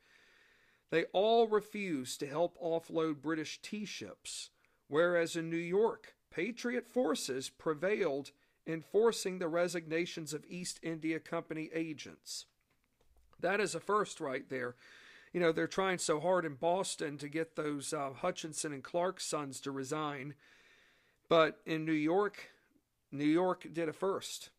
They 0.92 1.06
all 1.12 1.48
refused 1.48 2.20
to 2.20 2.28
help 2.28 2.56
offload 2.62 3.20
British 3.20 3.60
tea 3.60 3.84
ships, 3.84 4.50
whereas 4.86 5.34
in 5.34 5.50
New 5.50 5.56
York, 5.56 6.14
Patriot 6.30 6.86
forces 6.86 7.48
prevailed 7.48 8.30
in 8.64 8.80
forcing 8.80 9.40
the 9.40 9.48
resignations 9.48 10.32
of 10.32 10.44
East 10.48 10.78
India 10.84 11.18
Company 11.18 11.68
agents. 11.74 12.46
That 13.40 13.60
is 13.60 13.74
a 13.74 13.80
first 13.80 14.20
right 14.20 14.48
there. 14.48 14.76
You 15.32 15.40
know, 15.40 15.50
they're 15.50 15.66
trying 15.66 15.98
so 15.98 16.20
hard 16.20 16.44
in 16.44 16.54
Boston 16.54 17.18
to 17.18 17.28
get 17.28 17.56
those 17.56 17.92
uh, 17.92 18.10
Hutchinson 18.14 18.72
and 18.72 18.84
Clarke 18.84 19.18
sons 19.18 19.60
to 19.62 19.72
resign 19.72 20.34
but 21.32 21.60
in 21.64 21.86
New 21.86 21.92
York, 21.92 22.50
New 23.10 23.24
York 23.24 23.66
did 23.72 23.88
it 23.88 23.94
first, 23.94 24.50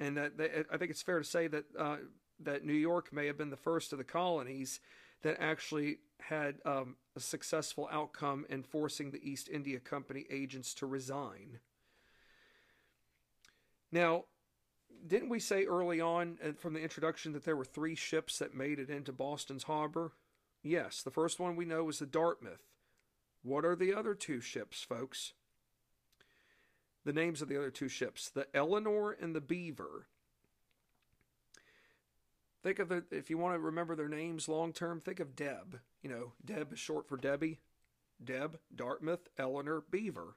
and 0.00 0.16
that, 0.16 0.32
I 0.68 0.76
think 0.76 0.90
it's 0.90 1.00
fair 1.00 1.20
to 1.20 1.24
say 1.24 1.46
that 1.46 1.64
uh, 1.78 1.98
that 2.40 2.64
New 2.64 2.72
York 2.72 3.12
may 3.12 3.28
have 3.28 3.38
been 3.38 3.50
the 3.50 3.56
first 3.56 3.92
of 3.92 3.98
the 3.98 4.04
colonies 4.04 4.80
that 5.22 5.36
actually 5.40 5.98
had 6.20 6.56
um, 6.64 6.96
a 7.16 7.20
successful 7.20 7.88
outcome 7.90 8.46
in 8.48 8.62
forcing 8.62 9.10
the 9.10 9.28
East 9.28 9.48
India 9.48 9.78
Company 9.78 10.26
agents 10.30 10.74
to 10.74 10.86
resign. 10.86 11.58
Now, 13.90 14.24
didn't 15.06 15.28
we 15.28 15.40
say 15.40 15.64
early 15.64 16.00
on 16.00 16.38
uh, 16.44 16.52
from 16.58 16.74
the 16.74 16.80
introduction 16.80 17.32
that 17.32 17.44
there 17.44 17.56
were 17.56 17.64
three 17.64 17.94
ships 17.94 18.38
that 18.38 18.54
made 18.54 18.78
it 18.78 18.90
into 18.90 19.12
Boston's 19.12 19.64
harbor? 19.64 20.12
Yes, 20.62 21.02
the 21.02 21.10
first 21.10 21.38
one 21.38 21.56
we 21.56 21.64
know 21.64 21.84
was 21.84 22.00
the 22.00 22.06
Dartmouth. 22.06 22.62
What 23.42 23.64
are 23.64 23.76
the 23.76 23.94
other 23.94 24.14
two 24.14 24.40
ships, 24.40 24.82
folks? 24.82 25.32
the 27.08 27.12
names 27.14 27.40
of 27.40 27.48
the 27.48 27.56
other 27.56 27.70
two 27.70 27.88
ships 27.88 28.28
the 28.28 28.46
Eleanor 28.54 29.12
and 29.12 29.34
the 29.34 29.40
Beaver. 29.40 30.06
Think 32.62 32.78
of 32.78 32.88
the, 32.88 33.04
if 33.10 33.30
you 33.30 33.38
want 33.38 33.54
to 33.54 33.60
remember 33.60 33.94
their 33.94 34.08
names 34.08 34.48
long 34.48 34.72
term, 34.72 35.00
think 35.00 35.20
of 35.20 35.36
Deb. 35.36 35.80
You 36.02 36.10
know, 36.10 36.32
Deb 36.44 36.72
is 36.72 36.78
short 36.78 37.08
for 37.08 37.16
Debbie. 37.16 37.60
Deb, 38.22 38.58
Dartmouth, 38.74 39.28
Eleanor, 39.38 39.84
Beaver. 39.90 40.36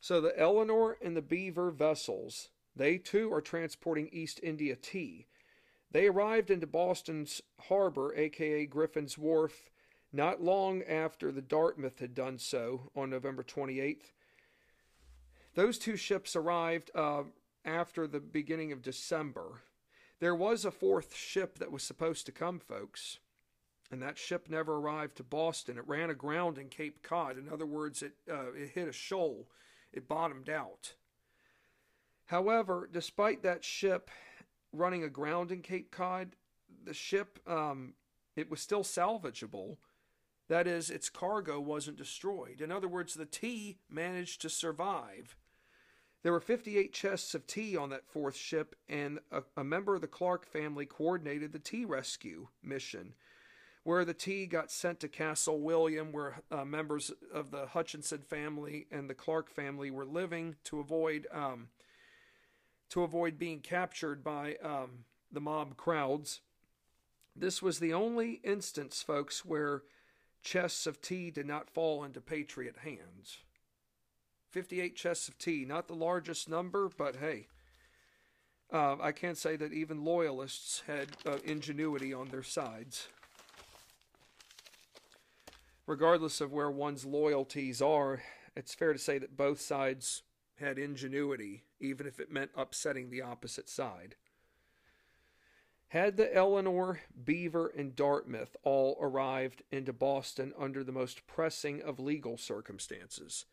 So 0.00 0.20
the 0.20 0.38
Eleanor 0.38 0.96
and 1.02 1.16
the 1.16 1.22
Beaver 1.22 1.70
vessels, 1.70 2.48
they 2.74 2.98
too 2.98 3.32
are 3.32 3.40
transporting 3.40 4.08
East 4.12 4.40
India 4.42 4.76
tea. 4.76 5.26
They 5.90 6.06
arrived 6.06 6.50
into 6.50 6.66
Boston's 6.66 7.40
harbor, 7.68 8.14
aka 8.16 8.66
Griffin's 8.66 9.16
Wharf, 9.16 9.70
not 10.12 10.42
long 10.42 10.82
after 10.82 11.30
the 11.30 11.42
Dartmouth 11.42 12.00
had 12.00 12.14
done 12.14 12.38
so 12.38 12.90
on 12.96 13.10
November 13.10 13.42
28th. 13.42 14.12
Those 15.54 15.78
two 15.78 15.96
ships 15.96 16.34
arrived 16.34 16.90
uh, 16.94 17.24
after 17.64 18.06
the 18.06 18.20
beginning 18.20 18.72
of 18.72 18.82
December. 18.82 19.62
There 20.20 20.34
was 20.34 20.64
a 20.64 20.70
fourth 20.70 21.14
ship 21.14 21.58
that 21.58 21.72
was 21.72 21.82
supposed 21.82 22.26
to 22.26 22.32
come, 22.32 22.58
folks, 22.58 23.18
and 23.90 24.02
that 24.02 24.18
ship 24.18 24.48
never 24.48 24.76
arrived 24.76 25.16
to 25.16 25.22
Boston. 25.22 25.76
It 25.76 25.86
ran 25.86 26.10
aground 26.10 26.58
in 26.58 26.68
Cape 26.68 27.02
Cod. 27.02 27.36
In 27.36 27.48
other 27.48 27.66
words, 27.66 28.02
it, 28.02 28.14
uh, 28.30 28.52
it 28.52 28.70
hit 28.70 28.88
a 28.88 28.92
shoal, 28.92 29.48
it 29.92 30.08
bottomed 30.08 30.48
out. 30.48 30.94
However, 32.26 32.88
despite 32.90 33.42
that 33.42 33.64
ship 33.64 34.10
running 34.72 35.04
aground 35.04 35.52
in 35.52 35.60
Cape 35.62 35.90
Cod, 35.90 36.36
the 36.84 36.94
ship 36.94 37.38
um, 37.46 37.94
it 38.36 38.50
was 38.50 38.60
still 38.60 38.82
salvageable. 38.82 39.76
That 40.48 40.66
is, 40.66 40.90
its 40.90 41.08
cargo 41.08 41.60
wasn't 41.60 41.96
destroyed. 41.96 42.60
In 42.60 42.70
other 42.70 42.88
words, 42.88 43.14
the 43.14 43.24
tea 43.24 43.78
managed 43.88 44.42
to 44.42 44.50
survive. 44.50 45.36
There 46.24 46.32
were 46.32 46.40
58 46.40 46.94
chests 46.94 47.34
of 47.34 47.46
tea 47.46 47.76
on 47.76 47.90
that 47.90 48.08
fourth 48.08 48.34
ship, 48.34 48.74
and 48.88 49.18
a, 49.30 49.42
a, 49.58 49.62
member 49.62 49.94
of 49.94 50.00
the 50.00 50.06
Clarke 50.06 50.46
family 50.46 50.86
coordinated 50.86 51.52
the 51.52 51.58
tea 51.58 51.84
rescue 51.84 52.48
mission, 52.62 53.12
where 53.82 54.06
the 54.06 54.14
tea 54.14 54.46
got 54.46 54.70
sent 54.70 55.00
to 55.00 55.08
Castle 55.08 55.60
William, 55.60 56.12
where 56.12 56.40
uh, 56.50 56.64
members 56.64 57.12
of 57.30 57.50
the 57.50 57.66
Hutchinson 57.66 58.22
family 58.22 58.86
and 58.90 59.10
the 59.10 59.14
Clarke 59.14 59.50
family 59.50 59.90
were 59.90 60.06
living 60.06 60.56
to 60.64 60.80
avoid 60.80 61.26
um, 61.30 61.68
to 62.88 63.02
avoid 63.02 63.38
being 63.38 63.60
captured 63.60 64.24
by 64.24 64.56
um, 64.62 65.04
the 65.30 65.42
mob 65.42 65.76
crowds. 65.76 66.40
This 67.36 67.60
was 67.60 67.80
the 67.80 67.92
only 67.92 68.40
instance, 68.42 69.02
folks, 69.02 69.44
where 69.44 69.82
chests 70.42 70.86
of 70.86 71.02
tea 71.02 71.30
did 71.30 71.46
not 71.46 71.68
fall 71.68 72.02
into 72.02 72.22
Patriot 72.22 72.76
hands. 72.78 73.40
58 74.54 74.94
chests 74.94 75.26
of 75.26 75.36
tea, 75.36 75.64
not 75.66 75.88
the 75.88 75.96
largest 75.96 76.48
number, 76.48 76.88
but 76.96 77.16
hey, 77.16 77.48
uh, 78.72 78.94
I 79.02 79.10
can't 79.10 79.36
say 79.36 79.56
that 79.56 79.72
even 79.72 80.04
loyalists 80.04 80.84
had 80.86 81.08
uh, 81.26 81.38
ingenuity 81.44 82.14
on 82.14 82.28
their 82.28 82.44
sides. 82.44 83.08
Regardless 85.88 86.40
of 86.40 86.52
where 86.52 86.70
one's 86.70 87.04
loyalties 87.04 87.82
are, 87.82 88.22
it's 88.54 88.72
fair 88.72 88.92
to 88.92 88.98
say 88.98 89.18
that 89.18 89.36
both 89.36 89.60
sides 89.60 90.22
had 90.60 90.78
ingenuity, 90.78 91.64
even 91.80 92.06
if 92.06 92.20
it 92.20 92.30
meant 92.30 92.52
upsetting 92.56 93.10
the 93.10 93.22
opposite 93.22 93.68
side. 93.68 94.14
Had 95.88 96.16
the 96.16 96.32
Eleanor, 96.32 97.00
Beaver, 97.24 97.72
and 97.76 97.96
Dartmouth 97.96 98.54
all 98.62 98.96
arrived 99.00 99.64
into 99.72 99.92
Boston 99.92 100.52
under 100.56 100.84
the 100.84 100.92
most 100.92 101.26
pressing 101.26 101.82
of 101.82 101.98
legal 101.98 102.38
circumstances? 102.38 103.46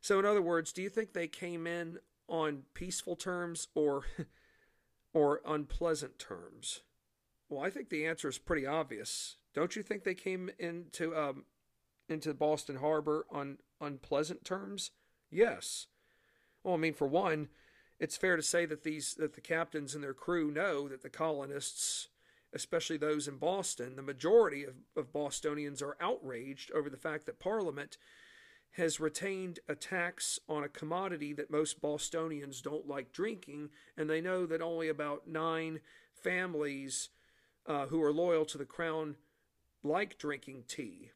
So, 0.00 0.18
in 0.18 0.24
other 0.24 0.42
words, 0.42 0.72
do 0.72 0.82
you 0.82 0.88
think 0.88 1.12
they 1.12 1.28
came 1.28 1.66
in 1.66 1.98
on 2.28 2.62
peaceful 2.74 3.16
terms 3.16 3.68
or, 3.74 4.04
or 5.12 5.40
unpleasant 5.46 6.18
terms? 6.18 6.82
Well, 7.48 7.64
I 7.64 7.70
think 7.70 7.88
the 7.88 8.06
answer 8.06 8.28
is 8.28 8.38
pretty 8.38 8.66
obvious. 8.66 9.36
Don't 9.54 9.76
you 9.76 9.82
think 9.82 10.04
they 10.04 10.14
came 10.14 10.50
into 10.58 11.16
um, 11.16 11.44
into 12.08 12.34
Boston 12.34 12.76
Harbor 12.76 13.26
on 13.30 13.58
unpleasant 13.80 14.44
terms? 14.44 14.90
Yes. 15.30 15.86
Well, 16.62 16.74
I 16.74 16.78
mean, 16.78 16.94
for 16.94 17.06
one, 17.06 17.48
it's 17.98 18.16
fair 18.16 18.36
to 18.36 18.42
say 18.42 18.66
that 18.66 18.82
these 18.82 19.14
that 19.14 19.34
the 19.34 19.40
captains 19.40 19.94
and 19.94 20.02
their 20.02 20.14
crew 20.14 20.50
know 20.50 20.88
that 20.88 21.02
the 21.02 21.08
colonists, 21.08 22.08
especially 22.52 22.96
those 22.96 23.28
in 23.28 23.38
Boston, 23.38 23.96
the 23.96 24.02
majority 24.02 24.64
of, 24.64 24.74
of 24.96 25.12
Bostonians 25.12 25.80
are 25.80 25.96
outraged 26.00 26.70
over 26.72 26.90
the 26.90 26.96
fact 26.96 27.26
that 27.26 27.40
Parliament 27.40 27.96
has 28.72 29.00
retained 29.00 29.60
a 29.68 29.74
tax 29.74 30.38
on 30.48 30.62
a 30.62 30.68
commodity 30.68 31.32
that 31.32 31.50
most 31.50 31.80
Bostonians 31.80 32.60
don't 32.60 32.86
like 32.86 33.12
drinking, 33.12 33.70
and 33.96 34.08
they 34.08 34.20
know 34.20 34.44
that 34.46 34.60
only 34.60 34.88
about 34.88 35.26
nine 35.26 35.80
families 36.12 37.08
uh, 37.66 37.86
who 37.86 38.02
are 38.02 38.12
loyal 38.12 38.44
to 38.44 38.58
the 38.58 38.64
crown 38.64 39.16
like 39.82 40.18
drinking 40.18 40.64
tea. 40.68 41.10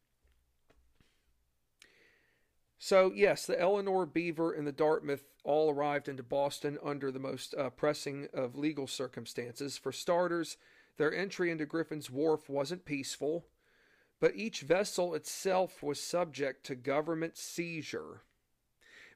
So, 2.79 3.13
yes, 3.15 3.45
the 3.45 3.61
Eleanor, 3.61 4.07
Beaver, 4.07 4.53
and 4.53 4.67
the 4.67 4.73
Dartmouth 4.73 5.25
all 5.45 5.71
arrived 5.71 6.09
into 6.09 6.23
Boston 6.23 6.79
under 6.83 7.13
the 7.13 7.19
most 7.19 7.55
uh, 7.55 7.69
pressing 7.69 8.29
of 8.33 8.57
legal 8.57 8.87
circumstances. 8.87 9.77
For 9.77 9.93
starters, 9.93 10.57
their 10.97 11.15
entry 11.15 11.51
into 11.51 11.67
Griffin's 11.67 12.11
Wharf 12.11 12.49
wasn't 12.49 12.87
peaceful, 12.87 13.45
but 14.21 14.37
each 14.37 14.61
vessel 14.61 15.15
itself 15.15 15.83
was 15.83 16.01
subject 16.01 16.65
to 16.67 16.75
government 16.75 17.37
seizure, 17.37 18.23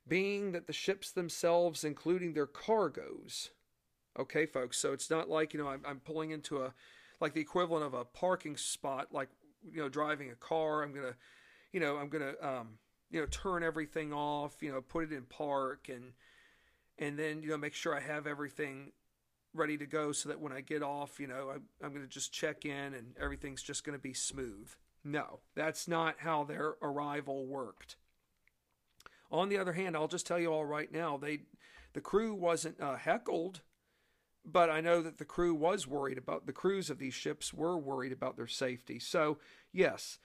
being 0.09 0.53
that 0.53 0.67
the 0.67 0.73
ships 0.73 1.11
themselves, 1.11 1.85
including 1.85 2.33
their 2.33 2.47
cargoes, 2.47 3.51
okay, 4.19 4.47
folks, 4.47 4.79
so 4.79 4.93
it's 4.93 5.11
not 5.11 5.29
like, 5.29 5.55
you 5.55 5.61
know, 5.61 5.69
I'm, 5.69 5.83
I'm 5.87 6.01
pulling 6.01 6.31
into 6.31 6.63
a, 6.63 6.75
like 7.21 7.35
the 7.35 7.41
equivalent 7.41 7.85
of 7.85 7.95
a 7.95 8.05
parking 8.05 8.57
spot, 8.57 9.09
like, 9.13 9.29
you 9.71 9.81
know, 9.81 9.89
driving 9.89 10.31
a 10.31 10.35
car. 10.35 10.83
I'm 10.83 10.93
going 10.93 11.07
to, 11.07 11.15
you 11.73 11.81
know, 11.81 11.97
I'm 11.97 12.09
going 12.09 12.23
to, 12.23 12.47
um, 12.47 12.79
you 13.15 13.21
know 13.21 13.27
turn 13.27 13.63
everything 13.63 14.13
off 14.13 14.61
you 14.61 14.73
know 14.73 14.81
put 14.81 15.05
it 15.05 15.13
in 15.13 15.23
park 15.23 15.89
and 15.89 16.13
and 16.99 17.17
then 17.17 17.43
you 17.43 17.49
know 17.49 17.57
make 17.57 17.73
sure 17.73 17.95
i 17.95 18.01
have 18.01 18.27
everything 18.27 18.91
ready 19.55 19.79
to 19.79 19.87
go 19.87 20.11
so 20.11 20.29
that 20.29 20.41
when 20.41 20.53
i 20.53 20.61
get 20.61 20.83
off 20.83 21.21
you 21.21 21.29
know 21.29 21.51
I, 21.51 21.85
i'm 21.85 21.93
going 21.93 22.03
to 22.03 22.09
just 22.09 22.33
check 22.33 22.65
in 22.65 22.93
and 22.93 23.15
everything's 23.21 23.63
just 23.63 23.85
going 23.85 23.97
to 23.97 24.03
be 24.03 24.15
smooth 24.15 24.69
no 25.05 25.41
that's 25.55 25.87
not 25.87 26.17
how 26.19 26.45
their 26.45 26.75
arrival 26.83 27.47
worked 27.47 27.97
on 29.31 29.49
the 29.49 29.59
other 29.59 29.73
hand 29.73 29.97
i'll 29.97 30.09
just 30.09 30.27
tell 30.27 30.39
you 30.39 30.53
all 30.53 30.65
right 30.65 30.93
now 30.93 31.17
they 31.17 31.41
the 31.93 32.01
crew 32.01 32.35
wasn't 32.35 32.81
uh, 32.81 32.97
heckled 32.97 33.61
but 34.45 34.71
i 34.71 34.81
know 34.81 35.03
that 35.03 35.19
the 35.19 35.25
crew 35.25 35.55
was 35.55 35.87
worried 35.87 36.19
about 36.19 36.47
the 36.47 36.53
crews 36.53 36.91
of 36.91 36.99
these 36.99 37.15
ships 37.15 37.53
were 37.53 37.79
worried 37.79 38.13
about 38.13 38.37
their 38.37 38.47
safety 38.47 38.99
so 38.99 39.39
yes 39.73 40.19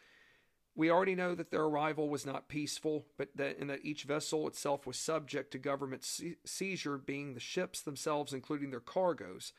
we 0.79 0.89
already 0.89 1.13
know 1.13 1.35
that 1.35 1.51
their 1.51 1.63
arrival 1.63 2.07
was 2.07 2.25
not 2.25 2.47
peaceful, 2.47 3.05
but 3.17 3.29
that, 3.35 3.57
and 3.59 3.69
that 3.69 3.83
each 3.83 4.03
vessel 4.03 4.47
itself 4.47 4.87
was 4.87 4.97
subject 4.97 5.51
to 5.51 5.57
government 5.57 6.07
seizure, 6.45 6.97
being 6.97 7.33
the 7.33 7.41
ships 7.41 7.81
themselves, 7.81 8.31
including 8.31 8.71
their 8.71 8.79
cargoes. 8.79 9.51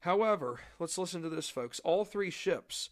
However, 0.00 0.60
let's 0.78 0.98
listen 0.98 1.20
to 1.22 1.28
this, 1.28 1.48
folks. 1.48 1.80
All 1.80 2.04
three 2.04 2.30
ships 2.30 2.90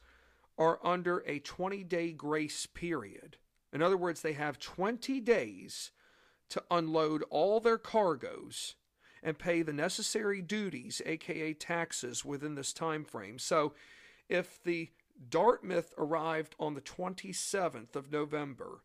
are 0.61 0.79
under 0.85 1.25
a 1.27 1.41
20 1.41 1.83
day 1.83 2.13
grace 2.13 2.67
period. 2.67 3.39
In 3.73 3.83
other 3.83 3.97
words, 3.97 4.21
they 4.21 4.35
have 4.35 4.61
20 4.61 5.21
days 5.21 5.91
to 6.51 6.63
unload 6.71 7.25
all 7.31 7.59
their 7.59 7.79
cargoes 7.79 8.77
and 9.23 9.39
pay 9.39 9.63
the 9.63 9.73
necessary 9.73 10.41
duties, 10.41 11.03
aka 11.05 11.55
taxes, 11.55 12.25
within 12.25 12.55
this 12.55 12.73
time 12.73 13.05
frame. 13.05 13.39
So, 13.39 13.75
if 14.29 14.63
the 14.63 14.91
Dartmouth 15.29 15.93
arrived 15.99 16.55
on 16.59 16.75
the 16.75 16.81
27th 16.81 17.95
of 17.95 18.11
November. 18.11 18.83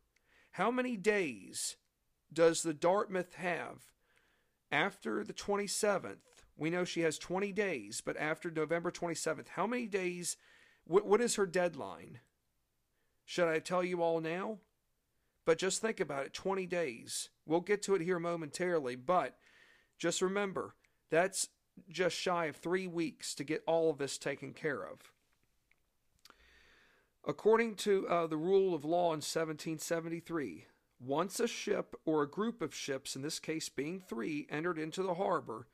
How 0.51 0.69
many 0.69 0.97
days 0.97 1.77
does 2.31 2.61
the 2.61 2.73
Dartmouth 2.73 3.35
have 3.35 3.83
after 4.71 5.23
the 5.23 5.33
27th? 5.33 6.17
We 6.57 6.69
know 6.69 6.83
she 6.83 7.01
has 7.01 7.17
20 7.17 7.51
days, 7.53 8.01
but 8.05 8.17
after 8.17 8.51
November 8.51 8.91
27th, 8.91 9.49
how 9.49 9.67
many 9.67 9.87
days? 9.87 10.37
What, 10.85 11.05
what 11.05 11.21
is 11.21 11.35
her 11.35 11.45
deadline? 11.45 12.19
Should 13.25 13.47
I 13.47 13.59
tell 13.59 13.83
you 13.83 14.01
all 14.01 14.21
now? 14.21 14.59
But 15.45 15.57
just 15.57 15.81
think 15.81 15.99
about 15.99 16.25
it 16.25 16.33
20 16.33 16.65
days. 16.65 17.29
We'll 17.45 17.61
get 17.61 17.81
to 17.83 17.95
it 17.95 18.01
here 18.01 18.19
momentarily, 18.19 18.95
but 18.95 19.37
just 19.97 20.21
remember 20.21 20.75
that's 21.09 21.49
just 21.89 22.15
shy 22.15 22.45
of 22.45 22.55
three 22.55 22.87
weeks 22.87 23.35
to 23.35 23.43
get 23.43 23.63
all 23.67 23.89
of 23.89 23.97
this 23.97 24.17
taken 24.17 24.53
care 24.53 24.83
of. 24.83 25.11
According 27.27 27.75
to 27.75 28.07
uh, 28.07 28.27
the 28.27 28.37
rule 28.37 28.73
of 28.73 28.85
law 28.85 29.07
in 29.07 29.21
1773, 29.21 30.67
once 30.99 31.39
a 31.39 31.47
ship 31.47 31.95
or 32.05 32.21
a 32.21 32.29
group 32.29 32.61
of 32.61 32.73
ships, 32.73 33.15
in 33.15 33.21
this 33.21 33.39
case 33.39 33.67
being 33.67 33.99
three, 33.99 34.47
entered 34.49 34.77
into 34.77 35.03
the 35.03 35.15
harbor, 35.15 35.67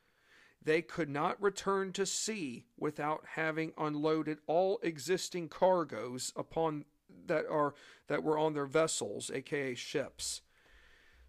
they 0.64 0.82
could 0.82 1.10
not 1.10 1.42
return 1.42 1.92
to 1.94 2.06
sea 2.06 2.66
without 2.78 3.24
having 3.34 3.74
unloaded 3.78 4.40
all 4.48 4.80
existing 4.84 5.50
cargoes 5.50 6.32
upon 6.36 6.86
that 7.26 7.46
are 7.50 7.74
that 8.08 8.24
were 8.24 8.38
on 8.38 8.54
their 8.54 8.66
vessels, 8.66 9.32
aka 9.34 9.76
ships. 9.76 10.42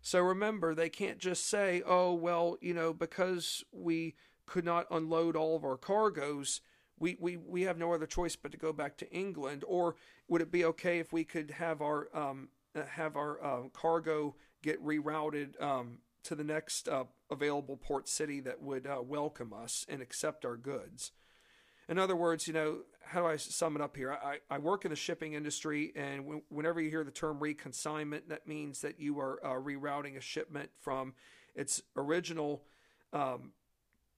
So 0.01 0.20
remember, 0.20 0.74
they 0.74 0.89
can't 0.89 1.18
just 1.18 1.49
say, 1.49 1.83
"Oh, 1.87 2.12
well, 2.12 2.57
you 2.61 2.74
know, 2.74 2.93
because 2.93 3.64
we 3.72 4.14
could 4.47 4.64
not 4.64 4.87
unload 4.91 5.37
all 5.37 5.57
of 5.57 5.64
our 5.64 5.76
cargoes, 5.76 6.61
we, 6.99 7.16
we, 7.20 7.37
we 7.37 7.62
have 7.62 7.78
no 7.78 7.93
other 7.93 8.07
choice 8.07 8.37
but 8.37 8.53
to 8.53 8.59
go 8.59 8.72
back 8.72 8.97
to 8.99 9.11
England? 9.12 9.64
Or 9.66 9.97
would 10.28 10.41
it 10.41 10.53
be 10.53 10.64
okay 10.66 10.99
if 10.99 11.12
we 11.12 11.24
could 11.24 11.51
have 11.53 11.83
our 11.83 12.09
um, 12.14 12.49
have 12.74 13.16
our 13.16 13.43
uh, 13.45 13.68
cargo 13.72 14.35
get 14.62 14.83
rerouted 14.83 15.61
um, 15.61 15.99
to 16.22 16.35
the 16.35 16.45
next 16.45 16.89
uh, 16.89 17.05
available 17.33 17.76
port 17.76 18.09
city 18.09 18.41
that 18.41 18.62
would 18.62 18.87
uh, 18.87 19.03
welcome 19.03 19.53
us 19.53 19.85
and 19.89 20.01
accept 20.01 20.45
our 20.45 20.57
goods. 20.57 21.12
In 21.89 21.99
other 21.99 22.16
words, 22.16 22.47
you 22.47 22.53
know, 22.53 22.78
how 23.05 23.22
do 23.22 23.26
I 23.26 23.37
sum 23.37 23.74
it 23.76 23.83
up 23.83 23.97
here? 23.97 24.12
I, 24.12 24.39
I 24.49 24.59
work 24.59 24.85
in 24.85 24.91
the 24.91 24.97
shipping 24.97 25.35
industry, 25.35 25.93
and 25.97 26.22
w- 26.22 26.43
whenever 26.49 26.80
you 26.80 26.89
hear 26.89 27.05
the 27.05 27.11
term 27.11 27.41
reconsignment, 27.41 28.28
that 28.28 28.47
means 28.47 28.80
that 28.80 29.01
you 29.01 29.18
are 29.18 29.45
uh, 29.45 29.61
rerouting 29.61 30.16
a 30.16 30.20
shipment 30.20 30.70
from 30.80 31.14
its 31.55 31.83
original 31.97 32.62
um, 33.12 33.53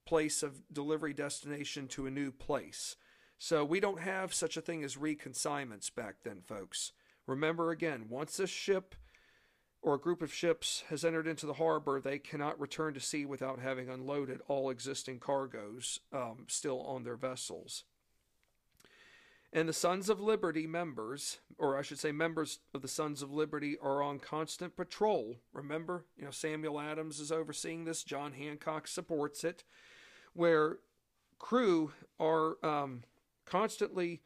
place 0.05 0.43
of 0.43 0.63
delivery 0.73 1.15
destination 1.15 1.89
to 1.89 2.07
a 2.07 2.11
new 2.11 2.31
place. 2.31 2.97
So 3.39 3.65
we 3.65 3.81
don't 3.81 4.01
have 4.01 4.33
such 4.33 4.57
a 4.57 4.61
thing 4.61 4.85
as 4.85 4.97
reconsignments 4.97 5.91
back 5.91 6.17
then, 6.23 6.43
folks. 6.43 6.93
Remember 7.27 7.71
again, 7.71 8.07
once 8.09 8.39
a 8.39 8.47
ship 8.47 8.95
or 9.85 9.95
a 9.95 10.01
group 10.01 10.23
of 10.23 10.33
ships 10.33 10.83
has 10.89 11.05
entered 11.05 11.27
into 11.27 11.45
the 11.45 11.53
harbor, 11.53 12.01
they 12.01 12.19
cannot 12.19 12.59
return 12.59 12.95
to 12.95 13.01
sea 13.01 13.27
without 13.27 13.59
having 13.59 13.91
unloaded 13.91 14.41
all 14.49 14.71
existing 14.71 15.21
cargoes 15.21 16.01
um, 16.11 16.47
still 16.49 16.81
on 16.81 17.05
their 17.05 17.17
vessels. 17.17 17.85
And 19.53 19.69
the 19.69 19.75
Sons 19.75 20.09
of 20.09 20.21
Liberty 20.21 20.67
members, 20.67 21.39
or 21.59 21.79
I 21.79 21.83
should 21.83 21.99
say 21.99 22.13
members 22.13 22.61
of 22.73 22.81
the 22.81 22.89
Sons 22.89 23.21
of 23.21 23.31
Liberty, 23.31 23.77
are 23.81 24.03
on 24.03 24.19
constant 24.21 24.75
patrol. 24.75 25.37
Remember, 25.53 26.07
you 26.17 26.25
know, 26.25 26.31
Samuel 26.31 26.81
Adams 26.81 27.21
is 27.21 27.31
overseeing 27.31 27.85
this, 27.85 28.03
John 28.03 28.33
Hancock 28.33 28.89
supports 28.89 29.45
it, 29.45 29.65
where 30.33 30.79
crew 31.39 31.93
are 32.19 32.57
um, 32.65 33.05
constantly 33.45 34.23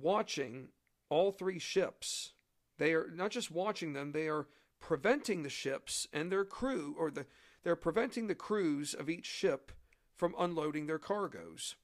watching 0.00 0.68
all 1.08 1.32
three 1.32 1.58
ships. 1.58 2.34
They 2.78 2.94
are 2.94 3.10
not 3.12 3.32
just 3.32 3.50
watching 3.50 3.94
them, 3.94 4.12
they 4.12 4.28
are 4.28 4.46
preventing 4.80 5.42
the 5.42 5.50
ships 5.50 6.08
and 6.12 6.30
their 6.30 6.44
crew, 6.44 6.94
or 6.98 7.10
the 7.10 7.26
they're 7.62 7.76
preventing 7.76 8.26
the 8.26 8.34
crews 8.34 8.94
of 8.94 9.10
each 9.10 9.26
ship 9.26 9.72
from 10.16 10.34
unloading 10.38 10.86
their 10.86 10.98
cargoes. 10.98 11.76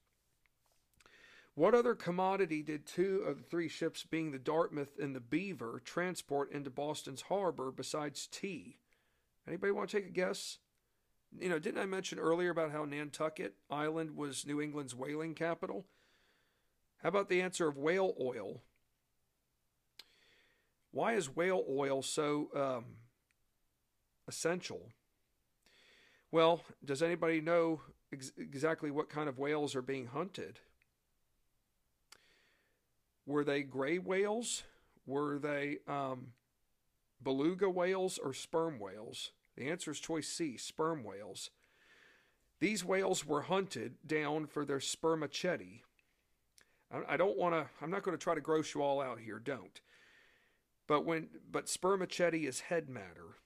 What 1.53 1.73
other 1.73 1.95
commodity 1.95 2.61
did 2.61 2.85
two 2.85 3.23
of 3.25 3.37
the 3.37 3.43
three 3.43 3.67
ships, 3.67 4.03
being 4.03 4.31
the 4.31 4.39
Dartmouth 4.39 4.99
and 4.99 5.15
the 5.15 5.19
Beaver, 5.19 5.81
transport 5.83 6.51
into 6.51 6.69
Boston's 6.69 7.23
harbor 7.23 7.71
besides 7.71 8.27
tea? 8.27 8.77
Anybody 9.47 9.71
want 9.71 9.89
to 9.89 9.97
take 9.97 10.07
a 10.07 10.11
guess? 10.11 10.59
You 11.39 11.49
know, 11.49 11.59
didn't 11.59 11.81
I 11.81 11.85
mention 11.85 12.19
earlier 12.19 12.51
about 12.51 12.71
how 12.71 12.85
Nantucket 12.85 13.55
Island 13.71 14.15
was 14.15 14.45
New 14.45 14.61
England's 14.61 14.95
whaling 14.95 15.33
capital? 15.33 15.85
How 17.01 17.09
about 17.09 17.29
the 17.29 17.41
answer 17.41 17.67
of 17.67 17.77
whale 17.77 18.13
oil? 18.19 18.61
Why 20.91 21.13
is 21.13 21.35
whale 21.35 21.63
oil 21.69 22.01
so 22.01 22.49
um, 22.55 22.85
essential? 24.27 24.89
Well, 26.31 26.61
does 26.83 27.01
anybody 27.01 27.41
know 27.41 27.81
ex- 28.11 28.31
exactly 28.37 28.91
what 28.91 29.09
kind 29.09 29.29
of 29.29 29.39
whales 29.39 29.75
are 29.75 29.81
being 29.81 30.07
hunted? 30.07 30.59
Were 33.25 33.43
they 33.43 33.63
gray 33.63 33.99
whales? 33.99 34.63
Were 35.05 35.39
they 35.39 35.79
um, 35.87 36.27
beluga 37.21 37.69
whales 37.69 38.17
or 38.17 38.33
sperm 38.33 38.79
whales? 38.79 39.31
The 39.55 39.69
answer 39.69 39.91
is 39.91 39.99
choice 39.99 40.27
C 40.27 40.57
sperm 40.57 41.03
whales. 41.03 41.49
These 42.59 42.83
whales 42.83 43.25
were 43.25 43.43
hunted 43.43 43.95
down 44.05 44.47
for 44.47 44.65
their 44.65 44.79
spermaceti. 44.79 45.83
I 47.07 47.17
don't 47.17 47.37
want 47.37 47.53
to, 47.53 47.67
I'm 47.81 47.91
not 47.91 48.03
going 48.03 48.17
to 48.17 48.23
try 48.23 48.33
to 48.33 48.41
gross 48.41 48.73
you 48.73 48.81
all 48.81 49.01
out 49.01 49.19
here, 49.19 49.39
don't. 49.39 49.81
But 50.87 51.05
when 51.05 51.29
but 51.51 51.69
spermaceti 51.69 52.47
is 52.47 52.61
head 52.61 52.89
matter. 52.89 53.37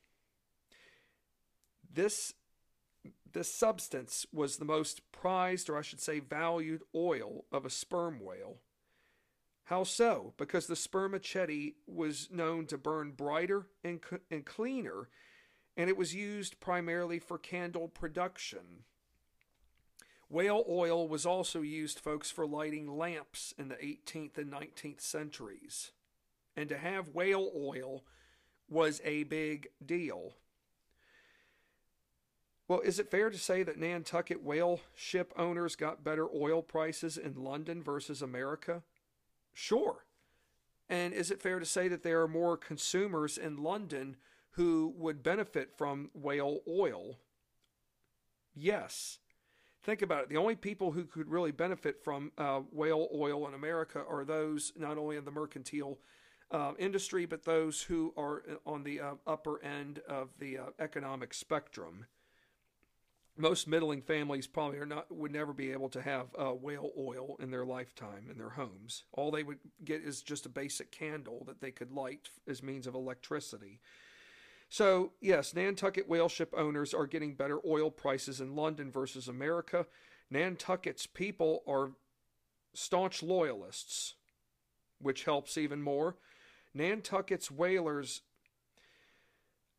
This 1.92 2.34
this 3.34 3.54
substance 3.54 4.26
was 4.32 4.58
the 4.58 4.66
most 4.66 5.12
prized, 5.12 5.70
or 5.70 5.78
I 5.78 5.82
should 5.82 6.02
say 6.02 6.20
valued, 6.20 6.82
oil 6.94 7.46
of 7.52 7.66
a 7.66 7.70
sperm 7.70 8.20
whale. 8.20 8.58
How 9.66 9.84
so? 9.84 10.34
Because 10.38 10.68
the 10.68 10.76
spermaceti 10.76 11.76
was 11.88 12.30
known 12.30 12.66
to 12.68 12.78
burn 12.78 13.12
brighter 13.12 13.68
and, 13.84 14.02
and 14.30 14.46
cleaner, 14.46 15.08
and 15.78 15.90
it 15.90 15.96
was 15.96 16.14
used 16.14 16.60
primarily 16.60 17.20
for 17.20 17.38
candle 17.38 17.88
production. 17.88 18.84
Whale 20.28 20.66
oil 20.68 21.08
was 21.08 21.26
also 21.26 21.62
used, 21.62 22.00
folks, 22.00 22.30
for 22.30 22.46
lighting 22.46 22.98
lamps 22.98 23.54
in 23.58 23.70
the 23.70 23.76
18th 23.76 24.38
and 24.38 24.52
19th 24.52 25.02
centuries 25.02 25.92
and 26.56 26.70
to 26.70 26.78
have 26.78 27.10
whale 27.10 27.52
oil 27.56 28.04
was 28.70 29.02
a 29.04 29.24
big 29.24 29.68
deal. 29.86 30.36
Well, 32.68 32.80
is 32.80 33.00
it 33.00 33.12
fair 33.12 33.30
to 33.30 33.38
say 33.38 33.64
that 33.64 33.78
Nantucket 33.78 34.42
whale 34.42 34.80
ship 34.96 35.34
owners 35.36 35.76
got 35.76 36.06
better 36.06 36.28
oil 36.34 36.62
prices 36.62 37.18
in 37.18 37.36
London 37.36 37.84
versus 37.84 38.22
America? 38.22 38.84
Sure. 39.54 40.06
And 40.88 41.14
is 41.14 41.32
it 41.32 41.42
fair 41.42 41.60
to 41.60 41.66
say 41.66 41.90
that 41.90 42.04
there 42.04 42.22
are 42.22 42.28
more 42.28 42.56
consumers 42.56 43.38
in 43.38 43.62
London 43.62 44.16
who 44.52 44.94
would 44.98 45.22
benefit 45.22 45.72
from 45.78 46.12
whale 46.14 46.60
oil? 46.68 47.20
Yes. 48.56 49.20
Think 49.84 50.02
about 50.02 50.24
it. 50.24 50.30
The 50.30 50.38
only 50.38 50.56
people 50.56 50.92
who 50.92 51.06
could 51.06 51.30
really 51.30 51.52
benefit 51.52 52.04
from 52.04 52.32
uh, 52.38 52.62
whale 52.72 53.10
oil 53.14 53.48
in 53.48 53.54
America 53.54 54.04
are 54.08 54.24
those 54.24 54.72
not 54.78 54.98
only 54.98 55.18
in 55.18 55.26
the 55.26 55.32
mercantile 55.32 55.98
uh, 56.52 56.74
industry, 56.78 57.26
but 57.26 57.46
those 57.46 57.82
who 57.82 58.14
are 58.18 58.44
on 58.66 58.84
the 58.84 59.00
uh, 59.00 59.14
upper 59.26 59.64
end 59.64 60.00
of 60.08 60.30
the 60.40 60.58
uh, 60.58 60.64
economic 60.80 61.34
spectrum. 61.34 62.06
Most 63.38 63.68
middling 63.68 64.02
families 64.02 64.46
probably 64.46 64.78
are 64.78 64.86
not 64.86 65.10
would 65.10 65.32
never 65.32 65.54
be 65.54 65.72
able 65.72 65.90
to 65.90 66.02
have 66.02 66.28
uh, 66.38 66.52
whale 66.52 66.92
oil 66.98 67.38
in 67.40 67.50
their 67.50 67.66
lifetime 67.66 68.28
in 68.30 68.38
their 68.38 68.50
homes. 68.50 69.06
All 69.14 69.32
they 69.32 69.44
would 69.44 69.60
get 69.84 70.04
is 70.04 70.22
just 70.22 70.46
a 70.46 70.50
basic 70.50 70.92
candle 70.92 71.44
that 71.48 71.62
they 71.62 71.72
could 71.72 71.92
light 71.92 72.30
as 72.48 72.62
means 72.62 72.88
of 72.88 72.94
electricity. 72.94 73.80
So, 74.70 75.12
yes, 75.20 75.54
Nantucket 75.54 76.08
whale 76.08 76.30
ship 76.30 76.54
owners 76.56 76.94
are 76.94 77.08
getting 77.08 77.36
better 77.36 77.60
oil 77.66 77.90
prices 77.90 78.40
in 78.40 78.56
London 78.56 78.92
versus 78.92 79.28
America. 79.28 79.86
Nantucket's 80.30 81.06
people 81.08 81.64
are 81.68 81.92
staunch 82.74 83.22
loyalists, 83.22 84.16
which 85.00 85.26
helps 85.26 85.58
even 85.58 85.82
more. 85.82 86.16
Nantucket's 86.74 87.52
whalers 87.52 88.22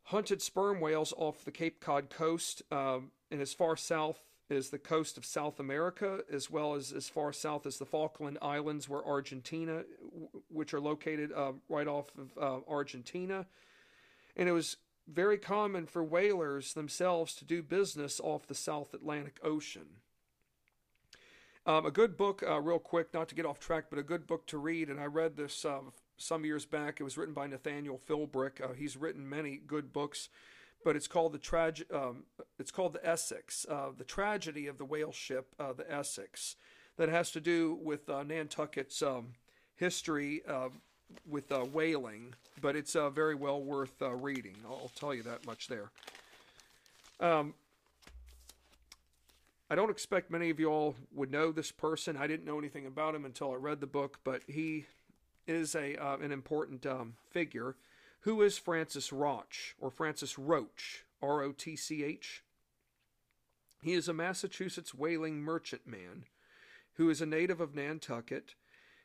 hunted 0.04 0.42
sperm 0.42 0.80
whales 0.80 1.14
off 1.16 1.44
the 1.44 1.50
Cape 1.50 1.80
Cod 1.80 2.10
coast 2.10 2.62
um, 2.70 3.10
and 3.30 3.40
as 3.40 3.54
far 3.54 3.76
south 3.76 4.20
as 4.50 4.68
the 4.68 4.78
coast 4.78 5.16
of 5.16 5.24
South 5.24 5.58
America, 5.58 6.20
as 6.30 6.50
well 6.50 6.74
as 6.74 6.92
as 6.92 7.08
far 7.08 7.32
south 7.32 7.64
as 7.64 7.78
the 7.78 7.86
Falkland 7.86 8.38
Islands, 8.42 8.88
where 8.88 9.04
Argentina, 9.04 9.84
which 10.48 10.74
are 10.74 10.80
located 10.80 11.32
uh, 11.32 11.52
right 11.68 11.88
off 11.88 12.06
of 12.18 12.38
uh, 12.38 12.70
Argentina. 12.70 13.46
And 14.36 14.48
it 14.48 14.52
was 14.52 14.76
very 15.08 15.38
common 15.38 15.86
for 15.86 16.04
whalers 16.04 16.74
themselves 16.74 17.34
to 17.36 17.44
do 17.44 17.62
business 17.62 18.20
off 18.22 18.46
the 18.46 18.54
South 18.54 18.94
Atlantic 18.94 19.38
Ocean. 19.42 19.86
Um, 21.64 21.86
a 21.86 21.90
good 21.90 22.16
book, 22.16 22.42
uh, 22.46 22.60
real 22.60 22.78
quick, 22.78 23.14
not 23.14 23.28
to 23.28 23.34
get 23.34 23.46
off 23.46 23.60
track, 23.60 23.84
but 23.88 23.98
a 23.98 24.02
good 24.02 24.26
book 24.26 24.46
to 24.48 24.58
read, 24.58 24.88
and 24.88 24.98
I 24.98 25.04
read 25.04 25.36
this 25.36 25.64
uh, 25.64 25.80
some 26.22 26.44
years 26.44 26.64
back. 26.64 27.00
It 27.00 27.04
was 27.04 27.18
written 27.18 27.34
by 27.34 27.46
Nathaniel 27.46 28.00
Philbrick. 28.08 28.60
Uh, 28.62 28.72
he's 28.72 28.96
written 28.96 29.28
many 29.28 29.56
good 29.56 29.92
books, 29.92 30.28
but 30.84 30.96
it's 30.96 31.08
called 31.08 31.32
the 31.32 31.38
trage- 31.38 31.92
um, 31.94 32.24
It's 32.58 32.70
called 32.70 32.92
the 32.92 33.06
Essex, 33.06 33.66
uh, 33.68 33.88
the 33.96 34.04
tragedy 34.04 34.66
of 34.66 34.78
the 34.78 34.84
whale 34.84 35.12
ship, 35.12 35.54
uh, 35.58 35.72
the 35.72 35.90
Essex, 35.90 36.56
that 36.96 37.08
has 37.08 37.30
to 37.32 37.40
do 37.40 37.78
with 37.82 38.08
uh, 38.08 38.22
Nantucket's 38.22 39.02
um, 39.02 39.34
history 39.74 40.42
with 41.28 41.50
uh, 41.50 41.60
whaling. 41.60 42.34
But 42.60 42.76
it's 42.76 42.92
very 42.92 43.34
well 43.34 43.60
worth 43.60 44.00
reading. 44.00 44.56
I'll 44.64 44.92
tell 44.94 45.14
you 45.14 45.22
that 45.24 45.44
much 45.46 45.68
there. 45.68 45.90
Um, 47.18 47.54
I 49.70 49.74
don't 49.74 49.90
expect 49.90 50.30
many 50.30 50.50
of 50.50 50.60
you 50.60 50.68
all 50.68 50.94
would 51.14 51.30
know 51.30 51.50
this 51.50 51.72
person. 51.72 52.16
I 52.16 52.26
didn't 52.26 52.44
know 52.44 52.58
anything 52.58 52.84
about 52.84 53.14
him 53.14 53.24
until 53.24 53.52
I 53.52 53.54
read 53.54 53.80
the 53.80 53.86
book, 53.86 54.20
but 54.22 54.42
he 54.46 54.84
is 55.46 55.74
a 55.74 55.96
uh, 55.96 56.16
an 56.18 56.32
important 56.32 56.86
um, 56.86 57.14
figure. 57.30 57.76
Who 58.20 58.42
is 58.42 58.58
Francis 58.58 59.12
Roch 59.12 59.54
or 59.80 59.90
Francis 59.90 60.38
Roach? 60.38 61.04
R 61.22 61.42
O 61.42 61.52
T 61.52 61.76
C 61.76 62.02
H. 62.02 62.42
He 63.82 63.92
is 63.92 64.08
a 64.08 64.12
Massachusetts 64.12 64.94
whaling 64.94 65.40
merchantman 65.40 66.24
who 66.94 67.08
is 67.10 67.20
a 67.20 67.26
native 67.26 67.60
of 67.60 67.74
Nantucket. 67.74 68.54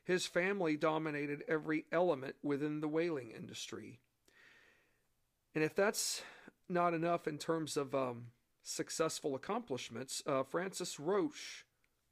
His 0.04 0.26
family 0.26 0.78
dominated 0.78 1.44
every 1.48 1.86
element 1.92 2.36
within 2.42 2.80
the 2.80 2.88
whaling 2.88 3.32
industry. 3.32 4.00
And 5.54 5.64
if 5.64 5.76
that's 5.76 6.22
not 6.70 6.94
enough 6.94 7.28
in 7.28 7.38
terms 7.38 7.76
of 7.76 7.94
um, 7.94 8.28
successful 8.64 9.36
accomplishments, 9.36 10.22
uh, 10.26 10.44
Francis 10.44 11.00
Rotch 11.00 11.66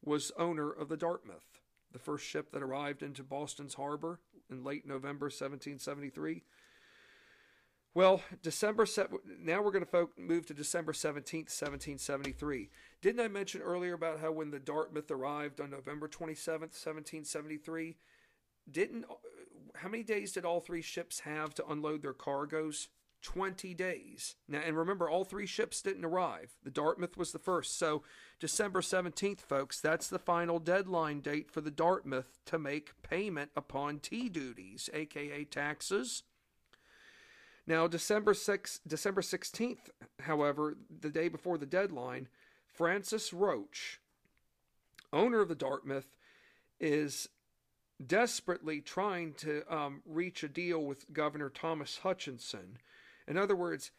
was 0.03 0.32
owner 0.38 0.71
of 0.71 0.89
the 0.89 0.97
Dartmouth 0.97 1.55
the 1.95 1.99
first 1.99 2.25
ship 2.25 2.51
that 2.51 2.61
arrived 2.61 3.01
into 3.01 3.23
Boston's 3.23 3.75
harbor 3.75 4.19
in 4.49 4.65
late 4.65 4.85
November 4.85 5.27
1773. 5.27 6.43
Well, 7.93 8.21
December 8.43 8.85
now 9.39 9.61
we're 9.61 9.71
going 9.71 9.85
to 9.85 10.09
move 10.17 10.45
to 10.47 10.53
December 10.53 10.91
17th, 10.91 11.47
1773. 11.47 12.69
Didn't 13.01 13.21
I 13.21 13.29
mention 13.29 13.61
earlier 13.61 13.93
about 13.93 14.19
how 14.19 14.33
when 14.33 14.51
the 14.51 14.59
Dartmouth 14.59 15.09
arrived 15.09 15.61
on 15.61 15.69
November 15.69 16.09
27th, 16.09 16.75
1773, 16.75 17.95
didn't 18.69 19.05
uh, 19.05 19.13
how 19.75 19.87
many 19.87 20.03
days 20.03 20.33
did 20.33 20.43
all 20.43 20.59
three 20.59 20.81
ships 20.81 21.21
have 21.21 21.53
to 21.53 21.65
unload 21.67 22.01
their 22.01 22.11
cargoes? 22.11 22.89
20 23.26 23.73
days. 23.73 24.36
Now, 24.47 24.61
and 24.63 24.78
remember, 24.78 25.09
all 25.09 25.26
three 25.26 25.47
ships 25.47 25.82
didn't 25.82 26.05
arrive. 26.05 26.51
The 26.63 26.69
Dartmouth 26.69 27.17
was 27.17 27.32
the 27.32 27.39
first. 27.39 27.78
So, 27.80 28.03
December 28.39 28.82
17th, 28.82 29.39
folks, 29.39 29.82
that's 29.82 30.07
the 30.07 30.19
final 30.19 30.59
deadline 30.59 31.21
date 31.21 31.49
for 31.49 31.59
the 31.59 31.71
Dartmouth 31.71 32.38
to 32.45 32.59
make 32.59 33.01
payment 33.01 33.49
upon 33.55 33.97
tea 33.97 34.30
duties, 34.30 34.91
aka 34.93 35.43
taxes. 35.43 36.21
Now, 37.65 37.88
December 37.88 38.36
6, 38.36 38.82
December 38.86 39.21
16th, 39.21 39.89
however, 40.19 40.78
the 41.01 41.09
day 41.09 41.28
before 41.28 41.57
the 41.57 41.65
deadline, 41.65 42.28
Francis 42.67 43.34
Rotch, 43.34 43.99
owner 45.11 45.41
of 45.41 45.49
the 45.49 45.55
Dartmouth, 45.55 46.15
is 46.80 47.28
desperately 48.05 48.82
trying 48.82 49.34
to 49.34 49.63
um, 49.67 50.03
reach 50.05 50.43
a 50.43 50.47
deal 50.47 50.86
with 50.86 51.11
Governor 51.11 51.49
Thomas 51.49 51.97
Hutchinson 52.03 52.78
in 53.28 53.38
other 53.38 53.55
words, 53.55 53.91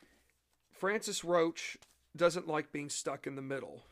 Francis 0.70 1.24
Rotch 1.24 1.76
doesn't 2.16 2.48
like 2.48 2.72
being 2.72 2.88
stuck 2.88 3.26
in 3.26 3.36
the 3.36 3.42
middle. 3.42 3.82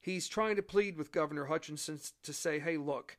He's 0.00 0.28
trying 0.28 0.56
to 0.56 0.62
plead 0.62 0.96
with 0.96 1.12
Governor 1.12 1.46
Hutchinson 1.46 1.98
to 2.22 2.32
say, 2.32 2.58
hey, 2.58 2.76
look, 2.76 3.18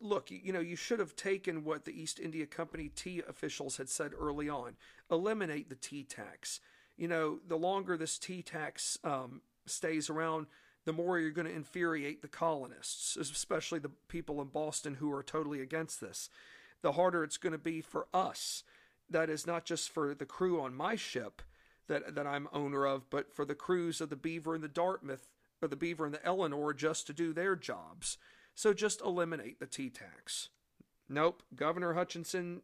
look, 0.00 0.30
you 0.30 0.52
know, 0.52 0.60
you 0.60 0.76
should 0.76 0.98
have 0.98 1.16
taken 1.16 1.64
what 1.64 1.84
the 1.84 2.00
East 2.00 2.20
India 2.20 2.46
Company 2.46 2.90
tea 2.94 3.22
officials 3.28 3.76
had 3.76 3.88
said 3.88 4.12
early 4.18 4.48
on 4.48 4.76
eliminate 5.10 5.68
the 5.68 5.74
tea 5.74 6.04
tax. 6.04 6.60
You 6.96 7.08
know, 7.08 7.38
the 7.46 7.56
longer 7.56 7.96
this 7.96 8.18
tea 8.18 8.42
tax 8.42 8.98
um, 9.04 9.42
stays 9.66 10.10
around, 10.10 10.46
the 10.84 10.92
more 10.92 11.18
you're 11.18 11.30
going 11.30 11.46
to 11.46 11.54
infuriate 11.54 12.22
the 12.22 12.28
colonists, 12.28 13.16
especially 13.16 13.78
the 13.78 13.90
people 14.08 14.40
in 14.40 14.48
Boston 14.48 14.94
who 14.94 15.12
are 15.12 15.22
totally 15.22 15.60
against 15.60 16.00
this. 16.00 16.30
The 16.82 16.92
harder 16.92 17.24
it's 17.24 17.36
going 17.36 17.52
to 17.52 17.58
be 17.58 17.80
for 17.80 18.06
us 18.14 18.62
that 19.10 19.30
is 19.30 19.46
not 19.46 19.64
just 19.64 19.90
for 19.90 20.14
the 20.14 20.26
crew 20.26 20.60
on 20.60 20.74
my 20.74 20.96
ship 20.96 21.42
that 21.88 22.14
that 22.14 22.26
I'm 22.26 22.48
owner 22.52 22.86
of, 22.86 23.10
but 23.10 23.34
for 23.34 23.44
the 23.44 23.54
crews 23.54 24.00
of 24.00 24.10
the 24.10 24.16
Beaver 24.16 24.54
and 24.54 24.62
the 24.62 24.68
Dartmouth 24.68 25.28
or 25.60 25.68
the 25.68 25.76
Beaver 25.76 26.04
and 26.04 26.14
the 26.14 26.24
Eleanor 26.24 26.72
just 26.72 27.06
to 27.06 27.12
do 27.12 27.32
their 27.32 27.56
jobs. 27.56 28.18
So 28.54 28.72
just 28.72 29.00
eliminate 29.00 29.58
the 29.58 29.66
tea 29.66 29.90
tax. 29.90 30.50
Nope, 31.08 31.42
Governor 31.54 31.94
Hutchinson 31.94 32.62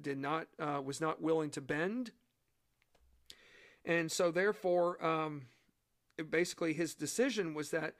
did 0.00 0.18
not 0.18 0.48
uh, 0.58 0.80
was 0.84 1.00
not 1.00 1.22
willing 1.22 1.50
to 1.50 1.60
bend, 1.60 2.12
and 3.84 4.12
so 4.12 4.30
therefore, 4.30 5.04
um, 5.04 5.46
basically 6.30 6.74
his 6.74 6.94
decision 6.94 7.54
was 7.54 7.70
that 7.70 7.94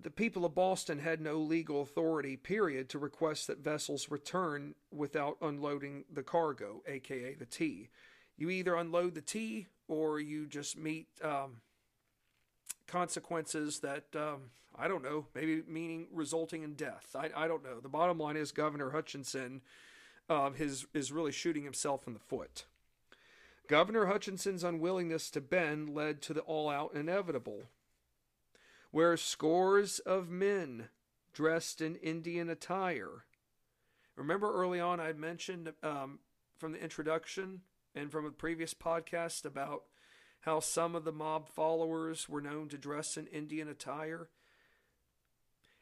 the 0.00 0.10
people 0.10 0.44
of 0.44 0.54
Boston 0.54 0.98
had 0.98 1.20
no 1.20 1.38
legal 1.38 1.80
authority, 1.80 2.36
period, 2.36 2.88
to 2.90 2.98
request 2.98 3.46
that 3.46 3.58
vessels 3.58 4.10
return 4.10 4.74
without 4.92 5.38
unloading 5.40 6.04
the 6.12 6.22
cargo, 6.22 6.82
aka 6.86 7.34
the 7.34 7.46
tea. 7.46 7.88
You 8.36 8.50
either 8.50 8.74
unload 8.74 9.14
the 9.14 9.22
tea 9.22 9.68
or 9.88 10.20
you 10.20 10.46
just 10.46 10.76
meet 10.76 11.06
um, 11.22 11.62
consequences 12.86 13.80
that, 13.80 14.04
um, 14.14 14.50
I 14.78 14.86
don't 14.86 15.02
know, 15.02 15.26
maybe 15.34 15.62
meaning 15.66 16.08
resulting 16.12 16.62
in 16.62 16.74
death. 16.74 17.16
I, 17.18 17.30
I 17.34 17.48
don't 17.48 17.64
know. 17.64 17.80
The 17.80 17.88
bottom 17.88 18.18
line 18.18 18.36
is 18.36 18.52
Governor 18.52 18.90
Hutchinson 18.90 19.62
um, 20.28 20.54
his, 20.54 20.86
is 20.92 21.10
really 21.10 21.32
shooting 21.32 21.64
himself 21.64 22.06
in 22.06 22.12
the 22.12 22.18
foot. 22.20 22.66
Governor 23.66 24.06
Hutchinson's 24.06 24.62
unwillingness 24.62 25.30
to 25.30 25.40
bend 25.40 25.88
led 25.88 26.20
to 26.22 26.34
the 26.34 26.40
all 26.40 26.68
out 26.68 26.94
inevitable 26.94 27.64
where 28.90 29.16
scores 29.16 29.98
of 30.00 30.28
men 30.28 30.88
dressed 31.32 31.80
in 31.80 31.96
Indian 31.96 32.48
attire. 32.48 33.24
Remember 34.16 34.52
early 34.52 34.80
on, 34.80 35.00
I 35.00 35.12
mentioned 35.12 35.72
um, 35.82 36.20
from 36.56 36.72
the 36.72 36.82
introduction 36.82 37.60
and 37.94 38.10
from 38.10 38.24
a 38.24 38.30
previous 38.30 38.72
podcast 38.74 39.44
about 39.44 39.82
how 40.40 40.60
some 40.60 40.94
of 40.94 41.04
the 41.04 41.12
mob 41.12 41.48
followers 41.48 42.28
were 42.28 42.40
known 42.40 42.68
to 42.68 42.78
dress 42.78 43.16
in 43.16 43.26
Indian 43.26 43.68
attire. 43.68 44.28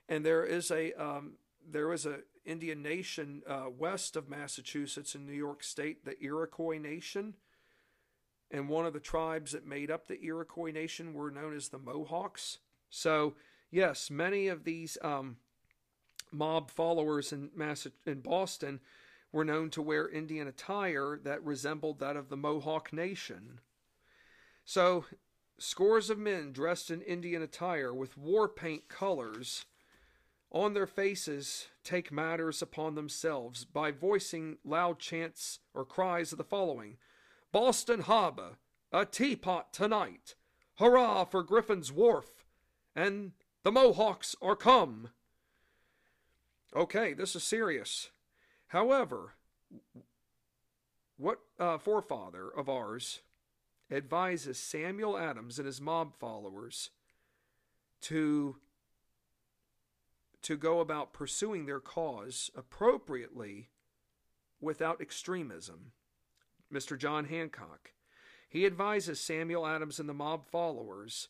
And 0.08 0.24
there 0.24 0.44
is 0.44 0.70
a 0.70 0.92
um, 0.94 1.34
there 1.66 1.88
was 1.88 2.06
a 2.06 2.20
Indian 2.44 2.82
nation 2.82 3.42
uh, 3.48 3.66
west 3.76 4.16
of 4.16 4.28
Massachusetts 4.28 5.14
in 5.14 5.26
New 5.26 5.32
York 5.32 5.62
State, 5.62 6.04
the 6.04 6.22
Iroquois 6.22 6.78
Nation. 6.78 7.34
And 8.50 8.68
one 8.68 8.86
of 8.86 8.92
the 8.92 9.00
tribes 9.00 9.52
that 9.52 9.66
made 9.66 9.90
up 9.90 10.06
the 10.06 10.22
Iroquois 10.22 10.70
Nation 10.70 11.14
were 11.14 11.30
known 11.30 11.54
as 11.56 11.68
the 11.68 11.78
Mohawks. 11.78 12.58
So, 12.96 13.34
yes, 13.72 14.08
many 14.08 14.46
of 14.46 14.62
these 14.62 14.96
um, 15.02 15.38
mob 16.30 16.70
followers 16.70 17.32
in, 17.32 17.50
Mass- 17.52 17.88
in 18.06 18.20
Boston 18.20 18.78
were 19.32 19.44
known 19.44 19.70
to 19.70 19.82
wear 19.82 20.08
Indian 20.08 20.46
attire 20.46 21.18
that 21.24 21.44
resembled 21.44 21.98
that 21.98 22.16
of 22.16 22.28
the 22.28 22.36
Mohawk 22.36 22.92
Nation. 22.92 23.58
So, 24.64 25.06
scores 25.58 26.08
of 26.08 26.18
men 26.18 26.52
dressed 26.52 26.88
in 26.88 27.02
Indian 27.02 27.42
attire 27.42 27.92
with 27.92 28.16
war 28.16 28.48
paint 28.48 28.88
colors 28.88 29.66
on 30.52 30.74
their 30.74 30.86
faces 30.86 31.66
take 31.82 32.12
matters 32.12 32.62
upon 32.62 32.94
themselves 32.94 33.64
by 33.64 33.90
voicing 33.90 34.58
loud 34.64 35.00
chants 35.00 35.58
or 35.74 35.84
cries 35.84 36.30
of 36.30 36.38
the 36.38 36.44
following 36.44 36.96
Boston 37.50 38.02
Harbor, 38.02 38.58
a 38.92 39.04
teapot 39.04 39.72
tonight! 39.72 40.36
Hurrah 40.78 41.24
for 41.24 41.42
Griffin's 41.42 41.90
Wharf! 41.90 42.43
And 42.94 43.32
the 43.62 43.72
Mohawks 43.72 44.36
are 44.42 44.56
come. 44.56 45.08
Okay, 46.74 47.14
this 47.14 47.36
is 47.36 47.42
serious. 47.44 48.10
However, 48.68 49.34
what 51.16 51.38
uh, 51.58 51.78
forefather 51.78 52.48
of 52.48 52.68
ours 52.68 53.20
advises 53.90 54.58
Samuel 54.58 55.16
Adams 55.16 55.58
and 55.58 55.66
his 55.66 55.80
mob 55.80 56.14
followers 56.18 56.90
to 58.02 58.56
to 60.42 60.56
go 60.58 60.80
about 60.80 61.14
pursuing 61.14 61.64
their 61.64 61.80
cause 61.80 62.50
appropriately 62.54 63.70
without 64.60 65.00
extremism. 65.00 65.92
Mr. 66.72 66.98
John 66.98 67.24
Hancock. 67.24 67.92
He 68.48 68.66
advises 68.66 69.18
Samuel 69.18 69.66
Adams 69.66 69.98
and 69.98 70.06
the 70.06 70.12
mob 70.14 70.46
followers 70.46 71.28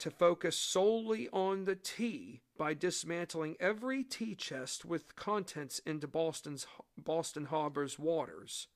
to 0.00 0.10
focus 0.10 0.56
solely 0.56 1.28
on 1.32 1.66
the 1.66 1.76
tea 1.76 2.40
by 2.56 2.74
dismantling 2.74 3.56
every 3.60 4.02
tea 4.02 4.34
chest 4.34 4.84
with 4.84 5.14
contents 5.14 5.78
into 5.80 6.08
Boston's 6.08 6.66
Boston 6.96 7.46
Harbor's 7.46 7.98
waters. 7.98 8.66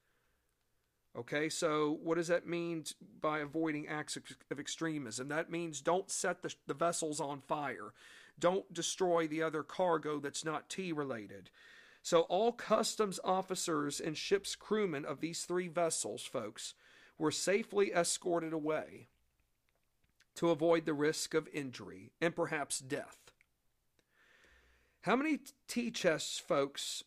Okay, 1.16 1.48
so 1.48 1.98
what 2.02 2.16
does 2.16 2.28
that 2.28 2.46
mean 2.46 2.84
by 3.20 3.38
avoiding 3.38 3.88
acts 3.88 4.16
of 4.16 4.60
extremism? 4.60 5.28
That 5.28 5.50
means 5.50 5.80
don't 5.80 6.10
set 6.10 6.42
the, 6.42 6.54
the 6.66 6.74
vessels 6.74 7.20
on 7.20 7.40
fire. 7.40 7.94
Don't 8.38 8.72
destroy 8.72 9.26
the 9.26 9.42
other 9.42 9.62
cargo 9.62 10.18
that's 10.18 10.44
not 10.44 10.68
tea 10.68 10.92
related. 10.92 11.50
So, 12.02 12.22
all 12.22 12.52
customs 12.52 13.18
officers 13.24 13.98
and 13.98 14.16
ship's 14.16 14.56
crewmen 14.56 15.06
of 15.06 15.20
these 15.20 15.44
three 15.44 15.68
vessels, 15.68 16.22
folks, 16.22 16.74
were 17.16 17.30
safely 17.30 17.92
escorted 17.92 18.52
away 18.52 19.08
to 20.36 20.50
avoid 20.50 20.84
the 20.84 20.94
risk 20.94 21.34
of 21.34 21.48
injury 21.52 22.10
and 22.20 22.34
perhaps 22.34 22.78
death. 22.78 23.32
How 25.02 25.16
many 25.16 25.40
tea 25.68 25.90
chests, 25.90 26.38
folks, 26.38 27.04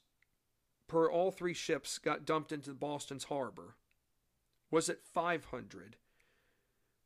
per 0.87 1.09
all 1.09 1.31
three 1.31 1.53
ships 1.53 1.97
got 1.97 2.25
dumped 2.25 2.51
into 2.51 2.73
Boston's 2.73 3.25
harbor? 3.25 3.75
Was 4.69 4.89
it 4.89 5.01
500? 5.13 5.97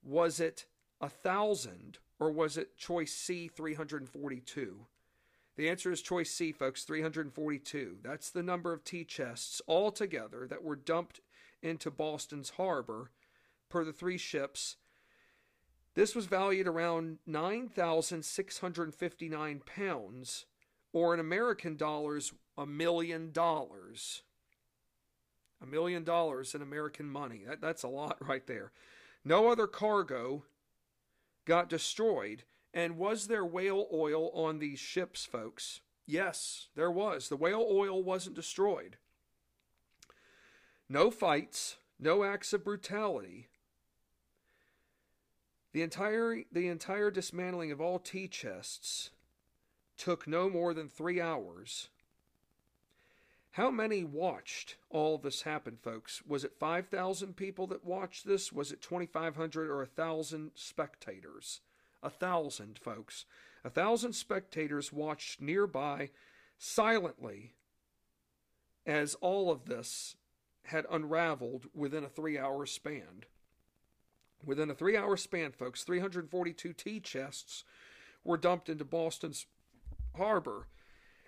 Was 0.04 0.40
it 0.40 0.66
a 1.00 1.06
1,000? 1.06 2.00
Or 2.20 2.32
was 2.32 2.56
it 2.56 2.78
choice 2.78 3.14
C, 3.14 3.48
342? 3.48 4.86
The 5.58 5.70
answer 5.70 5.92
is 5.92 6.02
choice 6.02 6.30
C, 6.30 6.52
folks, 6.52 6.84
342. 6.84 7.98
That's 8.04 8.30
the 8.30 8.44
number 8.44 8.74
of 8.74 8.84
tea 8.84 9.04
chests 9.04 9.62
altogether 9.68 10.46
that 10.48 10.64
were 10.64 10.76
dumped 10.76 11.22
into 11.64 11.90
Boston's 11.90 12.52
harbor 12.52 13.12
per 13.70 13.84
the 13.84 13.94
three 13.94 14.18
ships 14.18 14.78
this 15.94 16.16
was 16.16 16.26
valued 16.26 16.68
around 16.68 17.20
9,659 17.26 19.62
pounds, 19.66 20.46
or 20.94 21.14
in 21.14 21.20
American 21.20 21.76
dollars, 21.76 22.32
a 22.58 22.66
million 22.66 23.32
dollars. 23.32 24.24
A 25.62 25.66
million 25.68 26.04
dollars 26.04 26.56
in 26.56 26.64
American 26.64 27.08
money. 27.08 27.44
That, 27.48 27.62
that's 27.62 27.84
a 27.84 27.88
lot 27.88 28.18
right 28.28 28.48
there. 28.48 28.72
No 29.24 29.52
other 29.52 29.68
cargo 29.68 30.44
got 31.46 31.70
destroyed. 31.70 32.44
And 32.74 32.98
was 32.98 33.28
there 33.28 33.46
whale 33.46 33.88
oil 33.94 34.32
on 34.32 34.58
these 34.60 34.80
ships, 34.80 35.26
folks? 35.26 35.82
Yes, 36.08 36.70
there 36.76 36.90
was. 36.90 37.30
The 37.30 37.38
whale 37.38 37.68
oil 37.70 38.02
wasn't 38.02 38.36
destroyed. 38.36 38.98
No 40.90 41.12
fights, 41.12 41.78
no 42.00 42.24
acts 42.24 42.54
of 42.54 42.64
brutality. 42.64 43.50
The 45.74 45.82
entire 45.82 46.44
the 46.52 46.68
entire 46.68 47.12
dismantling 47.12 47.72
of 47.72 47.80
all 47.80 48.00
tea 48.00 48.28
chests 48.28 49.12
took 49.98 50.28
no 50.28 50.50
more 50.50 50.74
than 50.74 50.90
3 50.90 51.22
hours. 51.22 51.90
How 53.52 53.70
many 53.70 54.04
watched 54.04 54.78
all 54.90 55.18
this 55.18 55.42
happen, 55.42 55.78
folks? 55.82 56.22
Was 56.26 56.46
it 56.46 56.54
5,000 56.58 57.36
people 57.36 57.68
that 57.68 57.84
watched 57.84 58.26
this? 58.26 58.52
Was 58.52 58.72
it 58.72 58.82
2,500 58.82 59.70
or 59.70 59.78
1,000 59.80 60.52
spectators? 60.56 61.60
A 62.02 62.10
thousand, 62.10 62.80
folks. 62.80 63.26
A 63.64 63.70
thousand 63.70 64.14
spectators 64.14 64.94
watched 64.94 65.42
nearby 65.42 66.10
silently 66.58 67.54
as 68.86 69.16
all 69.16 69.52
of 69.52 69.66
this 69.66 70.16
had 70.66 70.86
unraveled 70.90 71.68
within 71.74 72.04
a 72.04 72.10
three 72.10 72.38
hour 72.38 72.66
span. 72.66 73.26
Within 74.46 74.70
a 74.70 74.76
three 74.76 74.98
hour 74.98 75.18
span, 75.18 75.52
folks, 75.52 75.84
342 75.84 76.74
tea 76.74 77.00
chests 77.00 77.64
were 78.24 78.38
dumped 78.38 78.70
into 78.70 78.86
Boston's 78.86 79.46
harbor. 80.18 80.68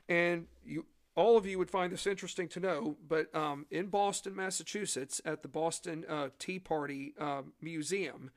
And 0.09 0.47
you, 0.65 0.85
all 1.15 1.37
of 1.37 1.45
you 1.45 1.57
would 1.59 1.69
find 1.69 1.93
this 1.93 2.07
interesting 2.07 2.47
to 2.49 2.59
know, 2.59 2.97
but 3.07 3.33
um, 3.35 3.65
in 3.69 3.87
Boston, 3.87 4.35
Massachusetts, 4.35 5.21
at 5.25 5.43
the 5.43 5.47
Boston 5.47 6.05
uh, 6.09 6.29
Tea 6.39 6.59
Party 6.59 7.13
uh, 7.19 7.43
Museum, 7.61 8.31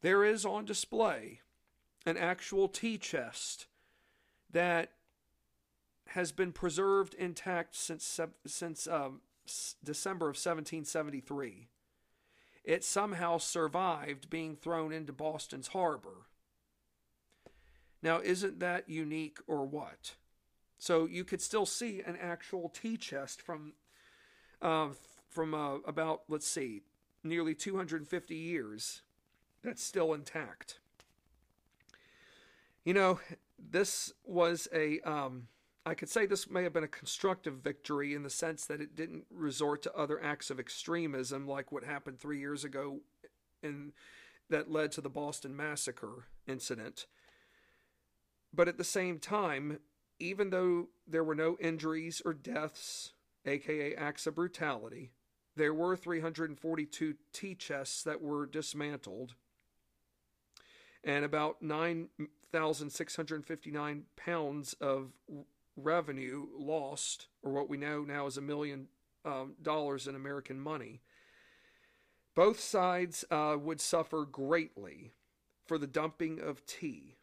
there 0.00 0.24
is 0.24 0.44
on 0.44 0.64
display 0.64 1.40
an 2.06 2.16
actual 2.16 2.68
tea 2.68 2.98
chest 2.98 3.66
that 4.50 4.92
has 6.08 6.32
been 6.32 6.52
preserved 6.52 7.14
intact 7.14 7.76
since 7.76 8.18
since 8.46 8.88
um, 8.88 9.20
December 9.84 10.26
of 10.26 10.36
1773. 10.36 11.68
It 12.68 12.84
somehow 12.84 13.38
survived 13.38 14.28
being 14.28 14.54
thrown 14.54 14.92
into 14.92 15.10
Boston's 15.10 15.68
harbor. 15.68 16.26
Now, 18.02 18.20
isn't 18.20 18.60
that 18.60 18.90
unique 18.90 19.38
or 19.46 19.64
what? 19.64 20.16
So 20.76 21.06
you 21.06 21.24
could 21.24 21.40
still 21.40 21.64
see 21.64 22.02
an 22.04 22.18
actual 22.20 22.68
tea 22.68 22.98
chest 22.98 23.40
from 23.40 23.72
uh, 24.60 24.88
from 25.30 25.54
uh, 25.54 25.76
about 25.86 26.24
let's 26.28 26.46
see, 26.46 26.82
nearly 27.24 27.54
250 27.54 28.34
years 28.34 29.00
that's 29.62 29.82
still 29.82 30.12
intact. 30.12 30.78
You 32.84 32.92
know, 32.92 33.18
this 33.58 34.12
was 34.24 34.68
a, 34.74 35.00
um, 35.00 35.48
I 35.88 35.94
could 35.94 36.10
say 36.10 36.26
this 36.26 36.50
may 36.50 36.64
have 36.64 36.74
been 36.74 36.84
a 36.84 36.88
constructive 36.88 37.54
victory 37.54 38.12
in 38.12 38.22
the 38.22 38.28
sense 38.28 38.66
that 38.66 38.82
it 38.82 38.94
didn't 38.94 39.24
resort 39.30 39.80
to 39.84 39.96
other 39.96 40.22
acts 40.22 40.50
of 40.50 40.60
extremism 40.60 41.48
like 41.48 41.72
what 41.72 41.82
happened 41.82 42.20
three 42.20 42.38
years 42.38 42.62
ago 42.62 43.00
in, 43.62 43.94
that 44.50 44.70
led 44.70 44.92
to 44.92 45.00
the 45.00 45.08
Boston 45.08 45.56
Massacre 45.56 46.26
incident. 46.46 47.06
But 48.52 48.68
at 48.68 48.76
the 48.76 48.84
same 48.84 49.18
time, 49.18 49.78
even 50.18 50.50
though 50.50 50.88
there 51.06 51.24
were 51.24 51.34
no 51.34 51.56
injuries 51.58 52.20
or 52.22 52.34
deaths, 52.34 53.14
aka 53.46 53.94
acts 53.94 54.26
of 54.26 54.34
brutality, 54.34 55.12
there 55.56 55.72
were 55.72 55.96
342 55.96 57.14
tea 57.32 57.54
chests 57.54 58.02
that 58.02 58.20
were 58.20 58.44
dismantled 58.44 59.36
and 61.02 61.24
about 61.24 61.62
9,659 61.62 64.02
pounds 64.16 64.74
of 64.82 65.12
revenue 65.78 66.46
lost, 66.58 67.28
or 67.42 67.52
what 67.52 67.68
we 67.68 67.76
know 67.76 68.02
now 68.02 68.26
is 68.26 68.36
a 68.36 68.42
million 68.42 68.88
um, 69.24 69.54
dollars 69.62 70.06
in 70.06 70.14
American 70.14 70.60
money. 70.60 71.00
Both 72.34 72.60
sides 72.60 73.24
uh, 73.30 73.56
would 73.58 73.80
suffer 73.80 74.24
greatly 74.24 75.12
for 75.66 75.78
the 75.78 75.86
dumping 75.86 76.40
of 76.40 76.64
tea. 76.66 77.16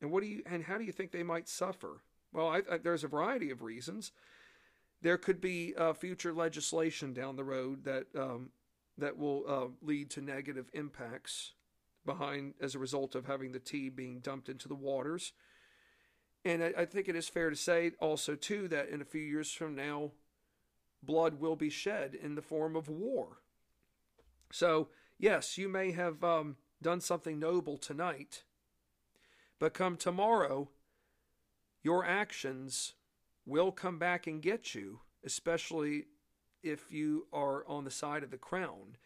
And 0.00 0.10
what 0.10 0.22
do 0.22 0.28
you 0.28 0.42
and 0.46 0.64
how 0.64 0.78
do 0.78 0.84
you 0.84 0.92
think 0.92 1.12
they 1.12 1.22
might 1.22 1.48
suffer? 1.48 2.02
Well, 2.32 2.48
I, 2.48 2.62
I, 2.70 2.78
there's 2.78 3.04
a 3.04 3.08
variety 3.08 3.50
of 3.50 3.62
reasons. 3.62 4.12
There 5.00 5.18
could 5.18 5.40
be 5.40 5.74
uh, 5.76 5.92
future 5.92 6.32
legislation 6.32 7.12
down 7.12 7.36
the 7.36 7.44
road 7.44 7.84
that 7.84 8.06
um, 8.18 8.50
that 8.98 9.16
will 9.16 9.44
uh, 9.48 9.66
lead 9.80 10.10
to 10.10 10.20
negative 10.20 10.68
impacts 10.72 11.52
behind 12.04 12.54
as 12.60 12.74
a 12.74 12.78
result 12.78 13.14
of 13.14 13.26
having 13.26 13.52
the 13.52 13.58
tea 13.58 13.88
being 13.88 14.18
dumped 14.18 14.48
into 14.48 14.68
the 14.68 14.74
waters. 14.74 15.32
And 16.44 16.62
I, 16.62 16.72
I 16.78 16.84
think 16.84 17.08
it 17.08 17.16
is 17.16 17.28
fair 17.28 17.50
to 17.50 17.56
say 17.56 17.92
also 18.00 18.34
too 18.34 18.68
that 18.68 18.88
in 18.88 19.00
a 19.00 19.06
few 19.06 19.22
years 19.22 19.52
from 19.52 19.74
now, 19.74 20.12
blood 21.02 21.40
will 21.40 21.56
be 21.56 21.70
shed 21.70 22.14
in 22.14 22.34
the 22.34 22.42
form 22.42 22.76
of 22.76 22.88
war. 22.88 23.38
So 24.50 24.88
yes, 25.18 25.56
you 25.56 25.68
may 25.68 25.92
have 25.92 26.22
um, 26.22 26.56
done 26.80 27.00
something 27.00 27.38
noble 27.38 27.78
tonight, 27.78 28.42
but 29.58 29.74
come 29.74 29.96
tomorrow, 29.96 30.68
your 31.82 32.04
actions 32.04 32.94
will 33.46 33.72
come 33.72 33.98
back 33.98 34.26
and 34.26 34.42
get 34.42 34.74
you, 34.74 35.00
especially 35.24 36.06
if 36.62 36.92
you 36.92 37.26
are 37.32 37.66
on 37.66 37.84
the 37.84 37.90
side 37.90 38.22
of 38.22 38.30
the 38.30 38.36
crown. 38.38 38.96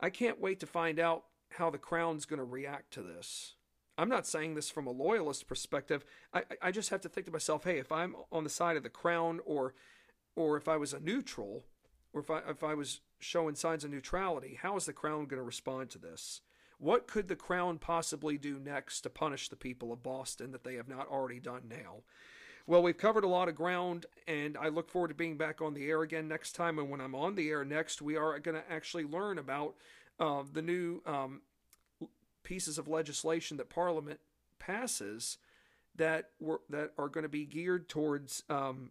I 0.00 0.10
can't 0.10 0.40
wait 0.40 0.60
to 0.60 0.66
find 0.66 0.98
out 0.98 1.24
how 1.50 1.70
the 1.70 1.78
crown's 1.78 2.24
going 2.24 2.38
to 2.38 2.44
react 2.44 2.92
to 2.94 3.02
this. 3.02 3.54
I'm 3.96 4.08
not 4.08 4.26
saying 4.26 4.54
this 4.54 4.70
from 4.70 4.86
a 4.86 4.90
loyalist 4.90 5.46
perspective. 5.46 6.04
I, 6.32 6.42
I 6.60 6.70
just 6.70 6.90
have 6.90 7.00
to 7.02 7.08
think 7.08 7.26
to 7.26 7.32
myself, 7.32 7.64
hey, 7.64 7.78
if 7.78 7.92
I'm 7.92 8.16
on 8.32 8.44
the 8.44 8.50
side 8.50 8.76
of 8.76 8.82
the 8.82 8.88
crown, 8.88 9.40
or 9.44 9.74
or 10.36 10.56
if 10.56 10.68
I 10.68 10.76
was 10.76 10.92
a 10.92 11.00
neutral, 11.00 11.64
or 12.12 12.20
if 12.20 12.30
I 12.30 12.40
if 12.48 12.64
I 12.64 12.74
was 12.74 13.00
showing 13.18 13.54
signs 13.54 13.84
of 13.84 13.90
neutrality, 13.90 14.58
how 14.60 14.76
is 14.76 14.86
the 14.86 14.92
crown 14.92 15.26
going 15.26 15.38
to 15.38 15.42
respond 15.42 15.90
to 15.90 15.98
this? 15.98 16.40
What 16.78 17.06
could 17.06 17.28
the 17.28 17.36
crown 17.36 17.78
possibly 17.78 18.36
do 18.36 18.58
next 18.58 19.02
to 19.02 19.10
punish 19.10 19.48
the 19.48 19.56
people 19.56 19.92
of 19.92 20.02
Boston 20.02 20.50
that 20.52 20.64
they 20.64 20.74
have 20.74 20.88
not 20.88 21.08
already 21.08 21.38
done 21.38 21.62
now? 21.68 22.02
Well, 22.66 22.82
we've 22.82 22.96
covered 22.96 23.24
a 23.24 23.28
lot 23.28 23.48
of 23.48 23.54
ground, 23.54 24.06
and 24.26 24.56
I 24.56 24.68
look 24.68 24.88
forward 24.88 25.08
to 25.08 25.14
being 25.14 25.36
back 25.36 25.60
on 25.60 25.74
the 25.74 25.86
air 25.86 26.02
again 26.02 26.28
next 26.28 26.52
time. 26.52 26.78
And 26.78 26.90
when 26.90 27.00
I'm 27.00 27.14
on 27.14 27.34
the 27.34 27.48
air 27.50 27.64
next, 27.64 28.02
we 28.02 28.16
are 28.16 28.38
going 28.38 28.56
to 28.56 28.72
actually 28.72 29.04
learn 29.04 29.38
about 29.38 29.74
uh, 30.18 30.42
the 30.50 30.62
new 30.62 31.02
um, 31.04 31.42
pieces 32.44 32.78
of 32.78 32.86
legislation 32.86 33.56
that 33.56 33.68
Parliament 33.68 34.20
passes 34.58 35.38
that 35.96 36.30
were 36.40 36.60
that 36.70 36.92
are 36.98 37.08
going 37.08 37.22
to 37.22 37.28
be 37.28 37.44
geared 37.44 37.88
towards 37.88 38.44
um, 38.48 38.90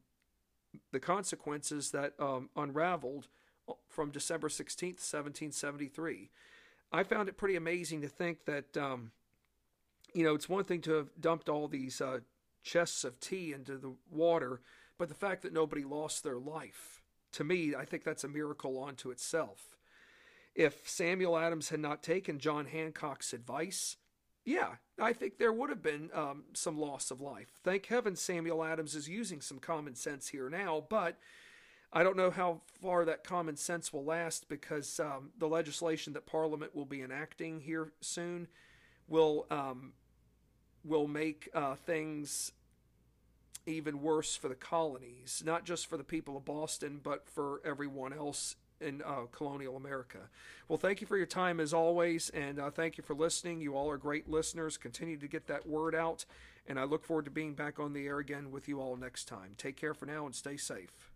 the 0.91 0.99
consequences 0.99 1.91
that 1.91 2.13
um, 2.19 2.49
unraveled 2.55 3.27
uh, 3.67 3.73
from 3.87 4.11
December 4.11 4.49
16th, 4.49 4.99
1773. 4.99 6.29
I 6.91 7.03
found 7.03 7.27
it 7.27 7.37
pretty 7.37 7.55
amazing 7.55 8.01
to 8.01 8.07
think 8.07 8.45
that, 8.45 8.77
um, 8.77 9.11
you 10.13 10.23
know, 10.23 10.35
it's 10.35 10.47
one 10.47 10.63
thing 10.63 10.81
to 10.81 10.93
have 10.93 11.09
dumped 11.19 11.49
all 11.49 11.67
these 11.67 11.99
uh, 12.01 12.19
chests 12.61 13.03
of 13.03 13.19
tea 13.19 13.51
into 13.51 13.77
the 13.77 13.93
water, 14.11 14.61
but 14.97 15.09
the 15.09 15.15
fact 15.15 15.41
that 15.41 15.53
nobody 15.53 15.83
lost 15.83 16.23
their 16.23 16.37
life, 16.37 17.01
to 17.33 17.43
me, 17.43 17.73
I 17.75 17.83
think 17.85 18.03
that's 18.03 18.23
a 18.23 18.27
miracle 18.27 18.83
unto 18.83 19.09
itself. 19.09 19.75
If 20.55 20.87
Samuel 20.87 21.37
Adams 21.37 21.69
had 21.69 21.79
not 21.79 22.03
taken 22.03 22.37
John 22.37 22.65
Hancock's 22.65 23.33
advice, 23.33 23.97
yeah, 24.45 24.75
I 24.99 25.13
think 25.13 25.37
there 25.37 25.53
would 25.53 25.69
have 25.69 25.81
been 25.81 26.09
um, 26.13 26.43
some 26.53 26.77
loss 26.77 27.11
of 27.11 27.21
life. 27.21 27.59
Thank 27.63 27.85
heaven 27.87 28.15
Samuel 28.15 28.63
Adams 28.63 28.93
is 28.93 29.07
using 29.07 29.41
some 29.41 29.59
common 29.59 29.95
sense 29.95 30.27
here 30.27 30.49
now, 30.49 30.83
but 30.89 31.17
I 31.91 32.03
don't 32.03 32.17
know 32.17 32.31
how 32.31 32.61
far 32.81 33.05
that 33.05 33.23
common 33.23 33.55
sense 33.55 33.93
will 33.93 34.03
last 34.03 34.49
because 34.49 34.99
um, 34.99 35.29
the 35.37 35.47
legislation 35.47 36.13
that 36.13 36.25
Parliament 36.25 36.75
will 36.75 36.85
be 36.85 37.01
enacting 37.01 37.61
here 37.61 37.93
soon 38.01 38.47
will 39.07 39.45
um, 39.49 39.93
will 40.83 41.07
make 41.07 41.49
uh, 41.53 41.75
things 41.75 42.51
even 43.65 44.01
worse 44.01 44.35
for 44.35 44.49
the 44.49 44.55
colonies, 44.55 45.41
not 45.45 45.63
just 45.63 45.87
for 45.87 45.95
the 45.95 46.03
people 46.03 46.35
of 46.35 46.43
Boston, 46.43 46.99
but 47.01 47.29
for 47.29 47.61
everyone 47.63 48.11
else 48.11 48.55
in 48.83 49.01
uh, 49.01 49.25
colonial 49.31 49.75
America. 49.75 50.19
Well, 50.67 50.77
thank 50.77 51.01
you 51.01 51.07
for 51.07 51.17
your 51.17 51.25
time 51.25 51.59
as 51.59 51.73
always, 51.73 52.29
and 52.29 52.59
uh, 52.59 52.69
thank 52.69 52.97
you 52.97 53.03
for 53.03 53.15
listening. 53.15 53.61
You 53.61 53.75
all 53.75 53.89
are 53.89 53.97
great 53.97 54.29
listeners. 54.29 54.77
Continue 54.77 55.17
to 55.17 55.27
get 55.27 55.47
that 55.47 55.67
word 55.67 55.95
out, 55.95 56.25
and 56.67 56.79
I 56.79 56.83
look 56.83 57.03
forward 57.03 57.25
to 57.25 57.31
being 57.31 57.53
back 57.53 57.79
on 57.79 57.93
the 57.93 58.05
air 58.07 58.19
again 58.19 58.51
with 58.51 58.67
you 58.67 58.81
all 58.81 58.95
next 58.95 59.25
time. 59.25 59.55
Take 59.57 59.75
care 59.75 59.93
for 59.93 60.05
now 60.05 60.25
and 60.25 60.35
stay 60.35 60.57
safe. 60.57 61.12